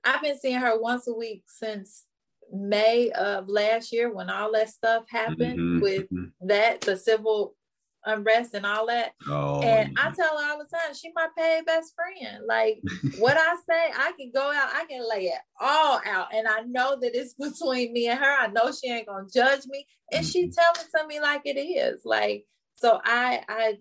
I've 0.06 0.22
been 0.22 0.38
seeing 0.38 0.60
her 0.60 0.80
once 0.80 1.06
a 1.08 1.12
week 1.12 1.42
since 1.46 2.04
May 2.52 3.10
of 3.10 3.48
last 3.48 3.92
year 3.92 4.12
when 4.12 4.30
all 4.30 4.52
that 4.52 4.70
stuff 4.70 5.04
happened 5.08 5.58
mm-hmm, 5.58 5.80
with 5.80 6.04
mm-hmm. 6.04 6.46
that, 6.46 6.80
the 6.82 6.96
civil 6.96 7.54
unrest 8.06 8.54
and 8.54 8.64
all 8.64 8.86
that. 8.86 9.12
Oh, 9.28 9.60
and 9.62 9.92
yeah. 9.92 10.06
I 10.06 10.10
tell 10.12 10.38
her 10.38 10.52
all 10.52 10.58
the 10.58 10.64
time, 10.64 10.94
she 10.94 11.10
my 11.14 11.26
paid 11.36 11.66
best 11.66 11.92
friend. 11.94 12.44
Like 12.46 12.80
what 13.18 13.36
I 13.36 13.56
say, 13.68 13.92
I 13.96 14.12
can 14.18 14.30
go 14.32 14.48
out, 14.48 14.70
I 14.72 14.84
can 14.88 15.06
lay 15.08 15.24
it 15.24 15.40
all 15.60 16.00
out. 16.06 16.32
And 16.32 16.46
I 16.46 16.60
know 16.60 16.96
that 17.00 17.14
it's 17.14 17.34
between 17.38 17.92
me 17.92 18.08
and 18.08 18.18
her. 18.18 18.24
I 18.24 18.46
know 18.46 18.72
she 18.72 18.90
ain't 18.90 19.08
gonna 19.08 19.26
judge 19.32 19.66
me. 19.66 19.86
And 20.12 20.24
mm-hmm. 20.24 20.30
she 20.30 20.50
tell 20.50 20.72
it 20.74 20.86
to 20.96 21.06
me 21.06 21.20
like 21.20 21.42
it 21.44 21.58
is. 21.58 22.02
Like, 22.04 22.46
so 22.74 23.00
I 23.04 23.42
I 23.48 23.74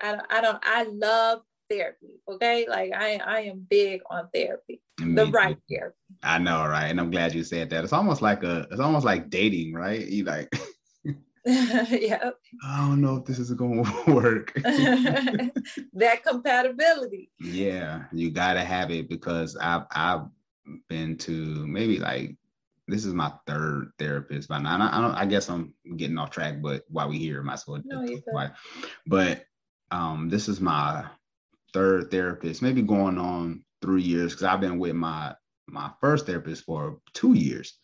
I, 0.00 0.20
I 0.28 0.40
don't 0.40 0.62
I 0.62 0.84
love 0.84 1.40
therapy. 1.70 2.20
Okay. 2.28 2.66
Like 2.68 2.92
I 2.92 3.20
I 3.24 3.40
am 3.42 3.66
big 3.68 4.00
on 4.10 4.28
therapy. 4.34 4.82
Me 5.00 5.14
the 5.14 5.26
right 5.26 5.56
therapy. 5.70 5.96
I 6.22 6.38
know, 6.38 6.66
right? 6.66 6.88
And 6.88 7.00
I'm 7.00 7.10
glad 7.10 7.34
you 7.34 7.44
said 7.44 7.70
that. 7.70 7.84
It's 7.84 7.92
almost 7.92 8.20
like 8.22 8.42
a 8.42 8.66
it's 8.70 8.80
almost 8.80 9.06
like 9.06 9.30
dating, 9.30 9.74
right? 9.74 10.06
You 10.06 10.24
like 10.24 10.52
yeah. 11.46 12.30
I 12.64 12.86
don't 12.86 13.00
know 13.00 13.16
if 13.16 13.24
this 13.24 13.38
is 13.38 13.50
going 13.52 13.84
to 14.06 14.12
work. 14.12 14.52
that 14.54 16.22
compatibility. 16.26 17.30
Yeah, 17.40 18.04
you 18.12 18.30
got 18.30 18.54
to 18.54 18.60
have 18.60 18.90
it 18.90 19.08
because 19.08 19.56
I've 19.56 19.84
I've 19.92 20.26
been 20.88 21.16
to 21.18 21.66
maybe 21.66 21.98
like 21.98 22.36
this 22.88 23.06
is 23.06 23.14
my 23.14 23.32
third 23.46 23.92
therapist 23.98 24.48
by 24.48 24.58
now. 24.58 24.74
I, 24.74 25.00
don't, 25.00 25.14
I 25.14 25.24
guess 25.24 25.48
I'm 25.48 25.72
getting 25.96 26.18
off 26.18 26.30
track, 26.30 26.60
but 26.60 26.82
while 26.88 27.08
we 27.08 27.18
here, 27.18 27.40
might 27.42 27.54
as 27.54 27.66
well. 27.66 27.80
No, 27.84 28.04
but 29.06 29.44
um, 29.92 30.28
this 30.28 30.48
is 30.48 30.60
my 30.60 31.06
third 31.72 32.10
therapist, 32.10 32.62
maybe 32.62 32.82
going 32.82 33.18
on 33.18 33.64
three 33.82 34.02
years 34.02 34.32
because 34.32 34.44
I've 34.44 34.60
been 34.60 34.78
with 34.78 34.94
my 34.94 35.34
my 35.66 35.90
first 36.00 36.26
therapist 36.26 36.64
for 36.64 36.98
two 37.14 37.34
years. 37.34 37.78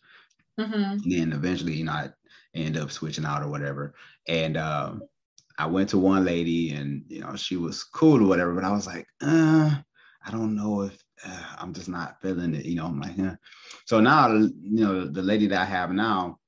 Mm-hmm. 0.59 1.07
then 1.07 1.33
eventually, 1.33 1.73
you 1.73 1.85
know, 1.85 1.91
I 1.91 2.09
end 2.55 2.77
up 2.77 2.91
switching 2.91 3.25
out 3.25 3.43
or 3.43 3.47
whatever. 3.47 3.93
And 4.27 4.57
um, 4.57 5.03
I 5.59 5.67
went 5.67 5.89
to 5.89 5.97
one 5.97 6.25
lady, 6.25 6.71
and 6.73 7.03
you 7.07 7.21
know, 7.21 7.35
she 7.35 7.57
was 7.57 7.83
cool 7.83 8.23
or 8.23 8.27
whatever, 8.27 8.53
but 8.53 8.63
I 8.63 8.71
was 8.71 8.87
like, 8.87 9.07
uh, 9.21 9.75
I 10.25 10.31
don't 10.31 10.55
know 10.55 10.81
if 10.81 10.97
uh, 11.25 11.55
I'm 11.59 11.73
just 11.73 11.89
not 11.89 12.21
feeling 12.21 12.55
it. 12.55 12.65
You 12.65 12.75
know, 12.75 12.85
I'm 12.85 12.99
like, 12.99 13.17
eh. 13.19 13.35
so 13.85 13.99
now, 13.99 14.33
you 14.33 14.51
know, 14.61 15.07
the 15.07 15.21
lady 15.21 15.47
that 15.47 15.61
I 15.61 15.65
have 15.65 15.91
now, 15.91 16.39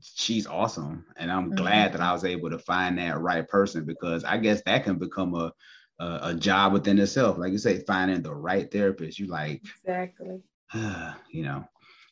she's 0.00 0.46
awesome, 0.46 1.06
and 1.16 1.30
I'm 1.30 1.46
mm-hmm. 1.46 1.56
glad 1.56 1.92
that 1.92 2.00
I 2.00 2.12
was 2.12 2.24
able 2.24 2.50
to 2.50 2.58
find 2.58 2.98
that 2.98 3.20
right 3.20 3.46
person 3.46 3.84
because 3.84 4.24
I 4.24 4.36
guess 4.36 4.62
that 4.66 4.84
can 4.84 4.98
become 4.98 5.34
a 5.34 5.52
a, 6.00 6.18
a 6.22 6.34
job 6.34 6.72
within 6.72 6.98
itself. 6.98 7.38
Like 7.38 7.52
you 7.52 7.58
say, 7.58 7.80
finding 7.80 8.22
the 8.22 8.34
right 8.34 8.70
therapist. 8.70 9.18
You 9.18 9.26
like 9.26 9.62
exactly. 9.82 10.40
Uh, 10.72 11.14
you 11.30 11.44
know. 11.44 11.64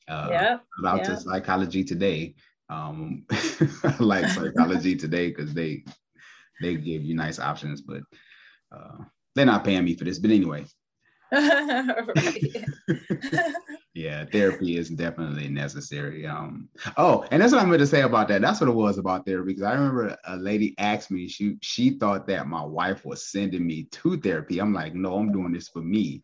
Uh, 0.09 0.29
yeah. 0.31 0.59
About 0.79 1.05
to 1.05 1.19
psychology 1.19 1.83
today. 1.83 2.35
Um, 2.69 3.25
I 3.31 3.95
like 3.99 4.27
psychology 4.27 4.97
today 4.97 5.29
because 5.29 5.53
they 5.53 5.85
they 6.61 6.77
give 6.77 7.03
you 7.03 7.15
nice 7.15 7.39
options, 7.39 7.81
but 7.81 8.03
uh, 8.73 8.99
they're 9.35 9.47
not 9.47 9.65
paying 9.65 9.85
me 9.85 9.95
for 9.95 10.05
this. 10.05 10.19
But 10.19 10.31
anyway. 10.31 10.65
yeah, 13.97 14.27
therapy 14.27 14.77
is 14.77 14.91
definitely 14.91 15.49
necessary. 15.49 16.27
Um, 16.27 16.69
oh, 16.99 17.25
and 17.31 17.41
that's 17.41 17.55
what 17.55 17.63
I'm 17.63 17.69
going 17.69 17.81
to 17.81 17.87
say 17.87 18.03
about 18.03 18.29
that. 18.29 18.43
That's 18.43 18.61
what 18.61 18.69
it 18.69 18.75
was 18.75 18.99
about 18.99 19.25
therapy 19.25 19.55
because 19.55 19.63
I 19.63 19.73
remember 19.73 20.15
a 20.27 20.37
lady 20.37 20.75
asked 20.77 21.11
me. 21.11 21.29
She 21.29 21.57
she 21.63 21.99
thought 21.99 22.27
that 22.27 22.47
my 22.47 22.63
wife 22.63 23.07
was 23.07 23.27
sending 23.27 23.67
me 23.67 23.85
to 23.85 24.19
therapy. 24.19 24.59
I'm 24.59 24.75
like, 24.75 24.95
no, 24.95 25.17
I'm 25.17 25.33
doing 25.33 25.53
this 25.53 25.71
for 25.71 25.81
me. 25.81 26.23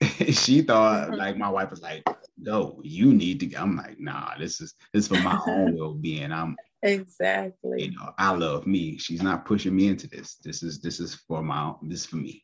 she 0.32 0.62
thought 0.62 1.16
like 1.16 1.36
my 1.36 1.48
wife 1.48 1.70
was 1.70 1.80
like, 1.80 2.02
no, 2.36 2.80
you 2.82 3.14
need 3.14 3.38
to. 3.38 3.54
I'm 3.54 3.76
like, 3.76 4.00
nah, 4.00 4.36
this 4.36 4.60
is 4.60 4.74
this 4.92 5.04
is 5.04 5.08
for 5.08 5.22
my 5.22 5.38
own 5.46 5.76
well 5.78 5.94
being. 5.94 6.32
I'm 6.32 6.56
exactly. 6.82 7.84
You 7.84 7.92
know, 7.92 8.12
I 8.18 8.34
love 8.34 8.66
me. 8.66 8.98
She's 8.98 9.22
not 9.22 9.46
pushing 9.46 9.76
me 9.76 9.86
into 9.86 10.08
this. 10.08 10.38
This 10.42 10.64
is 10.64 10.80
this 10.80 10.98
is 10.98 11.14
for 11.14 11.40
my 11.40 11.72
this 11.82 12.00
is 12.00 12.06
for 12.06 12.16
me. 12.16 12.42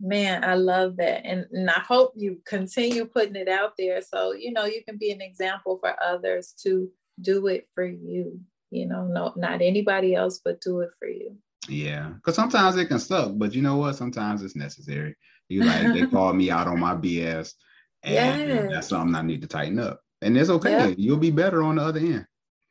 Man, 0.00 0.44
I 0.44 0.54
love 0.54 0.96
that. 0.96 1.24
And, 1.24 1.46
and 1.52 1.70
I 1.70 1.80
hope 1.80 2.12
you 2.16 2.40
continue 2.44 3.04
putting 3.04 3.36
it 3.36 3.48
out 3.48 3.74
there 3.78 4.02
so 4.02 4.32
you 4.32 4.52
know 4.52 4.64
you 4.64 4.82
can 4.84 4.96
be 4.96 5.10
an 5.12 5.20
example 5.20 5.78
for 5.78 5.94
others 6.02 6.54
to 6.62 6.90
do 7.20 7.46
it 7.46 7.68
for 7.74 7.84
you. 7.84 8.40
You 8.70 8.86
know, 8.86 9.06
no, 9.06 9.32
not 9.36 9.62
anybody 9.62 10.14
else, 10.14 10.40
but 10.44 10.60
do 10.60 10.80
it 10.80 10.90
for 10.98 11.06
you. 11.06 11.36
Yeah, 11.68 12.08
because 12.08 12.34
sometimes 12.34 12.76
it 12.76 12.86
can 12.86 12.98
suck, 12.98 13.32
but 13.34 13.54
you 13.54 13.62
know 13.62 13.76
what? 13.76 13.96
Sometimes 13.96 14.42
it's 14.42 14.56
necessary. 14.56 15.14
You 15.48 15.64
like 15.64 15.92
they 15.92 16.06
call 16.10 16.32
me 16.32 16.50
out 16.50 16.66
on 16.66 16.80
my 16.80 16.94
BS, 16.94 17.52
and 18.02 18.48
yes. 18.48 18.70
that's 18.72 18.88
something 18.88 19.14
I 19.14 19.22
need 19.22 19.42
to 19.42 19.48
tighten 19.48 19.78
up. 19.78 20.00
And 20.22 20.36
it's 20.36 20.50
okay. 20.50 20.88
Yep. 20.88 20.94
You'll 20.98 21.16
be 21.18 21.30
better 21.30 21.62
on 21.62 21.76
the 21.76 21.82
other 21.82 22.00
end. 22.00 22.26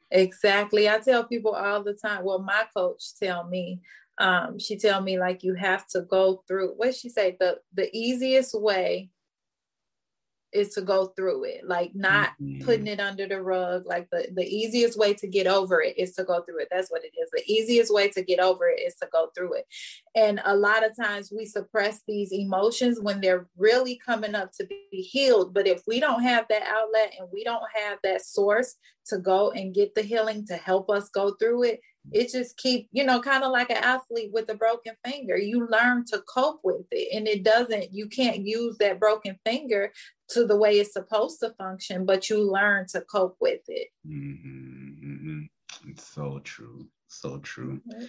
Exactly. 0.09 0.89
I 0.89 0.99
tell 0.99 1.24
people 1.24 1.53
all 1.53 1.84
the 1.84 1.93
time. 1.93 2.24
Well, 2.24 2.39
my 2.39 2.63
coach 2.76 3.03
tell 3.22 3.47
me, 3.47 3.82
um, 4.22 4.59
she 4.59 4.78
tell 4.78 5.01
me 5.01 5.19
like 5.19 5.43
you 5.43 5.55
have 5.55 5.88
to 5.89 6.01
go 6.01 6.43
through. 6.47 6.74
What 6.78 6.95
she 6.95 7.09
say? 7.09 7.38
The 7.39 7.59
the 7.74 7.89
easiest 7.91 8.59
way 8.59 9.09
is 10.53 10.69
to 10.69 10.82
go 10.82 11.07
through 11.15 11.45
it 11.45 11.61
like 11.65 11.91
not 11.93 12.32
mm-hmm. 12.41 12.63
putting 12.65 12.88
it 12.88 12.99
under 12.99 13.26
the 13.26 13.41
rug 13.41 13.84
like 13.86 14.09
the, 14.11 14.28
the 14.36 14.43
easiest 14.43 14.97
way 14.97 15.13
to 15.13 15.28
get 15.28 15.47
over 15.47 15.82
it 15.82 15.97
is 15.97 16.13
to 16.13 16.24
go 16.24 16.41
through 16.41 16.59
it 16.59 16.67
that's 16.69 16.91
what 16.91 17.03
it 17.03 17.13
is 17.22 17.30
the 17.32 17.43
easiest 17.51 17.93
way 17.93 18.09
to 18.09 18.22
get 18.22 18.39
over 18.39 18.67
it 18.67 18.82
is 18.82 18.95
to 18.95 19.07
go 19.11 19.30
through 19.36 19.53
it 19.53 19.65
and 20.15 20.41
a 20.43 20.55
lot 20.55 20.86
of 20.86 20.95
times 20.95 21.32
we 21.36 21.45
suppress 21.45 22.01
these 22.05 22.34
emotions 22.34 22.99
when 22.99 23.22
they're 23.22 23.47
really 23.57 23.99
coming 24.05 24.36
up 24.36 24.51
to 24.51 24.65
be 24.65 25.01
healed 25.01 25.53
but 25.53 25.67
if 25.67 25.82
we 25.88 25.99
don't 25.99 26.24
have 26.24 26.45
that 26.49 26.63
outlet 26.63 27.13
and 27.17 27.30
we 27.32 27.43
don't 27.43 27.63
have 27.74 27.97
that 28.03 28.22
source 28.22 28.76
to 29.05 29.17
go 29.17 29.51
and 29.51 29.74
get 29.74 29.95
the 29.95 30.01
healing 30.01 30.45
to 30.45 30.55
help 30.55 30.89
us 30.89 31.09
go 31.09 31.34
through 31.39 31.63
it 31.63 31.80
it 32.12 32.32
just 32.32 32.58
keep 32.58 32.88
you 32.91 33.04
know 33.04 33.22
kind 33.22 33.43
of 33.43 33.52
like 33.52 33.70
an 33.70 33.78
athlete 33.78 34.32
with 34.34 34.49
a 34.49 34.56
broken 34.56 34.93
finger 35.06 35.38
you 35.38 35.68
learn 35.68 36.04
to 36.06 36.22
cope 36.22 36.60
with 36.64 36.86
it 36.91 37.16
and 37.16 37.28
it 37.28 37.43
doesn't 37.43 37.93
you 37.93 38.08
can't 38.08 38.39
use 38.39 38.78
that 38.80 38.99
broken 38.99 39.38
finger 39.45 39.91
to 40.28 40.45
the 40.45 40.56
way 40.56 40.80
it's 40.80 40.93
supposed 40.93 41.39
to 41.39 41.54
function 41.58 42.06
but 42.06 42.30
you 42.30 42.52
learn 42.52 42.86
to 42.88 43.02
cope 43.02 43.36
with 43.39 43.62
it 43.68 43.89
mm-hmm, 44.08 44.89
mm-hmm. 45.06 45.89
it's 45.89 46.08
so 46.08 46.39
true 46.43 46.88
so 47.08 47.38
true 47.39 47.80
mm-hmm. 47.88 48.06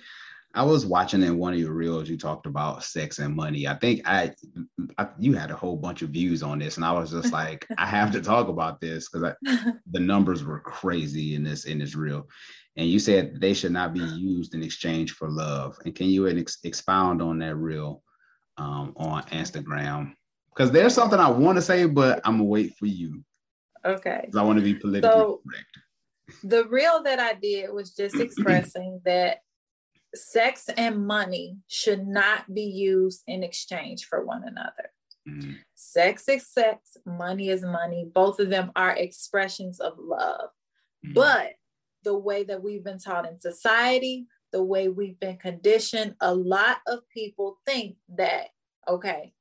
I 0.55 0.65
was 0.65 0.85
watching 0.85 1.23
in 1.23 1.39
one 1.39 1.55
of 1.55 1.59
your 1.59 1.73
reels, 1.73 2.11
you 2.11 2.19
talked 2.19 2.45
about 2.45 2.85
sex 2.85 3.19
and 3.19 3.35
money. 3.35 3.67
I 3.67 3.75
think 3.75 4.03
I, 4.05 4.33
I, 4.99 5.09
you 5.19 5.33
had 5.33 5.51
a 5.51 5.57
whole 5.57 5.77
bunch 5.77 6.03
of 6.03 6.11
views 6.11 6.43
on 6.43 6.59
this, 6.59 6.77
and 6.77 6.85
I 6.85 6.93
was 6.93 7.11
just 7.11 7.33
like, 7.33 7.67
I 7.79 7.87
have 7.87 8.13
to 8.13 8.21
talk 8.21 8.49
about 8.49 8.79
this 8.79 9.09
because 9.09 9.35
the 9.91 10.01
numbers 10.01 10.45
were 10.45 10.61
crazy 10.61 11.35
in 11.37 11.43
this 11.43 11.65
in 11.65 11.79
this 11.79 11.95
reel 11.95 12.29
and 12.77 12.89
you 12.89 12.99
said 12.99 13.41
they 13.41 13.55
should 13.55 13.73
not 13.73 13.93
be 13.93 14.01
used 14.01 14.55
in 14.55 14.63
exchange 14.63 15.13
for 15.13 15.29
love. 15.29 15.77
And 15.85 15.95
can 15.95 16.07
you 16.07 16.29
ex- 16.29 16.59
expound 16.65 17.21
on 17.21 17.39
that 17.41 17.57
reel 17.57 18.03
um, 18.57 18.95
on 18.97 19.25
Instagram? 19.25 20.15
Because 20.55 20.71
there's 20.71 20.95
something 20.95 21.19
I 21.19 21.31
want 21.31 21.57
to 21.57 21.63
say, 21.63 21.87
but 21.87 22.21
I'm 22.25 22.39
gonna 22.39 22.45
wait 22.45 22.75
for 22.77 22.87
you. 22.87 23.23
Okay. 23.85 24.29
I 24.35 24.43
want 24.43 24.59
to 24.59 24.65
be 24.65 24.75
politically 24.75 25.11
so, 25.11 25.41
correct. 25.47 26.45
The 26.45 26.65
reel 26.69 27.03
that 27.03 27.19
I 27.19 27.35
did 27.35 27.73
was 27.73 27.95
just 27.95 28.19
expressing 28.19 29.01
that 29.05 29.39
sex 30.15 30.69
and 30.77 31.07
money 31.07 31.57
should 31.69 32.07
not 32.07 32.53
be 32.53 32.63
used 32.63 33.23
in 33.27 33.43
exchange 33.43 34.07
for 34.07 34.25
one 34.25 34.45
another. 34.45 34.91
Mm-hmm. 35.29 35.53
Sex 35.75 36.29
is 36.29 36.49
sex, 36.49 36.97
money 37.05 37.49
is 37.49 37.63
money. 37.63 38.11
Both 38.13 38.41
of 38.41 38.51
them 38.51 38.73
are 38.77 38.97
expressions 38.97 39.81
of 39.81 39.95
love. 39.99 40.51
Mm-hmm. 41.05 41.15
But 41.15 41.53
the 42.05 42.17
way 42.17 42.45
that 42.45 42.63
we've 42.63 42.85
been 42.85 42.99
taught 42.99 43.29
in 43.29 43.41
society, 43.41 44.27
the 44.53 44.63
way 44.63 44.89
we've 44.89 45.19
been 45.19 45.39
conditioned, 45.39 46.15
a 46.21 46.35
lot 46.35 46.79
of 46.87 47.01
people 47.09 47.59
think 47.67 47.97
that, 48.17 48.49
okay, 48.89 49.33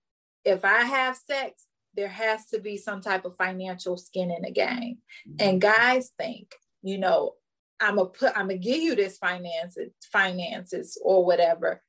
if 0.45 0.65
I 0.65 0.83
have 0.83 1.17
sex, 1.17 1.65
there 1.95 2.07
has 2.07 2.45
to 2.47 2.59
be 2.59 2.77
some 2.77 3.01
type 3.01 3.25
of 3.25 3.35
financial 3.35 3.97
skin 3.97 4.31
in 4.31 4.43
the 4.43 4.51
game. 4.51 4.99
And 5.39 5.61
guys 5.61 6.11
think, 6.17 6.55
you 6.81 6.97
know, 6.97 7.33
I'm 7.79 7.97
gonna 7.97 8.09
put, 8.09 8.31
I'm 8.35 8.47
gonna 8.47 8.57
give 8.57 8.81
you 8.81 8.95
this 8.95 9.17
finances, 9.17 9.91
finances 10.11 10.97
or 11.03 11.25
whatever, 11.25 11.81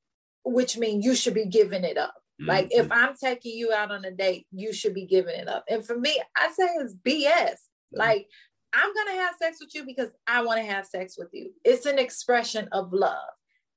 which 0.44 0.76
means 0.76 1.04
you 1.04 1.14
should 1.14 1.34
be 1.34 1.46
giving 1.46 1.84
it 1.84 1.96
up. 1.96 2.14
Mm-hmm. 2.40 2.48
Like 2.48 2.68
if 2.70 2.90
I'm 2.90 3.14
taking 3.14 3.56
you 3.56 3.72
out 3.72 3.92
on 3.92 4.04
a 4.04 4.10
date, 4.10 4.46
you 4.50 4.72
should 4.72 4.94
be 4.94 5.06
giving 5.06 5.36
it 5.36 5.48
up. 5.48 5.64
And 5.68 5.86
for 5.86 5.98
me, 5.98 6.20
I 6.36 6.50
say 6.52 6.64
it's 6.80 6.94
BS. 6.94 7.28
Mm-hmm. 7.28 7.98
Like 7.98 8.26
I'm 8.74 8.92
gonna 8.94 9.20
have 9.20 9.34
sex 9.40 9.58
with 9.60 9.74
you 9.74 9.84
because 9.84 10.10
I 10.26 10.42
want 10.42 10.58
to 10.58 10.64
have 10.64 10.86
sex 10.86 11.16
with 11.18 11.28
you. 11.32 11.52
It's 11.64 11.86
an 11.86 11.98
expression 11.98 12.68
of 12.72 12.92
love. 12.92 13.16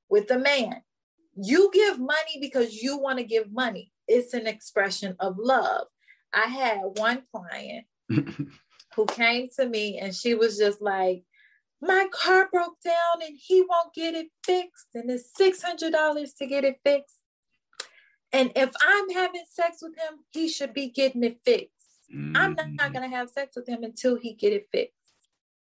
With 0.10 0.30
a 0.32 0.40
man, 0.40 0.82
you 1.36 1.70
give 1.74 2.00
money 2.00 2.38
because 2.40 2.76
you 2.76 2.98
want 2.98 3.18
to 3.20 3.26
give 3.26 3.52
money. 3.52 3.92
It's 4.08 4.34
an 4.34 4.48
expression 4.48 5.16
of 5.20 5.38
love. 5.38 5.88
I 6.34 6.48
had 6.48 6.80
one 6.98 7.24
client 7.34 7.86
who 8.10 9.06
came 9.08 9.50
to 9.58 9.68
me 9.68 9.98
and 9.98 10.16
she 10.16 10.36
was 10.36 10.58
just 10.58 10.82
like, 10.82 11.24
my 11.82 12.08
car 12.12 12.48
broke 12.52 12.80
down 12.84 13.22
and 13.26 13.38
he 13.38 13.62
won't 13.62 13.94
get 13.94 14.14
it 14.14 14.28
fixed 14.46 14.88
and 14.94 15.10
it's 15.10 15.32
$600 15.40 16.38
to 16.38 16.46
get 16.46 16.64
it 16.64 16.78
fixed 16.86 17.18
and 18.36 18.52
if 18.56 18.70
i'm 18.82 19.10
having 19.12 19.44
sex 19.50 19.78
with 19.82 19.94
him 19.98 20.20
he 20.32 20.48
should 20.50 20.74
be 20.74 20.90
getting 20.90 21.24
it 21.24 21.40
fixed 21.46 21.75
mm-hmm. 22.14 22.36
i'm 22.36 22.54
not, 22.54 22.72
not 22.72 22.94
going 22.94 23.10
to 23.10 23.16
have 23.16 23.30
sex 23.30 23.56
with 23.56 23.68
him 23.68 23.84
until 23.84 24.16
he 24.16 24.34
get 24.34 24.54
it 24.54 24.68
fixed 24.72 24.94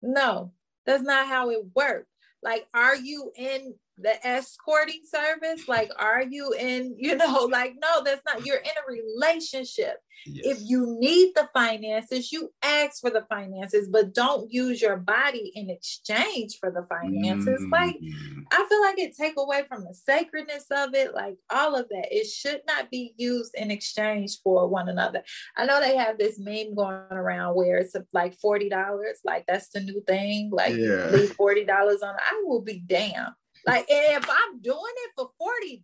no 0.02 0.52
that's 0.86 1.04
not 1.04 1.28
how 1.28 1.50
it 1.50 1.64
works 1.76 2.08
like 2.42 2.68
are 2.74 2.96
you 2.96 3.32
in 3.36 3.74
the 3.98 4.26
escorting 4.26 5.02
service 5.06 5.68
like 5.68 5.92
are 6.00 6.24
you 6.24 6.52
in 6.54 6.96
you 6.98 7.16
know 7.16 7.48
like 7.52 7.76
no 7.82 8.04
that's 8.04 8.22
not 8.26 8.46
you're 8.46 8.58
in 8.58 8.64
a 8.66 8.92
relationship 8.92 9.98
yes. 10.26 10.58
if 10.58 10.58
you 10.64 10.98
need 11.00 11.32
the 11.36 11.48
finances 11.54 12.32
you 12.32 12.52
ask 12.64 13.02
for 13.02 13.12
the 13.12 13.26
finances 13.30 13.88
but 13.88 14.14
don't 14.14 14.52
use 14.52 14.82
your 14.82 14.98
body 14.98 15.52
in 15.56 15.70
exchange 15.70 16.58
for 16.60 16.72
the 16.72 16.84
finances 16.84 17.62
mm-hmm. 17.62 17.72
like 17.72 17.98
i 18.52 18.66
feel 18.68 18.82
like 18.82 18.98
it 18.98 19.16
take 19.16 19.36
away 19.38 19.64
from 19.68 19.84
the 19.84 19.94
sacredness 19.94 20.66
of 20.72 20.96
it 20.96 21.14
like 21.14 21.36
all 21.52 21.76
of 21.76 21.88
that 21.90 22.08
it 22.10 22.26
should 22.26 22.62
not 22.68 22.90
be 22.90 23.14
used 23.18 23.54
in 23.56 23.70
exchange 23.70 24.40
for 24.44 24.68
one 24.68 24.90
another 24.90 25.22
i 25.56 25.66
know 25.66 25.80
they 25.80 25.96
have 25.96 26.18
this 26.18 26.40
meme 26.40 26.74
going 26.74 26.96
around 27.12 27.56
where 27.56 27.78
it's 27.78 27.96
like 28.12 28.36
$40 28.44 28.72
like 29.24 29.46
that's 29.46 29.70
the 29.70 29.82
new 29.82 30.02
thing 30.08 30.50
like 30.52 30.76
yeah. 30.76 31.10
leave 31.12 31.38
$40 31.38 31.68
on 31.70 32.16
i 32.18 32.42
will 32.46 32.62
be 32.62 32.80
damned 32.80 33.34
like, 33.66 33.86
if 33.88 34.30
I'm 34.30 34.62
doing 34.62 34.80
it 34.80 35.12
for 35.16 35.30
$40, 35.42 35.82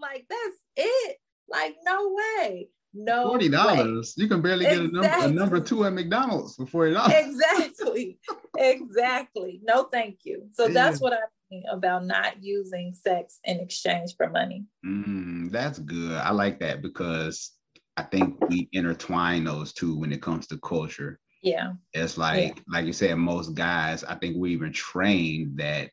like 0.00 0.26
that's 0.28 0.56
it. 0.76 1.16
Like, 1.48 1.76
no 1.84 2.14
way. 2.14 2.68
No 2.94 3.28
forty 3.28 3.48
dollars. 3.48 4.14
You 4.18 4.28
can 4.28 4.42
barely 4.42 4.66
exactly. 4.66 4.90
get 4.90 5.02
a 5.02 5.08
number, 5.08 5.26
a 5.26 5.30
number 5.30 5.60
two 5.60 5.84
at 5.84 5.94
McDonald's 5.94 6.56
for 6.56 6.66
forty 6.66 6.92
dollars. 6.92 7.14
exactly, 7.16 8.18
exactly. 8.58 9.60
No, 9.64 9.84
thank 9.84 10.18
you. 10.24 10.48
So 10.52 10.66
yeah. 10.66 10.74
that's 10.74 11.00
what 11.00 11.14
I 11.14 11.20
mean 11.50 11.64
about 11.70 12.04
not 12.04 12.42
using 12.42 12.94
sex 12.94 13.38
in 13.44 13.60
exchange 13.60 14.14
for 14.16 14.28
money. 14.28 14.66
Mm, 14.84 15.50
that's 15.50 15.78
good. 15.78 16.12
I 16.12 16.32
like 16.32 16.60
that 16.60 16.82
because 16.82 17.52
I 17.96 18.02
think 18.02 18.36
we 18.48 18.68
intertwine 18.72 19.44
those 19.44 19.72
two 19.72 19.98
when 19.98 20.12
it 20.12 20.20
comes 20.20 20.46
to 20.48 20.58
culture. 20.58 21.18
Yeah, 21.42 21.72
it's 21.94 22.18
like 22.18 22.56
yeah. 22.56 22.62
like 22.68 22.84
you 22.84 22.92
said, 22.92 23.16
most 23.16 23.54
guys. 23.54 24.04
I 24.04 24.16
think 24.16 24.36
we 24.36 24.52
even 24.52 24.72
trained 24.72 25.56
that 25.58 25.90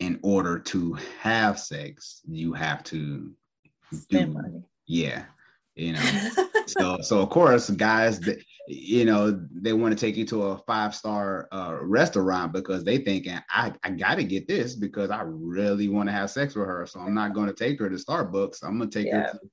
in 0.00 0.18
order 0.22 0.58
to 0.58 0.98
have 1.20 1.58
sex, 1.58 2.20
you 2.26 2.52
have 2.52 2.82
to 2.84 3.32
spend 3.92 4.32
do, 4.32 4.32
money. 4.32 4.62
Yeah, 4.86 5.24
you 5.74 5.92
know. 5.94 6.30
so 6.66 6.98
so 7.00 7.20
of 7.20 7.30
course, 7.30 7.70
guys, 7.70 8.20
that 8.20 8.38
you 8.68 9.04
know, 9.04 9.40
they 9.52 9.72
want 9.72 9.96
to 9.96 10.00
take 10.00 10.16
you 10.16 10.26
to 10.26 10.42
a 10.42 10.58
five 10.58 10.94
star 10.94 11.48
uh, 11.52 11.76
restaurant 11.80 12.52
because 12.52 12.84
they 12.84 12.98
thinking 12.98 13.38
I 13.48 13.72
I 13.82 13.90
got 13.90 14.16
to 14.16 14.24
get 14.24 14.48
this 14.48 14.74
because 14.74 15.10
I 15.10 15.22
really 15.24 15.88
want 15.88 16.08
to 16.08 16.12
have 16.12 16.30
sex 16.30 16.54
with 16.54 16.66
her. 16.66 16.86
So 16.86 17.00
I'm 17.00 17.14
not 17.14 17.32
going 17.32 17.48
to 17.48 17.54
take 17.54 17.78
her 17.80 17.88
to 17.88 17.96
Starbucks. 17.96 18.62
I'm 18.62 18.78
gonna 18.78 18.90
take 18.90 19.06
yeah. 19.06 19.22
her. 19.22 19.32
To- 19.32 19.50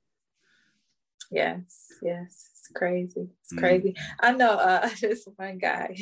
yes, 1.31 1.87
yes, 2.01 2.49
it's 2.57 2.69
crazy. 2.75 3.29
It's 3.41 3.53
mm-hmm. 3.53 3.59
crazy. 3.59 3.95
I 4.19 4.31
know 4.31 4.53
uh, 4.53 4.89
this 5.01 5.27
one 5.35 5.57
guy. 5.57 5.95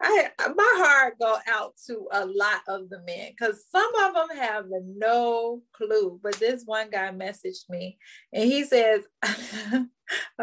I 0.00 0.28
my 0.54 0.72
heart 0.76 1.14
go 1.20 1.36
out 1.46 1.74
to 1.86 2.06
a 2.12 2.26
lot 2.26 2.62
of 2.68 2.90
the 2.90 3.00
men 3.06 3.30
because 3.30 3.64
some 3.70 3.90
of 4.02 4.14
them 4.14 4.36
have 4.36 4.66
no 4.84 5.62
clue. 5.72 6.20
But 6.22 6.34
this 6.34 6.62
one 6.64 6.90
guy 6.90 7.10
messaged 7.10 7.68
me 7.68 7.98
and 8.32 8.44
he 8.44 8.64
says, 8.64 9.02
I 9.22 9.86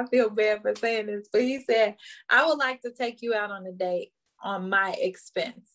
feel 0.09 0.29
bad 0.29 0.61
for 0.61 0.75
saying 0.75 1.07
this, 1.07 1.27
but 1.31 1.41
he 1.41 1.63
said, 1.63 1.95
I 2.29 2.45
would 2.45 2.57
like 2.57 2.81
to 2.81 2.91
take 2.91 3.21
you 3.21 3.33
out 3.33 3.51
on 3.51 3.65
a 3.65 3.71
date 3.71 4.11
on 4.43 4.69
my 4.69 4.95
expense. 4.99 5.69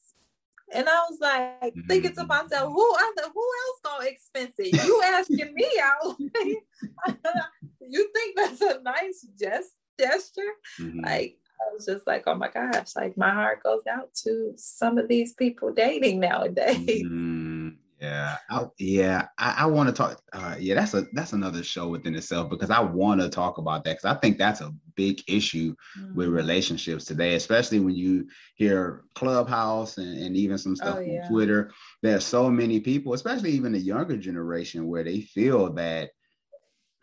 And 0.73 0.89
I 0.89 1.07
was 1.09 1.19
like 1.21 1.75
thinking 1.87 2.15
to 2.17 2.27
myself, 2.27 2.73
who 2.73 2.95
other 2.95 3.31
who 3.33 3.51
else 3.67 3.81
gonna 3.85 4.09
expense 4.09 4.55
it? 4.59 4.85
You 4.85 5.03
asking 5.05 5.55
me 5.55 5.69
out. 5.81 6.17
you 7.81 8.11
think 8.13 8.37
that's 8.37 8.61
a 8.61 8.81
nice 8.83 9.27
gest 9.39 9.71
gesture? 9.99 10.43
Mm-hmm. 10.81 11.05
Like 11.05 11.39
I 11.61 11.73
was 11.73 11.87
just 11.87 12.07
like, 12.07 12.25
oh 12.27 12.35
my 12.35 12.49
gosh, 12.49 12.97
like 12.97 13.17
my 13.17 13.31
heart 13.31 13.63
goes 13.63 13.83
out 13.91 14.13
to 14.25 14.53
some 14.57 14.99
of 14.99 15.09
these 15.09 15.33
people 15.35 15.73
dating 15.73 16.21
nowadays. 16.21 17.05
Mm, 17.05 17.77
yeah, 18.01 18.37
I, 18.51 18.65
yeah, 18.79 19.29
I, 19.39 19.55
I 19.61 19.67
want 19.67 19.89
to 19.89 19.95
talk. 19.95 20.21
Uh, 20.33 20.57
yeah, 20.59 20.75
that's 20.75 20.93
a 20.93 21.07
that's 21.13 21.33
another 21.33 21.63
show 21.63 21.89
within 21.89 22.15
itself 22.15 22.51
because 22.51 22.71
I 22.71 22.81
want 22.81 23.23
to 23.23 23.31
talk 23.31 23.57
about 23.57 23.85
that 23.85 23.99
because 23.99 24.17
I 24.17 24.21
think 24.21 24.37
that's 24.37 24.61
a 24.61 24.75
big 24.97 25.23
issue 25.29 25.75
mm-hmm. 25.99 26.15
with 26.15 26.29
relationships 26.29 27.07
today, 27.07 27.35
especially 27.35 27.81
when 27.81 27.95
you 27.95 28.29
hear 28.55 29.05
Clubhouse 29.15 29.97
and, 29.97 30.19
and 30.19 30.37
even 30.37 30.59
some 30.59 30.77
stuff 30.77 30.97
oh, 30.99 31.01
yeah. 31.01 31.23
on 31.25 31.31
Twitter. 31.31 31.73
There's 32.03 32.25
so 32.25 32.51
many 32.51 32.81
people, 32.81 33.15
especially 33.15 33.53
even 33.53 33.73
the 33.73 33.79
younger 33.79 34.19
generation, 34.19 34.89
where 34.89 35.05
they 35.05 35.23
feel 35.23 35.73
that 35.75 36.11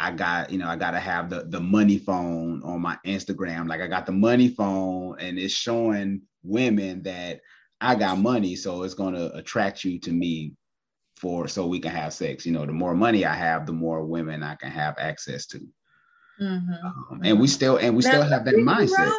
I 0.03 0.11
got, 0.11 0.51
you 0.51 0.57
know, 0.57 0.67
I 0.67 0.75
gotta 0.75 0.99
have 0.99 1.29
the 1.29 1.45
the 1.45 1.61
money 1.61 1.97
phone 1.97 2.61
on 2.63 2.81
my 2.81 2.97
Instagram. 3.05 3.69
Like 3.69 3.79
I 3.79 3.87
got 3.87 4.05
the 4.05 4.11
money 4.11 4.49
phone 4.49 5.15
and 5.17 5.39
it's 5.39 5.53
showing 5.53 6.23
women 6.43 7.03
that 7.03 7.39
I 7.79 7.95
got 7.95 8.19
money, 8.19 8.57
so 8.57 8.83
it's 8.83 8.95
gonna 8.95 9.31
attract 9.33 9.85
you 9.85 9.97
to 10.01 10.11
me 10.11 10.55
for 11.15 11.47
so 11.47 11.65
we 11.67 11.79
can 11.79 11.91
have 11.91 12.11
sex. 12.11 12.45
You 12.45 12.51
know, 12.51 12.65
the 12.65 12.73
more 12.73 12.93
money 12.93 13.23
I 13.23 13.33
have, 13.33 13.65
the 13.65 13.71
more 13.71 14.03
women 14.03 14.43
I 14.43 14.55
can 14.55 14.71
have 14.71 14.95
access 14.97 15.45
to. 15.47 15.59
Mm-hmm. 16.41 17.13
Um, 17.13 17.21
and 17.23 17.39
we 17.39 17.47
still 17.47 17.77
and 17.77 17.95
we 17.95 18.03
now, 18.03 18.09
still 18.09 18.23
have 18.23 18.43
that 18.43 18.55
mindset. 18.55 19.09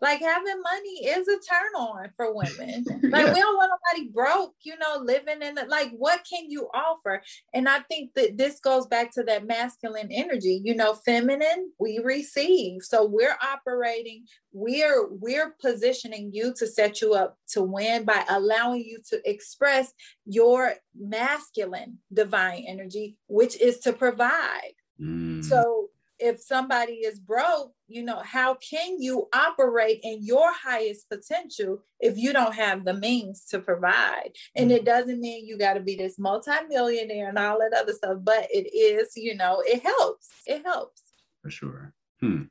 Like 0.00 0.20
having 0.20 0.62
money 0.62 1.06
is 1.06 1.26
a 1.28 1.38
turn 1.38 1.74
on 1.76 2.10
for 2.16 2.34
women. 2.34 2.84
Like 3.08 3.26
yeah. 3.26 3.32
we 3.32 3.40
don't 3.40 3.56
want 3.56 3.70
nobody 3.94 4.10
broke, 4.10 4.54
you 4.62 4.76
know, 4.78 5.00
living 5.02 5.40
in 5.40 5.54
the 5.54 5.64
like 5.64 5.90
what 5.92 6.20
can 6.28 6.50
you 6.50 6.68
offer? 6.74 7.22
And 7.54 7.68
I 7.68 7.80
think 7.80 8.12
that 8.14 8.36
this 8.36 8.60
goes 8.60 8.86
back 8.86 9.12
to 9.12 9.22
that 9.24 9.46
masculine 9.46 10.08
energy, 10.10 10.60
you 10.62 10.74
know, 10.74 10.94
feminine, 10.94 11.72
we 11.78 12.00
receive. 12.04 12.82
So 12.82 13.06
we're 13.06 13.36
operating, 13.42 14.24
we're 14.52 15.08
we're 15.08 15.54
positioning 15.60 16.30
you 16.32 16.52
to 16.58 16.66
set 16.66 17.00
you 17.00 17.14
up 17.14 17.38
to 17.50 17.62
win 17.62 18.04
by 18.04 18.24
allowing 18.28 18.84
you 18.84 18.98
to 19.10 19.20
express 19.28 19.92
your 20.26 20.74
masculine 20.98 21.98
divine 22.12 22.64
energy, 22.68 23.16
which 23.26 23.56
is 23.60 23.78
to 23.80 23.92
provide. 23.92 24.74
Mm. 25.00 25.44
So 25.44 25.90
if 26.18 26.40
somebody 26.40 26.94
is 26.94 27.18
broke, 27.18 27.72
you 27.86 28.02
know, 28.02 28.20
how 28.24 28.54
can 28.54 29.00
you 29.00 29.28
operate 29.32 30.00
in 30.02 30.24
your 30.24 30.52
highest 30.52 31.08
potential 31.08 31.82
if 32.00 32.16
you 32.16 32.32
don't 32.32 32.54
have 32.54 32.84
the 32.84 32.94
means 32.94 33.44
to 33.46 33.60
provide? 33.60 34.30
And 34.56 34.70
it 34.72 34.78
mm-hmm. 34.78 34.84
doesn't 34.86 35.20
mean 35.20 35.46
you 35.46 35.58
got 35.58 35.74
to 35.74 35.80
be 35.80 35.96
this 35.96 36.18
multimillionaire 36.18 37.28
and 37.28 37.38
all 37.38 37.58
that 37.58 37.78
other 37.78 37.92
stuff, 37.92 38.18
but 38.22 38.48
it 38.50 38.74
is, 38.74 39.12
you 39.16 39.36
know, 39.36 39.62
it 39.64 39.82
helps. 39.82 40.28
It 40.46 40.64
helps. 40.64 41.02
For 41.42 41.50
sure. 41.50 41.94
Hmm. 42.20 42.44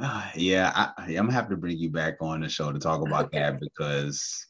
Uh, 0.00 0.28
yeah, 0.34 0.72
I, 0.98 1.12
am 1.12 1.26
gonna 1.26 1.32
have 1.32 1.48
to 1.50 1.56
bring 1.56 1.78
you 1.78 1.88
back 1.88 2.16
on 2.20 2.40
the 2.40 2.48
show 2.48 2.72
to 2.72 2.80
talk 2.80 3.00
about 3.06 3.26
okay. 3.26 3.38
that 3.38 3.60
because 3.60 4.44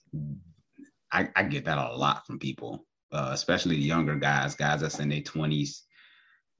I, 1.12 1.28
I, 1.36 1.42
get 1.42 1.66
that 1.66 1.76
a 1.76 1.94
lot 1.94 2.26
from 2.26 2.38
people, 2.38 2.86
uh, 3.12 3.28
especially 3.32 3.76
the 3.76 3.82
younger 3.82 4.16
guys, 4.16 4.54
guys 4.54 4.80
that's 4.80 5.00
in 5.00 5.10
their 5.10 5.20
20s 5.20 5.82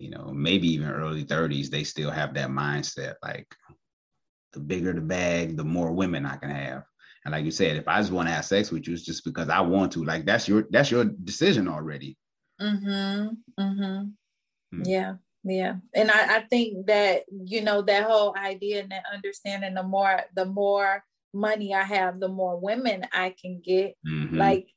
you 0.04 0.10
know, 0.10 0.30
maybe 0.34 0.68
even 0.68 0.90
early 0.90 1.24
30s, 1.24 1.70
they 1.70 1.82
still 1.82 2.10
have 2.10 2.34
that 2.34 2.50
mindset 2.50 3.14
like 3.22 3.46
the 4.52 4.60
bigger 4.60 4.92
the 4.92 5.00
bag, 5.00 5.56
the 5.56 5.64
more 5.64 5.92
women 5.92 6.26
I 6.26 6.36
can 6.36 6.50
have. 6.50 6.84
And 7.24 7.32
like 7.32 7.46
you 7.46 7.50
said, 7.50 7.76
if 7.76 7.88
I 7.88 8.00
just 8.00 8.12
want 8.12 8.28
to 8.28 8.34
have 8.34 8.44
sex 8.44 8.70
with 8.70 8.86
you, 8.86 8.92
it's 8.92 9.02
just 9.02 9.24
because 9.24 9.48
I 9.48 9.60
want 9.60 9.92
to. 9.92 10.04
Like 10.04 10.26
that's 10.26 10.46
your 10.46 10.66
that's 10.70 10.90
your 10.90 11.04
decision 11.04 11.68
already. 11.68 12.18
Mm-hmm. 12.60 13.28
Mm-hmm. 13.58 14.04
Hmm. 14.76 14.82
Yeah. 14.84 15.14
Yeah. 15.42 15.76
And 15.94 16.10
I, 16.10 16.36
I 16.36 16.40
think 16.50 16.86
that, 16.86 17.22
you 17.30 17.62
know, 17.62 17.80
that 17.80 18.04
whole 18.04 18.36
idea 18.36 18.82
and 18.82 18.92
that 18.92 19.04
understanding 19.10 19.72
the 19.72 19.82
more 19.82 20.20
the 20.36 20.44
more 20.44 21.02
money 21.32 21.74
I 21.74 21.84
have, 21.84 22.20
the 22.20 22.28
more 22.28 22.60
women 22.60 23.06
I 23.10 23.34
can 23.40 23.62
get. 23.64 23.94
Mm-hmm. 24.06 24.36
Like 24.36 24.68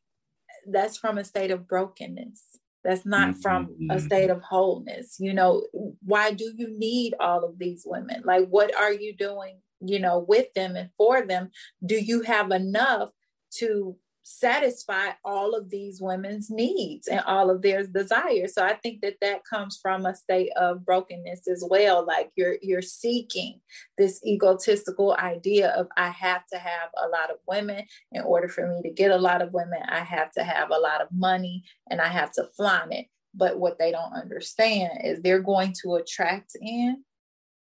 that's 0.65 0.97
from 0.97 1.17
a 1.17 1.25
state 1.25 1.51
of 1.51 1.67
brokenness 1.67 2.57
that's 2.88 3.05
not 3.05 3.31
mm-hmm. 3.31 3.41
from 3.41 3.63
a 3.65 3.95
mm-hmm. 3.95 4.05
state 4.05 4.29
of 4.29 4.41
wholeness 4.41 5.17
you 5.19 5.33
know 5.33 5.67
why 6.03 6.31
do 6.31 6.51
you 6.55 6.75
need 6.79 7.13
all 7.19 7.43
of 7.43 7.59
these 7.59 7.83
women 7.85 8.21
like 8.23 8.47
what 8.47 8.73
are 8.75 8.93
you 8.93 9.13
doing 9.15 9.59
you 9.81 9.99
know 9.99 10.25
with 10.27 10.51
them 10.53 10.75
and 10.75 10.89
for 10.97 11.21
them 11.25 11.51
do 11.85 11.95
you 11.95 12.21
have 12.21 12.49
enough 12.51 13.09
to 13.51 13.95
satisfy 14.30 15.11
all 15.23 15.55
of 15.55 15.69
these 15.69 16.01
women's 16.01 16.49
needs 16.49 17.07
and 17.07 17.21
all 17.21 17.49
of 17.49 17.61
their 17.61 17.88
desires. 17.88 18.53
So 18.53 18.61
i 18.61 18.73
think 18.73 18.99
that 19.01 19.15
that 19.21 19.45
comes 19.45 19.80
from 19.82 20.05
a 20.05 20.13
state 20.13 20.49
of 20.57 20.86
brokenness 20.86 21.47
as 21.47 21.63
well. 21.69 22.05
Like 22.05 22.32
you're 22.36 22.57
you're 22.61 22.82
seeking 22.82 23.61
this 23.97 24.19
egotistical 24.25 25.15
idea 25.17 25.69
of 25.69 25.88
i 25.95 26.09
have 26.09 26.45
to 26.51 26.59
have 26.59 26.89
a 27.01 27.07
lot 27.07 27.32
of 27.32 27.38
women. 27.47 27.86
In 28.11 28.21
order 28.23 28.49
for 28.49 28.67
me 28.67 28.82
to 28.82 28.93
get 28.93 29.11
a 29.11 29.17
lot 29.17 29.41
of 29.41 29.53
women 29.53 29.80
i 29.88 29.99
have 29.99 30.32
to 30.34 30.43
have 30.43 30.71
a 30.71 30.80
lot 30.80 31.01
of 31.01 31.07
money 31.13 31.63
and 31.89 32.01
i 32.01 32.07
have 32.07 32.32
to 32.34 32.47
flaunt 32.57 32.93
it. 32.93 33.05
But 33.34 33.59
what 33.59 33.80
they 33.80 33.91
don't 33.91 34.13
understand 34.13 34.99
is 35.05 35.21
they're 35.21 35.39
going 35.39 35.73
to 35.84 35.95
attract 35.95 36.51
in 36.59 37.03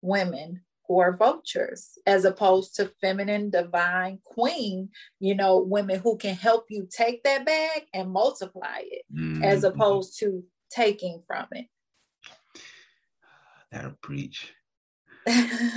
women 0.02 0.62
who 0.88 1.00
are 1.00 1.16
vultures 1.16 1.98
as 2.06 2.24
opposed 2.24 2.74
to 2.76 2.92
feminine 3.00 3.50
divine 3.50 4.18
queen 4.24 4.88
you 5.20 5.34
know 5.34 5.58
women 5.58 5.98
who 5.98 6.16
can 6.16 6.34
help 6.34 6.66
you 6.68 6.88
take 6.90 7.22
that 7.24 7.44
bag 7.44 7.82
and 7.92 8.10
multiply 8.10 8.78
it 8.80 9.02
mm-hmm. 9.14 9.42
as 9.42 9.64
opposed 9.64 10.18
to 10.18 10.44
taking 10.70 11.22
from 11.26 11.46
it. 11.52 11.66
That'll 13.70 13.96
preach. 14.02 14.52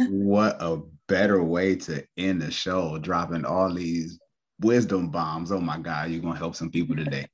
What 0.09 0.57
a 0.59 0.81
better 1.07 1.43
way 1.43 1.75
to 1.75 2.05
end 2.17 2.41
the 2.41 2.51
show 2.51 2.99
dropping 2.99 3.45
all 3.45 3.73
these 3.73 4.19
wisdom 4.61 5.09
bombs. 5.09 5.51
Oh 5.51 5.59
my 5.59 5.79
god 5.79 6.11
you're 6.11 6.21
gonna 6.21 6.37
help 6.37 6.55
some 6.55 6.69
people 6.69 6.95
today 6.95 7.25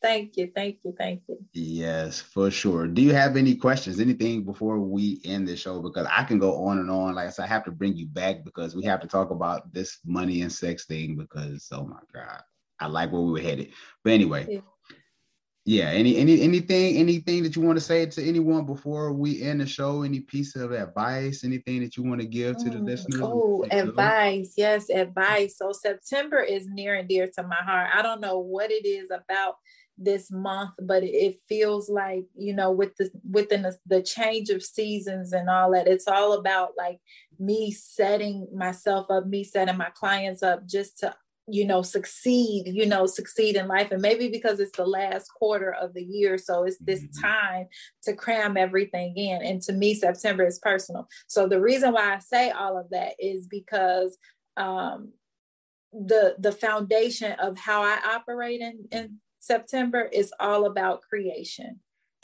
Thank 0.00 0.36
you. 0.36 0.50
Thank 0.54 0.78
you. 0.84 0.94
Thank 0.96 1.22
you. 1.28 1.38
Yes, 1.52 2.20
for 2.20 2.50
sure. 2.50 2.86
Do 2.86 3.02
you 3.02 3.12
have 3.12 3.36
any 3.36 3.56
questions, 3.56 3.98
anything 3.98 4.44
before 4.44 4.78
we 4.78 5.20
end 5.24 5.48
the 5.48 5.56
show? 5.56 5.82
Because 5.82 6.06
I 6.10 6.22
can 6.24 6.38
go 6.38 6.64
on 6.66 6.78
and 6.78 6.90
on. 6.90 7.14
Like 7.16 7.26
I 7.26 7.30
said, 7.30 7.44
I 7.44 7.48
have 7.48 7.64
to 7.64 7.72
bring 7.72 7.96
you 7.96 8.06
back 8.06 8.44
because 8.44 8.76
we 8.76 8.84
have 8.84 9.00
to 9.00 9.08
talk 9.08 9.30
about 9.30 9.72
this 9.72 9.98
money 10.04 10.42
and 10.42 10.52
sex 10.52 10.86
thing 10.86 11.16
because 11.16 11.68
oh 11.72 11.84
my 11.84 12.00
God. 12.12 12.42
I 12.80 12.86
like 12.86 13.10
where 13.10 13.22
we 13.22 13.32
were 13.32 13.40
headed. 13.40 13.72
But 14.04 14.12
anyway. 14.12 14.62
Yeah. 15.68 15.90
Any 15.90 16.16
any 16.16 16.40
anything, 16.40 16.96
anything 16.96 17.42
that 17.42 17.54
you 17.54 17.60
want 17.60 17.76
to 17.76 17.84
say 17.84 18.06
to 18.06 18.26
anyone 18.26 18.64
before 18.64 19.12
we 19.12 19.42
end 19.42 19.60
the 19.60 19.66
show? 19.66 20.02
Any 20.02 20.20
piece 20.20 20.56
of 20.56 20.72
advice, 20.72 21.44
anything 21.44 21.80
that 21.82 21.94
you 21.94 22.04
want 22.04 22.22
to 22.22 22.26
give 22.26 22.56
to 22.56 22.70
the 22.70 22.78
mm, 22.78 22.86
listeners? 22.86 23.20
Oh, 23.22 23.66
advice. 23.70 24.54
Yes, 24.56 24.88
advice. 24.88 25.58
So 25.58 25.72
September 25.72 26.38
is 26.38 26.66
near 26.68 26.94
and 26.94 27.06
dear 27.06 27.28
to 27.34 27.42
my 27.42 27.56
heart. 27.56 27.90
I 27.94 28.00
don't 28.00 28.22
know 28.22 28.38
what 28.38 28.70
it 28.70 28.86
is 28.86 29.10
about 29.10 29.56
this 30.00 30.30
month 30.30 30.70
but 30.80 31.02
it 31.02 31.40
feels 31.48 31.90
like 31.90 32.22
you 32.36 32.54
know 32.54 32.70
with 32.70 32.94
the 32.98 33.10
within 33.28 33.62
the, 33.62 33.76
the 33.84 34.00
change 34.00 34.48
of 34.48 34.62
seasons 34.62 35.32
and 35.32 35.50
all 35.50 35.72
that 35.72 35.88
it's 35.88 36.06
all 36.06 36.34
about 36.34 36.70
like 36.78 37.00
me 37.40 37.72
setting 37.72 38.46
myself 38.54 39.10
up 39.10 39.26
me 39.26 39.42
setting 39.42 39.76
my 39.76 39.90
clients 39.90 40.40
up 40.40 40.64
just 40.68 40.98
to 40.98 41.12
you 41.50 41.66
know 41.66 41.82
succeed 41.82 42.64
you 42.66 42.86
know 42.86 43.06
succeed 43.06 43.56
in 43.56 43.66
life 43.68 43.90
and 43.90 44.02
maybe 44.02 44.28
because 44.28 44.60
it's 44.60 44.76
the 44.76 44.86
last 44.86 45.28
quarter 45.28 45.72
of 45.72 45.94
the 45.94 46.02
year 46.02 46.36
so 46.38 46.64
it's 46.64 46.78
this 46.78 47.02
mm-hmm. 47.02 47.26
time 47.26 47.66
to 48.02 48.14
cram 48.14 48.56
everything 48.56 49.16
in 49.16 49.42
and 49.42 49.62
to 49.62 49.72
me 49.72 49.94
september 49.94 50.46
is 50.46 50.58
personal 50.58 51.08
so 51.26 51.48
the 51.48 51.60
reason 51.60 51.92
why 51.92 52.14
i 52.14 52.18
say 52.18 52.50
all 52.50 52.78
of 52.78 52.90
that 52.90 53.12
is 53.18 53.46
because 53.46 54.18
um 54.56 55.12
the 55.92 56.34
the 56.38 56.52
foundation 56.52 57.32
of 57.40 57.56
how 57.56 57.82
i 57.82 57.98
operate 58.14 58.60
in, 58.60 58.84
in 58.92 59.18
September 59.40 60.08
is 60.12 60.32
all 60.40 60.66
about 60.66 61.02
creation 61.08 61.80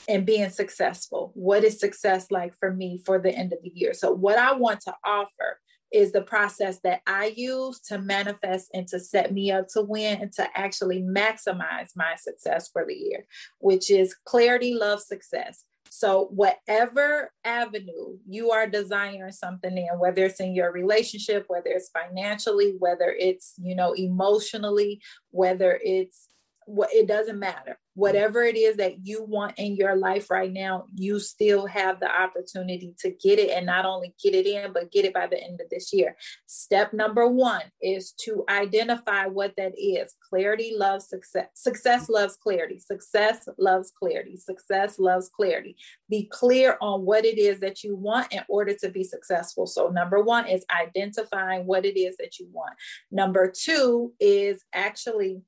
and 0.07 0.25
being 0.25 0.49
successful. 0.49 1.31
What 1.33 1.63
is 1.63 1.79
success 1.79 2.29
like 2.29 2.53
for 2.59 2.71
me 2.73 3.01
for 3.03 3.19
the 3.19 3.31
end 3.31 3.53
of 3.53 3.59
the 3.63 3.71
year? 3.73 3.93
So, 3.93 4.11
what 4.11 4.37
I 4.37 4.53
want 4.53 4.81
to 4.81 4.93
offer 5.03 5.59
is 5.95 6.11
the 6.11 6.21
process 6.21 6.79
that 6.81 7.01
I 7.07 7.33
use 7.37 7.79
to 7.87 7.97
manifest 7.97 8.69
and 8.73 8.85
to 8.89 8.99
set 8.99 9.33
me 9.33 9.49
up 9.49 9.69
to 9.69 9.81
win 9.81 10.21
and 10.21 10.31
to 10.33 10.45
actually 10.53 11.01
maximize 11.01 11.95
my 11.95 12.15
success 12.17 12.69
for 12.69 12.85
the 12.85 12.93
year, 12.93 13.25
which 13.59 13.89
is 13.89 14.13
clarity, 14.25 14.73
love, 14.73 15.01
success. 15.01 15.63
So, 15.89 16.27
whatever 16.31 17.31
avenue 17.45 18.17
you 18.27 18.51
are 18.51 18.67
desiring 18.67 19.31
something 19.31 19.77
in, 19.77 19.87
whether 19.97 20.25
it's 20.25 20.41
in 20.41 20.53
your 20.53 20.73
relationship, 20.73 21.45
whether 21.47 21.69
it's 21.69 21.89
financially, 21.89 22.75
whether 22.79 23.15
it's, 23.17 23.53
you 23.57 23.75
know, 23.75 23.93
emotionally, 23.93 25.01
whether 25.31 25.79
it's 25.81 26.27
what 26.65 26.93
it 26.93 27.07
doesn't 27.07 27.39
matter 27.39 27.77
whatever 27.95 28.43
it 28.43 28.57
is 28.57 28.77
that 28.77 29.05
you 29.05 29.23
want 29.23 29.53
in 29.57 29.75
your 29.75 29.95
life 29.95 30.29
right 30.29 30.51
now 30.51 30.85
you 30.93 31.19
still 31.19 31.65
have 31.65 31.99
the 31.99 32.09
opportunity 32.09 32.93
to 32.99 33.09
get 33.09 33.39
it 33.39 33.49
and 33.49 33.65
not 33.65 33.85
only 33.85 34.13
get 34.21 34.35
it 34.35 34.45
in 34.45 34.71
but 34.73 34.91
get 34.91 35.05
it 35.05 35.13
by 35.13 35.25
the 35.25 35.41
end 35.41 35.59
of 35.61 35.69
this 35.69 35.91
year. 35.93 36.15
Step 36.45 36.93
number 36.93 37.27
one 37.27 37.61
is 37.81 38.11
to 38.11 38.43
identify 38.49 39.25
what 39.25 39.53
that 39.57 39.73
is. 39.77 40.13
Clarity 40.29 40.73
loves 40.75 41.07
success. 41.07 41.47
Success 41.53 42.09
loves 42.09 42.35
clarity. 42.35 42.79
Success 42.79 43.47
loves 43.57 43.91
clarity. 43.97 44.37
Success 44.37 44.99
loves 44.99 45.29
clarity. 45.29 45.77
Be 46.09 46.29
clear 46.31 46.77
on 46.81 47.05
what 47.05 47.25
it 47.25 47.37
is 47.37 47.61
that 47.61 47.83
you 47.83 47.95
want 47.95 48.33
in 48.33 48.41
order 48.49 48.75
to 48.81 48.89
be 48.89 49.03
successful. 49.03 49.65
So 49.65 49.87
number 49.87 50.21
one 50.21 50.47
is 50.47 50.65
identifying 50.69 51.65
what 51.65 51.85
it 51.85 51.97
is 51.97 52.17
that 52.17 52.39
you 52.39 52.47
want. 52.51 52.73
Number 53.09 53.51
two 53.55 54.13
is 54.19 54.63
actually 54.73 55.41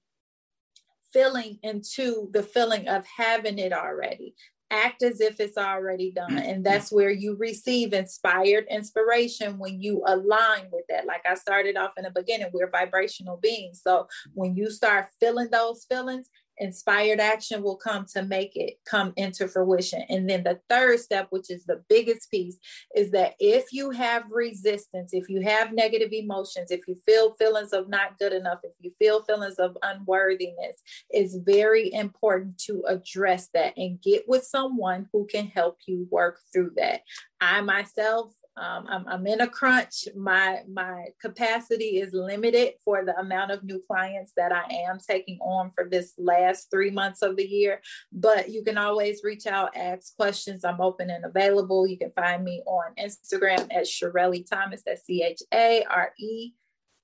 feeling 1.14 1.60
into 1.64 2.30
the 2.32 2.44
feeling 2.44 2.88
of 2.88 3.06
having 3.06 3.60
it 3.60 3.74
already. 3.74 4.36
Act 4.70 5.02
as 5.02 5.22
if 5.22 5.40
it's 5.40 5.58
already 5.58 6.12
done. 6.12 6.32
Mm-hmm. 6.32 6.50
And 6.50 6.66
that's 6.66 6.92
where 6.92 7.10
you 7.10 7.36
receive 7.36 7.94
inspired 7.94 8.66
inspiration 8.70 9.58
when 9.58 9.82
you 9.82 10.04
align 10.06 10.68
with 10.72 10.84
that. 10.90 11.06
Like 11.06 11.22
i 11.26 11.36
started 11.36 11.78
off 11.78 11.92
in 11.98 12.04
the 12.04 12.12
beginning 12.12 12.50
we're 12.54 12.70
vibrational 12.70 13.38
beings. 13.38 13.82
So 13.82 14.08
when 14.34 14.56
you 14.56 14.70
start 14.70 15.08
feeling 15.20 15.50
those 15.52 15.86
feelings 15.86 16.30
inspired 16.60 17.20
action 17.20 17.64
will 17.64 17.76
come 17.76 18.06
to 18.14 18.24
make 18.24 18.56
it 18.56 18.76
come 18.86 19.14
into 19.16 19.48
fruition. 19.48 20.04
And 20.10 20.30
then 20.30 20.44
the 20.44 20.60
third 20.70 21.00
step, 21.00 21.28
which 21.30 21.50
is 21.50 21.66
the 21.66 21.84
biggest 21.90 22.30
piece, 22.32 22.58
is 22.96 23.12
that 23.12 23.34
if 23.40 23.72
you 23.72 23.92
have 23.92 24.24
resistance, 24.32 25.14
if 25.14 25.30
you 25.30 25.42
have 25.42 25.74
negative 25.74 26.12
emotions, 26.12 26.72
if 26.72 26.88
you 26.88 26.96
feel 27.06 27.34
feelings 27.34 27.74
of 27.74 27.90
not 27.90 28.18
good 28.20 28.34
enough, 28.34 28.60
if 28.64 28.74
you 28.80 28.92
feel 29.00 29.24
feelings 29.24 29.56
of 29.56 29.78
unworthiness, 29.82 30.78
it's 31.10 31.36
very 31.36 31.94
important 31.94 32.58
to 32.60 32.84
address 32.88 33.50
that 33.54 33.74
and 33.78 34.02
get 34.02 34.24
with 34.28 34.44
someone 34.44 35.08
who 35.12 35.26
can 35.28 35.48
help 35.48 35.78
you 35.86 36.08
work 36.12 36.40
through 36.54 36.72
that. 36.76 37.02
I 37.40 37.62
myself 37.62 38.34
um, 38.58 38.86
I'm, 38.90 39.08
I'm, 39.08 39.28
in 39.28 39.42
a 39.42 39.48
crunch. 39.48 40.08
My 40.16 40.62
my 40.68 41.08
capacity 41.22 42.00
is 42.00 42.14
limited 42.14 42.74
for 42.84 43.06
the 43.06 43.18
amount 43.20 43.52
of 43.52 43.64
new 43.64 43.82
clients 43.86 44.34
that 44.36 44.52
I 44.52 44.64
am 44.88 44.98
taking 45.00 45.38
on 45.40 45.70
for 45.70 45.88
this 45.88 46.14
last 46.18 46.72
three 46.72 46.90
months 46.90 47.22
of 47.22 47.36
the 47.36 47.46
year. 47.46 47.82
But 48.12 48.50
you 48.50 48.64
can 48.64 48.78
always 48.78 49.22
reach 49.24 49.46
out, 49.46 49.78
ask 49.78 50.16
questions. 50.16 50.66
I'm 50.66 50.82
open 50.82 51.10
and 51.12 51.26
available. 51.26 51.86
You 51.86 51.98
can 51.98 52.12
find 52.12 52.44
me 52.44 52.64
on 52.66 52.96
Instagram 53.00 53.68
at 53.72 53.86
Charellee 53.86 54.50
Thomas. 54.50 54.82
That's 54.86 55.06
C 55.06 55.24
H 55.24 55.44
A 55.54 55.84
R 55.90 56.12
E 56.20 56.54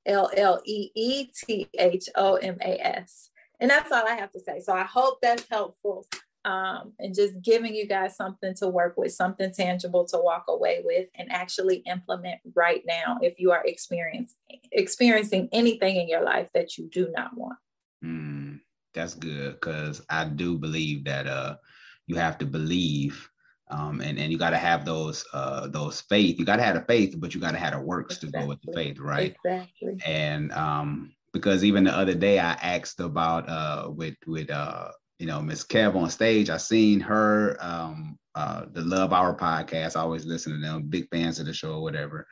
L 0.08 0.32
L 0.36 0.62
E 0.66 0.90
E 0.96 1.26
T 1.26 1.70
H 1.78 2.10
O 2.16 2.36
M 2.36 2.58
A 2.62 2.80
S. 2.80 3.30
And 3.60 3.70
that's 3.70 3.92
all 3.92 4.08
I 4.08 4.16
have 4.16 4.32
to 4.32 4.40
say. 4.40 4.60
So 4.60 4.74
I 4.74 4.84
hope 4.84 5.20
that's 5.22 5.46
helpful 5.50 6.08
um, 6.46 6.94
and 7.00 7.16
just 7.16 7.42
giving 7.42 7.74
you 7.74 7.88
guys 7.88 8.16
something 8.16 8.54
to 8.56 8.68
work 8.68 8.96
with, 8.98 9.14
something 9.14 9.52
tangible 9.52 10.06
to 10.06 10.18
walk 10.18 10.46
away 10.50 10.82
with 10.84 11.08
and 11.16 11.32
actually 11.32 11.78
implement 11.86 12.42
right 12.56 12.84
now 12.86 13.18
if 13.22 13.40
you 13.40 13.52
are 13.52 13.64
experiencing 13.66 14.36
experiencing 14.72 15.50
anything 15.52 15.98
in 15.98 16.08
your 16.08 16.24
life 16.24 16.50
that 16.54 16.78
you 16.78 16.90
do 16.90 17.10
not 17.16 17.36
want. 17.38 17.58
Mm, 18.04 18.60
that's 18.94 19.14
good 19.14 19.54
because 19.54 20.02
I 20.10 20.26
do 20.26 20.58
believe 20.58 21.06
that 21.06 21.28
uh, 21.28 21.58
you 22.08 22.16
have 22.16 22.38
to 22.40 22.46
believe 22.46 23.30
um, 23.70 24.02
and 24.02 24.20
and 24.20 24.32
you 24.32 24.38
got 24.38 24.52
to 24.52 24.58
have 24.58 24.86
those 24.86 25.26
uh, 25.34 25.68
those 25.68 26.02
faith. 26.02 26.38
You 26.38 26.46
got 26.46 26.58
to 26.58 26.64
have 26.64 26.76
the 26.76 26.82
faith, 26.82 27.16
but 27.18 27.34
you 27.34 27.42
got 27.42 27.52
to 27.52 27.58
have 27.58 27.74
the 27.74 27.80
works 27.80 28.18
exactly. 28.18 28.40
to 28.40 28.46
go 28.46 28.50
with 28.50 28.62
the 28.62 28.74
faith, 28.74 29.00
right? 29.00 29.36
Exactly. 29.44 29.98
And 30.06 30.52
um, 30.52 31.14
because 31.32 31.64
even 31.64 31.84
the 31.84 31.96
other 31.96 32.14
day 32.14 32.40
I 32.40 32.54
asked 32.54 33.00
about 33.00 33.50
uh, 33.50 33.90
with 33.90 34.16
with 34.28 34.52
uh, 34.52 34.90
you 35.20 35.28
know, 35.28 35.42
Miss 35.42 35.64
Kev 35.64 35.96
on 35.96 36.10
stage. 36.10 36.50
I 36.50 36.58
seen 36.58 37.00
her, 37.02 37.58
um, 37.60 38.18
uh, 38.36 38.66
the 38.72 38.82
Love 38.82 39.14
Hour 39.14 39.36
podcast. 39.36 39.96
I 39.96 40.02
always 40.02 40.26
listen 40.26 40.54
to 40.54 40.60
them, 40.60 40.84
big 40.90 41.08
fans 41.10 41.40
of 41.40 41.46
the 41.46 41.54
show 41.54 41.74
or 41.74 41.84
whatever. 41.84 42.28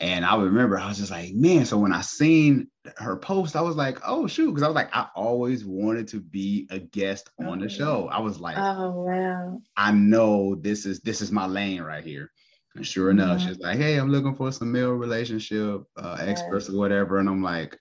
And 0.00 0.24
I 0.24 0.36
remember 0.36 0.76
I 0.78 0.88
was 0.88 0.98
just 0.98 1.12
like, 1.12 1.32
man. 1.32 1.64
So 1.64 1.78
when 1.78 1.92
I 1.92 2.00
seen 2.00 2.66
her 2.96 3.16
post, 3.16 3.54
I 3.54 3.60
was 3.60 3.76
like, 3.76 3.98
oh 4.04 4.26
shoot, 4.26 4.48
because 4.48 4.64
I 4.64 4.66
was 4.66 4.74
like, 4.74 4.94
I 4.94 5.06
always 5.14 5.64
wanted 5.64 6.08
to 6.08 6.20
be 6.20 6.66
a 6.70 6.80
guest 6.80 7.30
on 7.38 7.60
the 7.60 7.68
show. 7.68 8.08
I 8.10 8.18
was 8.18 8.40
like, 8.40 8.56
oh 8.58 8.90
wow, 8.90 9.60
I 9.76 9.92
know 9.92 10.56
this 10.56 10.86
is 10.86 11.00
this 11.00 11.20
is 11.20 11.30
my 11.30 11.46
lane 11.46 11.82
right 11.82 12.02
here. 12.02 12.32
And 12.74 12.84
sure 12.84 13.10
enough, 13.10 13.38
mm-hmm. 13.38 13.48
she's 13.48 13.60
like, 13.60 13.78
hey, 13.78 13.96
I'm 13.96 14.10
looking 14.10 14.34
for 14.34 14.50
some 14.50 14.72
male 14.72 14.90
relationship 14.90 15.82
uh, 15.96 16.16
experts 16.18 16.68
or 16.68 16.78
whatever. 16.78 17.18
And 17.18 17.28
I'm 17.28 17.42
like, 17.42 17.78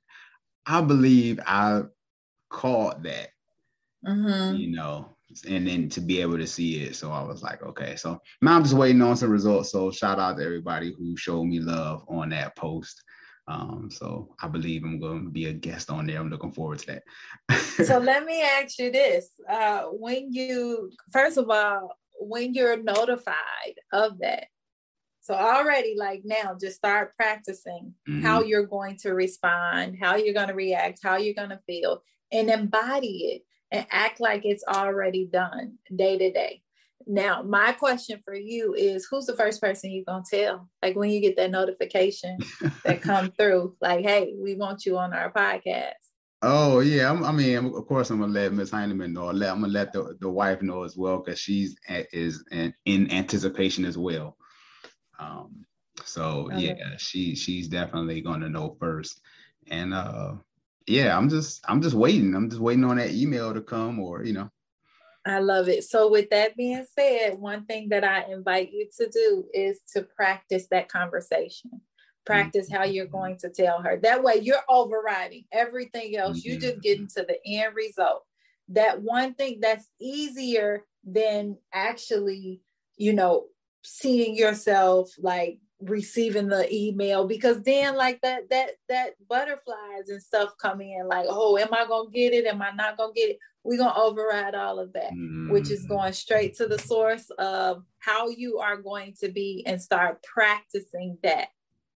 I 0.68 0.82
believe 0.82 1.40
I 1.48 1.84
caught 2.52 3.02
that 3.02 3.30
mm-hmm. 4.06 4.56
you 4.56 4.72
know, 4.72 5.16
and 5.48 5.68
then 5.68 5.90
to 5.90 6.02
be 6.02 6.22
able 6.22 6.38
to 6.38 6.48
see 6.48 6.84
it. 6.84 6.96
So 6.96 7.12
I 7.12 7.24
was 7.24 7.42
like, 7.44 7.64
okay. 7.64 7.96
So 7.96 8.20
now 8.42 8.56
I'm 8.56 8.64
just 8.64 8.76
waiting 8.76 9.02
on 9.02 9.16
some 9.16 9.30
results. 9.30 9.72
So 9.72 9.92
shout 9.92 10.20
out 10.20 10.38
to 10.38 10.44
everybody 10.44 10.94
who 10.98 11.16
showed 11.16 11.46
me 11.46 11.60
love 11.60 12.04
on 12.08 12.30
that 12.30 12.56
post. 12.56 13.02
Um, 13.48 13.90
so 13.92 14.36
I 14.42 14.48
believe 14.48 14.84
I'm 14.84 15.00
going 15.00 15.26
to 15.26 15.32
be 15.32 15.48
a 15.48 15.54
guest 15.54 15.90
on 15.90 16.06
there. 16.06 16.20
I'm 16.20 16.30
looking 16.30 16.52
forward 16.52 16.80
to 16.80 16.88
that. 17.50 17.60
so 17.86 17.98
let 18.00 18.26
me 18.26 18.42
ask 18.42 18.78
you 18.78 18.92
this: 18.92 19.32
uh, 19.50 19.84
when 19.92 20.32
you, 20.32 20.92
first 21.12 21.38
of 21.38 21.50
all, 21.50 21.98
when 22.20 22.54
you're 22.54 22.82
notified 22.82 23.36
of 23.92 24.20
that, 24.20 24.46
so 25.22 25.34
already 25.34 25.96
like 25.98 26.22
now, 26.24 26.56
just 26.60 26.78
start 26.78 27.16
practicing 27.16 27.94
mm-hmm. 28.08 28.22
how 28.22 28.42
you're 28.42 28.66
going 28.66 28.98
to 28.98 29.14
respond, 29.14 29.98
how 30.00 30.16
you're 30.16 30.34
going 30.34 30.48
to 30.48 30.56
react, 30.56 31.00
how 31.04 31.18
you're 31.18 31.36
going 31.36 31.50
to 31.50 31.60
feel, 31.68 32.04
and 32.32 32.50
embody 32.50 33.36
it 33.36 33.42
and 33.72 33.86
act 33.90 34.20
like 34.20 34.46
it's 34.46 34.64
already 34.68 35.26
done 35.26 35.78
day 35.96 36.18
to 36.18 36.32
day. 36.32 36.62
Now, 37.08 37.42
my 37.42 37.72
question 37.72 38.20
for 38.24 38.36
you 38.36 38.74
is 38.74 39.08
who's 39.10 39.26
the 39.26 39.36
first 39.36 39.62
person 39.62 39.92
you're 39.92 40.06
gonna 40.06 40.24
tell? 40.30 40.70
Like 40.82 40.96
when 40.96 41.10
you 41.10 41.20
get 41.20 41.36
that 41.38 41.52
notification 41.52 42.38
that 42.84 43.02
come 43.02 43.32
through, 43.32 43.76
like, 43.82 44.06
hey, 44.06 44.34
we 44.38 44.56
want 44.56 44.86
you 44.86 44.98
on 44.98 45.14
our 45.14 45.32
podcast. 45.32 45.94
Oh 46.44 46.80
yeah, 46.80 47.10
I'm, 47.10 47.24
i 47.24 47.32
mean, 47.32 47.58
of 47.58 47.88
course, 47.88 48.10
I'm 48.10 48.20
gonna 48.20 48.34
let 48.34 48.54
Miss 48.54 48.72
Heineman 48.72 49.14
know. 49.14 49.30
I'm 49.30 49.38
gonna 49.38 49.68
let 49.68 49.94
the, 49.94 50.18
the 50.20 50.30
wife 50.30 50.62
know 50.62 50.84
as 50.84 50.98
well 50.98 51.20
because 51.20 51.40
she's 51.40 51.76
is 51.88 52.44
in, 52.52 52.74
in, 52.86 53.12
anticipation 53.12 53.86
as 53.86 53.98
well. 53.98 54.38
Um, 55.20 55.66
so 56.04 56.50
okay. 56.52 56.76
yeah, 56.78 56.98
she 56.98 57.36
she's 57.36 57.68
definitely 57.68 58.22
gonna 58.22 58.50
know 58.50 58.76
first, 58.80 59.22
and 59.70 59.94
uh, 59.94 60.34
yeah, 60.92 61.18
I'm 61.18 61.30
just 61.30 61.64
I'm 61.68 61.82
just 61.82 61.96
waiting. 61.96 62.36
I'm 62.36 62.50
just 62.50 62.62
waiting 62.62 62.84
on 62.84 62.98
that 62.98 63.12
email 63.12 63.54
to 63.54 63.62
come, 63.62 64.00
or 64.00 64.24
you 64.24 64.34
know. 64.34 64.50
I 65.26 65.40
love 65.40 65.70
it. 65.70 65.84
So, 65.84 66.10
with 66.10 66.30
that 66.32 66.58
being 66.58 66.86
said, 66.98 67.38
one 67.38 67.66
thing 67.66 67.90
that 67.90 68.04
I 68.04 68.26
invite 68.32 68.72
you 68.72 68.88
to 69.00 69.10
do 69.10 69.46
is 69.54 69.80
to 69.94 70.02
practice 70.02 70.68
that 70.72 70.90
conversation. 70.90 71.82
Practice 72.26 72.72
how 72.72 72.84
you're 72.84 73.06
mm-hmm. 73.06 73.18
going 73.18 73.38
to 73.40 73.50
tell 73.50 73.82
her. 73.82 74.00
That 74.02 74.24
way, 74.24 74.40
you're 74.42 74.64
overriding 74.68 75.46
everything 75.52 76.18
else. 76.18 76.40
Mm-hmm. 76.40 76.50
You 76.50 76.60
just 76.60 76.82
getting 76.82 77.08
to 77.16 77.26
the 77.28 77.38
end 77.46 77.76
result. 77.76 78.24
That 78.70 79.02
one 79.02 79.34
thing 79.36 79.60
that's 79.62 79.88
easier 80.00 80.86
than 81.04 81.58
actually, 81.74 82.62
you 82.98 83.14
know, 83.14 83.46
seeing 83.84 84.36
yourself 84.36 85.12
like 85.20 85.60
receiving 85.84 86.48
the 86.48 86.68
email 86.74 87.28
because 87.28 87.62
then 87.64 87.96
like 87.96 88.22
that 88.22 88.50
that 88.50 88.72
that 88.88 89.12
butterflies 89.28 90.10
and 90.10 90.22
stuff 90.22 90.52
come 90.62 90.82
in 90.82 91.08
like 91.08 91.26
oh 91.30 91.58
am 91.58 91.74
i 91.74 91.86
gonna 91.88 92.10
get 92.10 92.34
it 92.34 92.46
am 92.46 92.62
i 92.62 92.72
not 92.72 92.98
gonna 92.98 93.14
get 93.14 93.32
it 93.32 93.40
we're 93.64 93.78
gonna 93.78 94.00
override 94.00 94.56
all 94.56 94.80
of 94.80 94.94
that 94.94 95.12
mm. 95.12 95.50
which 95.50 95.72
is 95.72 95.86
mm. 95.86 95.90
going 95.90 96.14
straight 96.14 96.56
to 96.56 96.68
the 96.68 96.78
source 96.80 97.30
of 97.40 97.84
how 98.00 98.30
you 98.30 98.60
are 98.60 98.78
going 98.78 99.14
to 99.20 99.30
be 99.30 99.64
and 99.66 99.82
start 99.82 100.22
practicing 100.24 101.18
that 101.24 101.48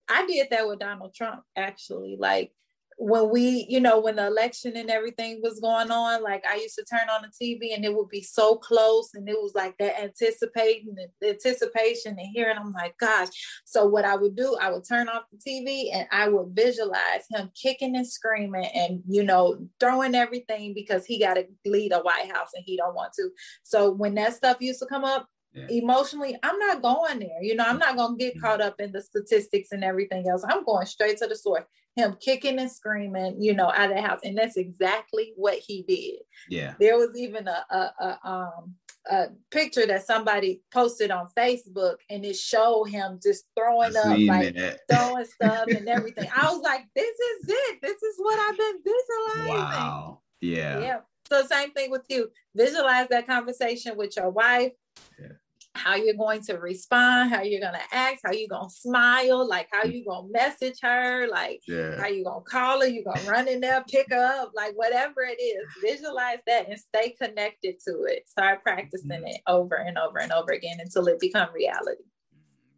i 0.10 0.26
did 0.26 0.48
that 0.50 0.68
with 0.68 0.80
donald 0.80 1.14
trump 1.14 1.42
actually 1.56 2.18
like 2.20 2.52
when 2.98 3.30
we, 3.30 3.66
you 3.70 3.80
know, 3.82 4.00
when 4.00 4.16
the 4.16 4.26
election 4.26 4.78
and 4.78 4.90
everything 4.90 5.42
was 5.44 5.60
going 5.60 5.92
on, 5.92 6.24
like 6.24 6.46
I 6.46 6.56
used 6.56 6.76
to 6.76 6.86
turn 6.86 7.10
on 7.10 7.24
the 7.24 7.28
TV 7.46 7.76
and 7.76 7.84
it 7.84 7.94
would 7.94 8.08
be 8.08 8.22
so 8.22 8.56
close 8.56 9.14
and 9.14 9.28
it 9.28 9.36
was 9.38 9.54
like 9.54 9.78
that 9.80 10.02
anticipating 10.02 10.96
the 11.20 11.30
anticipation 11.30 12.16
and 12.18 12.30
hearing, 12.34 12.58
I'm 12.58 12.72
like, 12.72 12.98
gosh. 12.98 13.28
So 13.66 13.86
what 13.86 14.06
I 14.06 14.16
would 14.16 14.36
do, 14.36 14.58
I 14.62 14.72
would 14.72 14.88
turn 14.88 15.10
off 15.10 15.24
the 15.32 15.38
TV 15.38 15.90
and 15.94 16.08
I 16.12 16.30
would 16.30 16.56
visualize 16.56 17.26
him 17.30 17.52
kicking 17.62 17.98
and 17.98 18.08
screaming 18.08 18.70
and, 18.74 19.02
you 19.08 19.24
know, 19.24 19.68
throwing 19.80 20.16
everything 20.16 20.74
because 20.74 21.06
he 21.06 21.20
got 21.20 21.34
to 21.34 21.46
lead 21.66 21.92
a 21.92 22.00
White 22.00 22.32
House 22.32 22.50
and 22.56 22.64
he 22.66 22.78
don't 22.78 22.96
want 22.96 23.12
to. 23.14 23.30
So 23.64 23.92
when 23.92 24.16
that 24.16 24.36
stuff 24.36 24.58
used 24.62 24.80
to 24.80 24.86
come 24.86 25.04
up, 25.04 25.28
yeah. 25.56 25.68
emotionally 25.70 26.38
i'm 26.44 26.60
not 26.60 26.82
going 26.82 27.20
there 27.20 27.42
you 27.42 27.56
know 27.56 27.66
i'm 27.66 27.80
not 27.80 27.96
going 27.96 28.18
to 28.18 28.24
get 28.24 28.36
mm-hmm. 28.36 28.46
caught 28.46 28.62
up 28.62 28.76
in 28.80 28.92
the 28.92 29.02
statistics 29.02 29.72
and 29.72 29.84
everything 29.84 30.28
else 30.28 30.44
i'm 30.50 30.64
going 30.64 30.86
straight 30.86 31.18
to 31.18 31.28
the 31.28 31.36
source 31.36 31.64
him 31.96 32.16
kicking 32.20 32.60
and 32.60 32.72
screaming 32.72 33.42
you 33.42 33.54
know 33.54 33.72
out 33.72 33.90
of 33.90 33.96
the 33.96 34.02
house 34.02 34.20
and 34.24 34.38
that's 34.38 34.58
exactly 34.58 35.34
what 35.36 35.56
he 35.56 35.84
did 35.84 36.20
yeah 36.50 36.74
there 36.80 36.98
was 36.98 37.18
even 37.18 37.48
a, 37.48 37.66
a, 37.70 37.92
a 38.00 38.30
um 38.30 38.76
a 39.08 39.28
picture 39.52 39.86
that 39.86 40.06
somebody 40.06 40.62
posted 40.74 41.12
on 41.12 41.28
Facebook 41.38 41.98
and 42.10 42.26
it 42.26 42.36
showed 42.36 42.86
him 42.86 43.20
just 43.22 43.46
throwing 43.56 43.96
up 43.96 44.18
like 44.18 44.56
throwing 44.92 45.26
stuff 45.26 45.68
and 45.68 45.88
everything. 45.88 46.28
I 46.36 46.52
was 46.52 46.62
like, 46.62 46.88
this 46.96 47.16
is 47.16 47.50
it. 47.50 47.82
This 47.84 48.02
is 48.02 48.16
what 48.18 48.40
I've 48.40 48.58
been 48.58 48.80
visualizing. 48.84 49.64
Wow. 49.64 50.22
Yeah. 50.42 50.80
Yeah. 50.80 50.98
So 51.30 51.46
same 51.46 51.72
thing 51.72 51.92
with 51.92 52.06
you. 52.10 52.32
Visualize 52.56 53.08
that 53.10 53.28
conversation 53.28 53.96
with 53.96 54.18
your 54.18 54.32
wife. 54.32 54.72
Yeah 55.20 55.34
how 55.76 55.96
you're 55.96 56.16
going 56.16 56.42
to 56.42 56.54
respond, 56.56 57.30
how 57.30 57.42
you're 57.42 57.62
gonna 57.62 57.84
act, 57.92 58.22
how 58.26 58.32
you're 58.32 58.50
gonna 58.50 58.70
smile, 58.70 59.48
like 59.48 59.68
how 59.72 59.84
you're 59.84 60.06
gonna 60.06 60.28
message 60.32 60.80
her, 60.82 61.28
like 61.30 61.60
yeah. 61.68 62.00
how 62.00 62.08
you're 62.08 62.24
gonna 62.24 62.42
call 62.42 62.82
her, 62.82 62.88
you're 62.88 63.04
gonna 63.04 63.30
run 63.30 63.48
in 63.48 63.60
there, 63.60 63.84
pick 63.90 64.08
her 64.10 64.42
up, 64.42 64.52
like 64.56 64.74
whatever 64.76 65.22
it 65.22 65.42
is, 65.42 65.66
visualize 65.82 66.40
that 66.48 66.70
and 66.70 66.80
stay 66.80 67.12
connected 67.22 67.76
to 67.88 68.04
it. 68.06 68.28
Start 68.28 68.64
practicing 68.64 69.10
mm-hmm. 69.10 69.28
it 69.28 69.42
over 69.48 69.76
and 69.76 69.98
over 69.98 70.20
and 70.20 70.32
over 70.32 70.52
again 70.52 70.78
until 70.80 71.08
it 71.08 71.20
become 71.20 71.50
reality. 71.54 72.04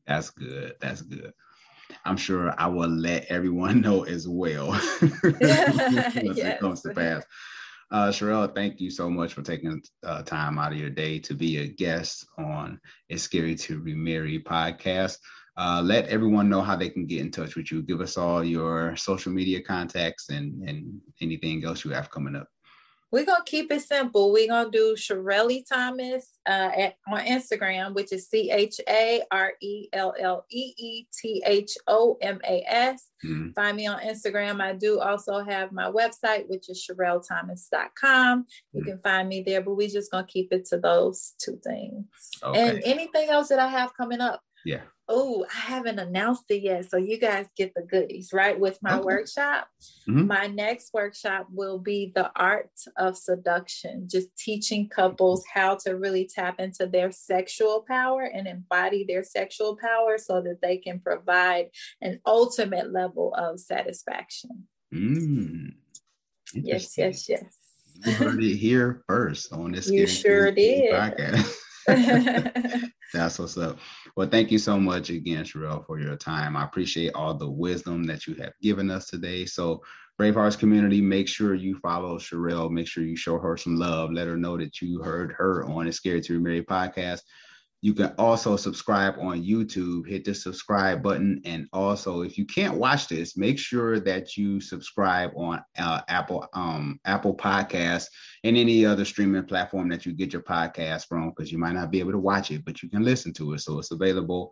That's 0.08 0.30
good. 0.32 0.76
That's 0.82 1.02
good. 1.02 1.34
I'm 2.06 2.18
sure 2.18 2.54
I 2.58 2.68
will 2.68 2.90
let 2.90 3.26
everyone 3.26 3.82
know 3.82 4.04
as 4.04 4.28
well 4.28 4.68
yes. 5.42 6.38
it 6.38 6.60
comes 6.60 6.82
to 6.82 6.94
pass. 6.94 7.24
Uh, 7.90 8.10
Sherelle, 8.10 8.54
thank 8.54 8.82
you 8.82 8.90
so 8.90 9.10
much 9.10 9.34
for 9.34 9.42
taking 9.42 9.82
uh, 10.04 10.22
time 10.24 10.60
out 10.60 10.74
of 10.74 10.78
your 10.78 10.90
day 10.90 11.20
to 11.20 11.34
be 11.34 11.58
a 11.58 11.68
guest 11.68 12.26
on 12.38 12.80
It's 13.08 13.24
Scary 13.24 13.56
to 13.56 13.80
Remarry 13.80 14.40
podcast. 14.40 15.18
Uh, 15.56 15.82
let 15.84 16.08
everyone 16.08 16.50
know 16.50 16.62
how 16.62 16.76
they 16.76 16.90
can 16.90 17.06
get 17.06 17.22
in 17.22 17.32
touch 17.32 17.56
with 17.56 17.72
you. 17.72 17.82
Give 17.82 18.02
us 18.02 18.18
all 18.18 18.44
your 18.44 18.96
social 18.98 19.32
media 19.32 19.62
contacts 19.62 20.30
and, 20.30 20.68
and 20.68 21.00
anything 21.22 21.64
else 21.64 21.86
you 21.86 21.92
have 21.92 22.12
coming 22.12 22.36
up 22.36 22.50
we're 23.12 23.26
gonna 23.26 23.44
keep 23.46 23.72
it 23.72 23.82
simple. 23.82 24.34
We're 24.34 24.48
gonna 24.48 24.70
do 24.70 24.96
Charellee 24.98 25.64
Thomas 25.68 26.40
uh, 26.48 26.72
at, 26.76 26.96
on 27.08 27.20
Instagram, 27.26 27.94
which 27.94 28.12
is 28.12 28.28
C 28.28 28.52
H 28.52 28.82
A 28.88 29.22
R 29.32 29.54
E 29.62 29.88
L 29.94 30.14
L 30.20 30.46
E 30.52 30.74
E 30.78 31.08
T 31.18 31.42
H 31.46 31.78
O 31.88 32.18
M 32.22 32.40
A 32.44 32.64
S. 32.68 33.10
Mm-hmm. 33.26 33.52
Find 33.52 33.78
me 33.78 33.88
on 33.88 34.02
Instagram. 34.02 34.62
I 34.62 34.74
do 34.74 35.00
also 35.00 35.44
have 35.44 35.72
my 35.72 35.90
website, 35.90 36.50
which 36.50 36.70
is 36.70 36.86
SharelleThomas.com. 36.90 38.46
You 38.74 38.82
mm-hmm. 38.82 38.90
can 38.90 39.00
find 39.00 39.30
me 39.30 39.42
there, 39.42 39.62
but 39.62 39.76
we're 39.76 39.88
just 39.88 40.12
gonna 40.12 40.28
keep 40.28 40.52
it 40.52 40.66
to 40.66 40.78
those 40.78 41.34
two 41.40 41.60
things. 41.64 42.06
Okay. 42.44 42.70
And 42.70 42.82
anything 42.84 43.30
else 43.30 43.48
that 43.50 43.60
I 43.60 43.68
have 43.68 43.96
coming 43.96 44.20
up, 44.20 44.42
yeah. 44.66 44.82
Oh, 45.10 45.46
I 45.54 45.60
haven't 45.60 46.00
announced 46.00 46.46
it 46.50 46.64
yet. 46.64 46.90
So 46.90 46.98
you 46.98 47.18
guys 47.18 47.46
get 47.56 47.74
the 47.74 47.82
goodies, 47.82 48.32
right? 48.34 48.60
With 48.60 48.78
my 48.82 48.96
okay. 48.96 49.06
workshop. 49.06 49.68
Mm-hmm. 50.08 50.28
My 50.28 50.48
next 50.48 50.94
workshop 50.94 51.48
will 51.52 51.80
be 51.80 52.12
the 52.14 52.32
art 52.36 52.72
of 52.98 53.18
seduction, 53.18 54.08
just 54.10 54.36
teaching 54.38 54.90
couples 54.90 55.46
how 55.54 55.76
to 55.86 55.92
really 55.92 56.28
tap 56.28 56.60
into 56.60 56.88
their 56.88 57.12
sexual 57.12 57.86
power 57.88 58.24
and 58.24 58.48
embody 58.48 59.06
their 59.08 59.24
sexual 59.24 59.78
power 59.78 60.18
so 60.18 60.42
that 60.42 60.62
they 60.62 60.78
can 60.78 61.00
provide 61.00 61.70
an 62.02 62.20
ultimate 62.26 62.92
level 62.92 63.34
of 63.36 63.60
satisfaction. 63.60 64.68
Mm. 64.94 65.74
Yes, 66.54 66.98
yes, 66.98 67.30
yes. 67.30 67.44
You 68.06 68.12
heard 68.14 68.44
it 68.44 68.56
here 68.56 69.04
first 69.08 69.52
on 69.54 69.72
this. 69.72 69.90
You 69.90 70.06
sure 70.06 70.52
did. 70.52 70.94
Podcast. 70.94 71.56
That's 73.14 73.40
what's 73.40 73.58
up. 73.58 73.80
Well, 74.16 74.28
thank 74.28 74.52
you 74.52 74.60
so 74.60 74.80
much 74.80 75.10
again, 75.10 75.46
Sherelle, 75.46 75.86
for 75.86 76.00
your 76.00 76.16
time. 76.18 76.56
I 76.58 76.64
appreciate 76.64 77.14
all 77.14 77.34
the 77.34 77.50
wisdom 77.50 78.04
that 78.06 78.28
you 78.28 78.36
have 78.36 78.54
given 78.62 78.92
us 78.92 79.08
today. 79.08 79.46
So, 79.46 79.84
Brave 80.18 80.34
Hearts 80.34 80.56
community, 80.56 81.00
make 81.00 81.28
sure 81.28 81.54
you 81.54 81.78
follow 81.78 82.18
Sherelle. 82.18 82.72
Make 82.72 82.88
sure 82.88 83.04
you 83.04 83.16
show 83.16 83.38
her 83.38 83.56
some 83.56 83.76
love. 83.78 84.12
Let 84.12 84.28
her 84.28 84.36
know 84.36 84.58
that 84.58 84.82
you 84.82 85.00
heard 85.02 85.32
her 85.38 85.64
on 85.66 85.86
the 85.86 85.92
Scary 85.92 86.22
to 86.22 86.34
Remarry 86.34 86.64
podcast. 86.64 87.22
You 87.82 87.94
can 87.94 88.14
also 88.18 88.56
subscribe 88.56 89.16
on 89.20 89.44
YouTube, 89.44 90.08
hit 90.08 90.26
the 90.26 90.34
subscribe 90.34 91.04
button. 91.04 91.42
And 91.46 91.68
also, 91.72 92.22
if 92.22 92.38
you 92.38 92.46
can't 92.46 92.78
watch 92.78 93.08
this, 93.08 93.38
make 93.38 93.60
sure 93.60 94.00
that 94.00 94.36
you 94.36 94.60
subscribe 94.60 95.32
on 95.36 95.64
uh, 95.78 96.02
Apple 96.08 96.48
um, 96.54 97.00
Apple 97.06 97.36
Podcasts 97.36 98.08
and 98.44 98.58
any 98.58 98.86
other 98.86 99.06
streaming 99.06 99.46
platform 99.46 99.90
that 99.90 100.06
you 100.06 100.14
get 100.14 100.34
your 100.34 100.42
podcast 100.42 101.08
from, 101.08 101.30
because 101.30 101.52
you 101.52 101.60
might 101.60 101.76
not 101.76 101.92
be 101.92 102.00
able 102.00 102.14
to 102.14 102.18
watch 102.18 102.50
it, 102.50 102.66
but 102.66 102.82
you 102.82 102.90
can 102.90 103.04
listen 103.04 103.32
to 103.34 103.54
it. 103.54 103.60
So 103.60 103.78
it's 103.78 103.92
available 103.92 104.52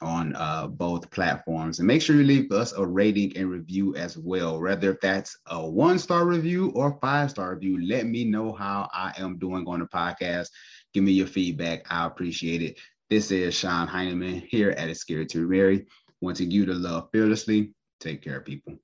on 0.00 0.34
uh, 0.36 0.66
both 0.66 1.10
platforms. 1.10 1.78
And 1.78 1.86
make 1.86 2.00
sure 2.00 2.16
you 2.16 2.24
leave 2.24 2.50
us 2.50 2.72
a 2.72 2.84
rating 2.84 3.36
and 3.36 3.50
review 3.50 3.94
as 3.96 4.16
well, 4.16 4.60
whether 4.60 4.98
that's 5.02 5.36
a 5.46 5.68
one 5.68 5.98
star 5.98 6.24
review 6.24 6.72
or 6.74 6.98
five 7.00 7.30
star 7.30 7.54
review. 7.54 7.86
Let 7.86 8.06
me 8.06 8.24
know 8.24 8.52
how 8.52 8.88
I 8.92 9.12
am 9.18 9.38
doing 9.38 9.64
on 9.66 9.80
the 9.80 9.86
podcast 9.86 10.48
Give 10.92 11.04
me 11.04 11.12
your 11.12 11.26
feedback. 11.26 11.86
I 11.90 12.06
appreciate 12.06 12.62
it. 12.62 12.78
This 13.08 13.30
is 13.30 13.54
Sean 13.54 13.86
Heineman 13.86 14.42
here 14.48 14.70
at 14.70 14.88
It's 14.88 15.00
Scary 15.00 15.26
to 15.26 15.46
Remarry, 15.46 15.86
wanting 16.20 16.50
you 16.50 16.66
to 16.66 16.74
love 16.74 17.08
fearlessly. 17.12 17.72
Take 18.00 18.22
care, 18.22 18.40
people. 18.40 18.78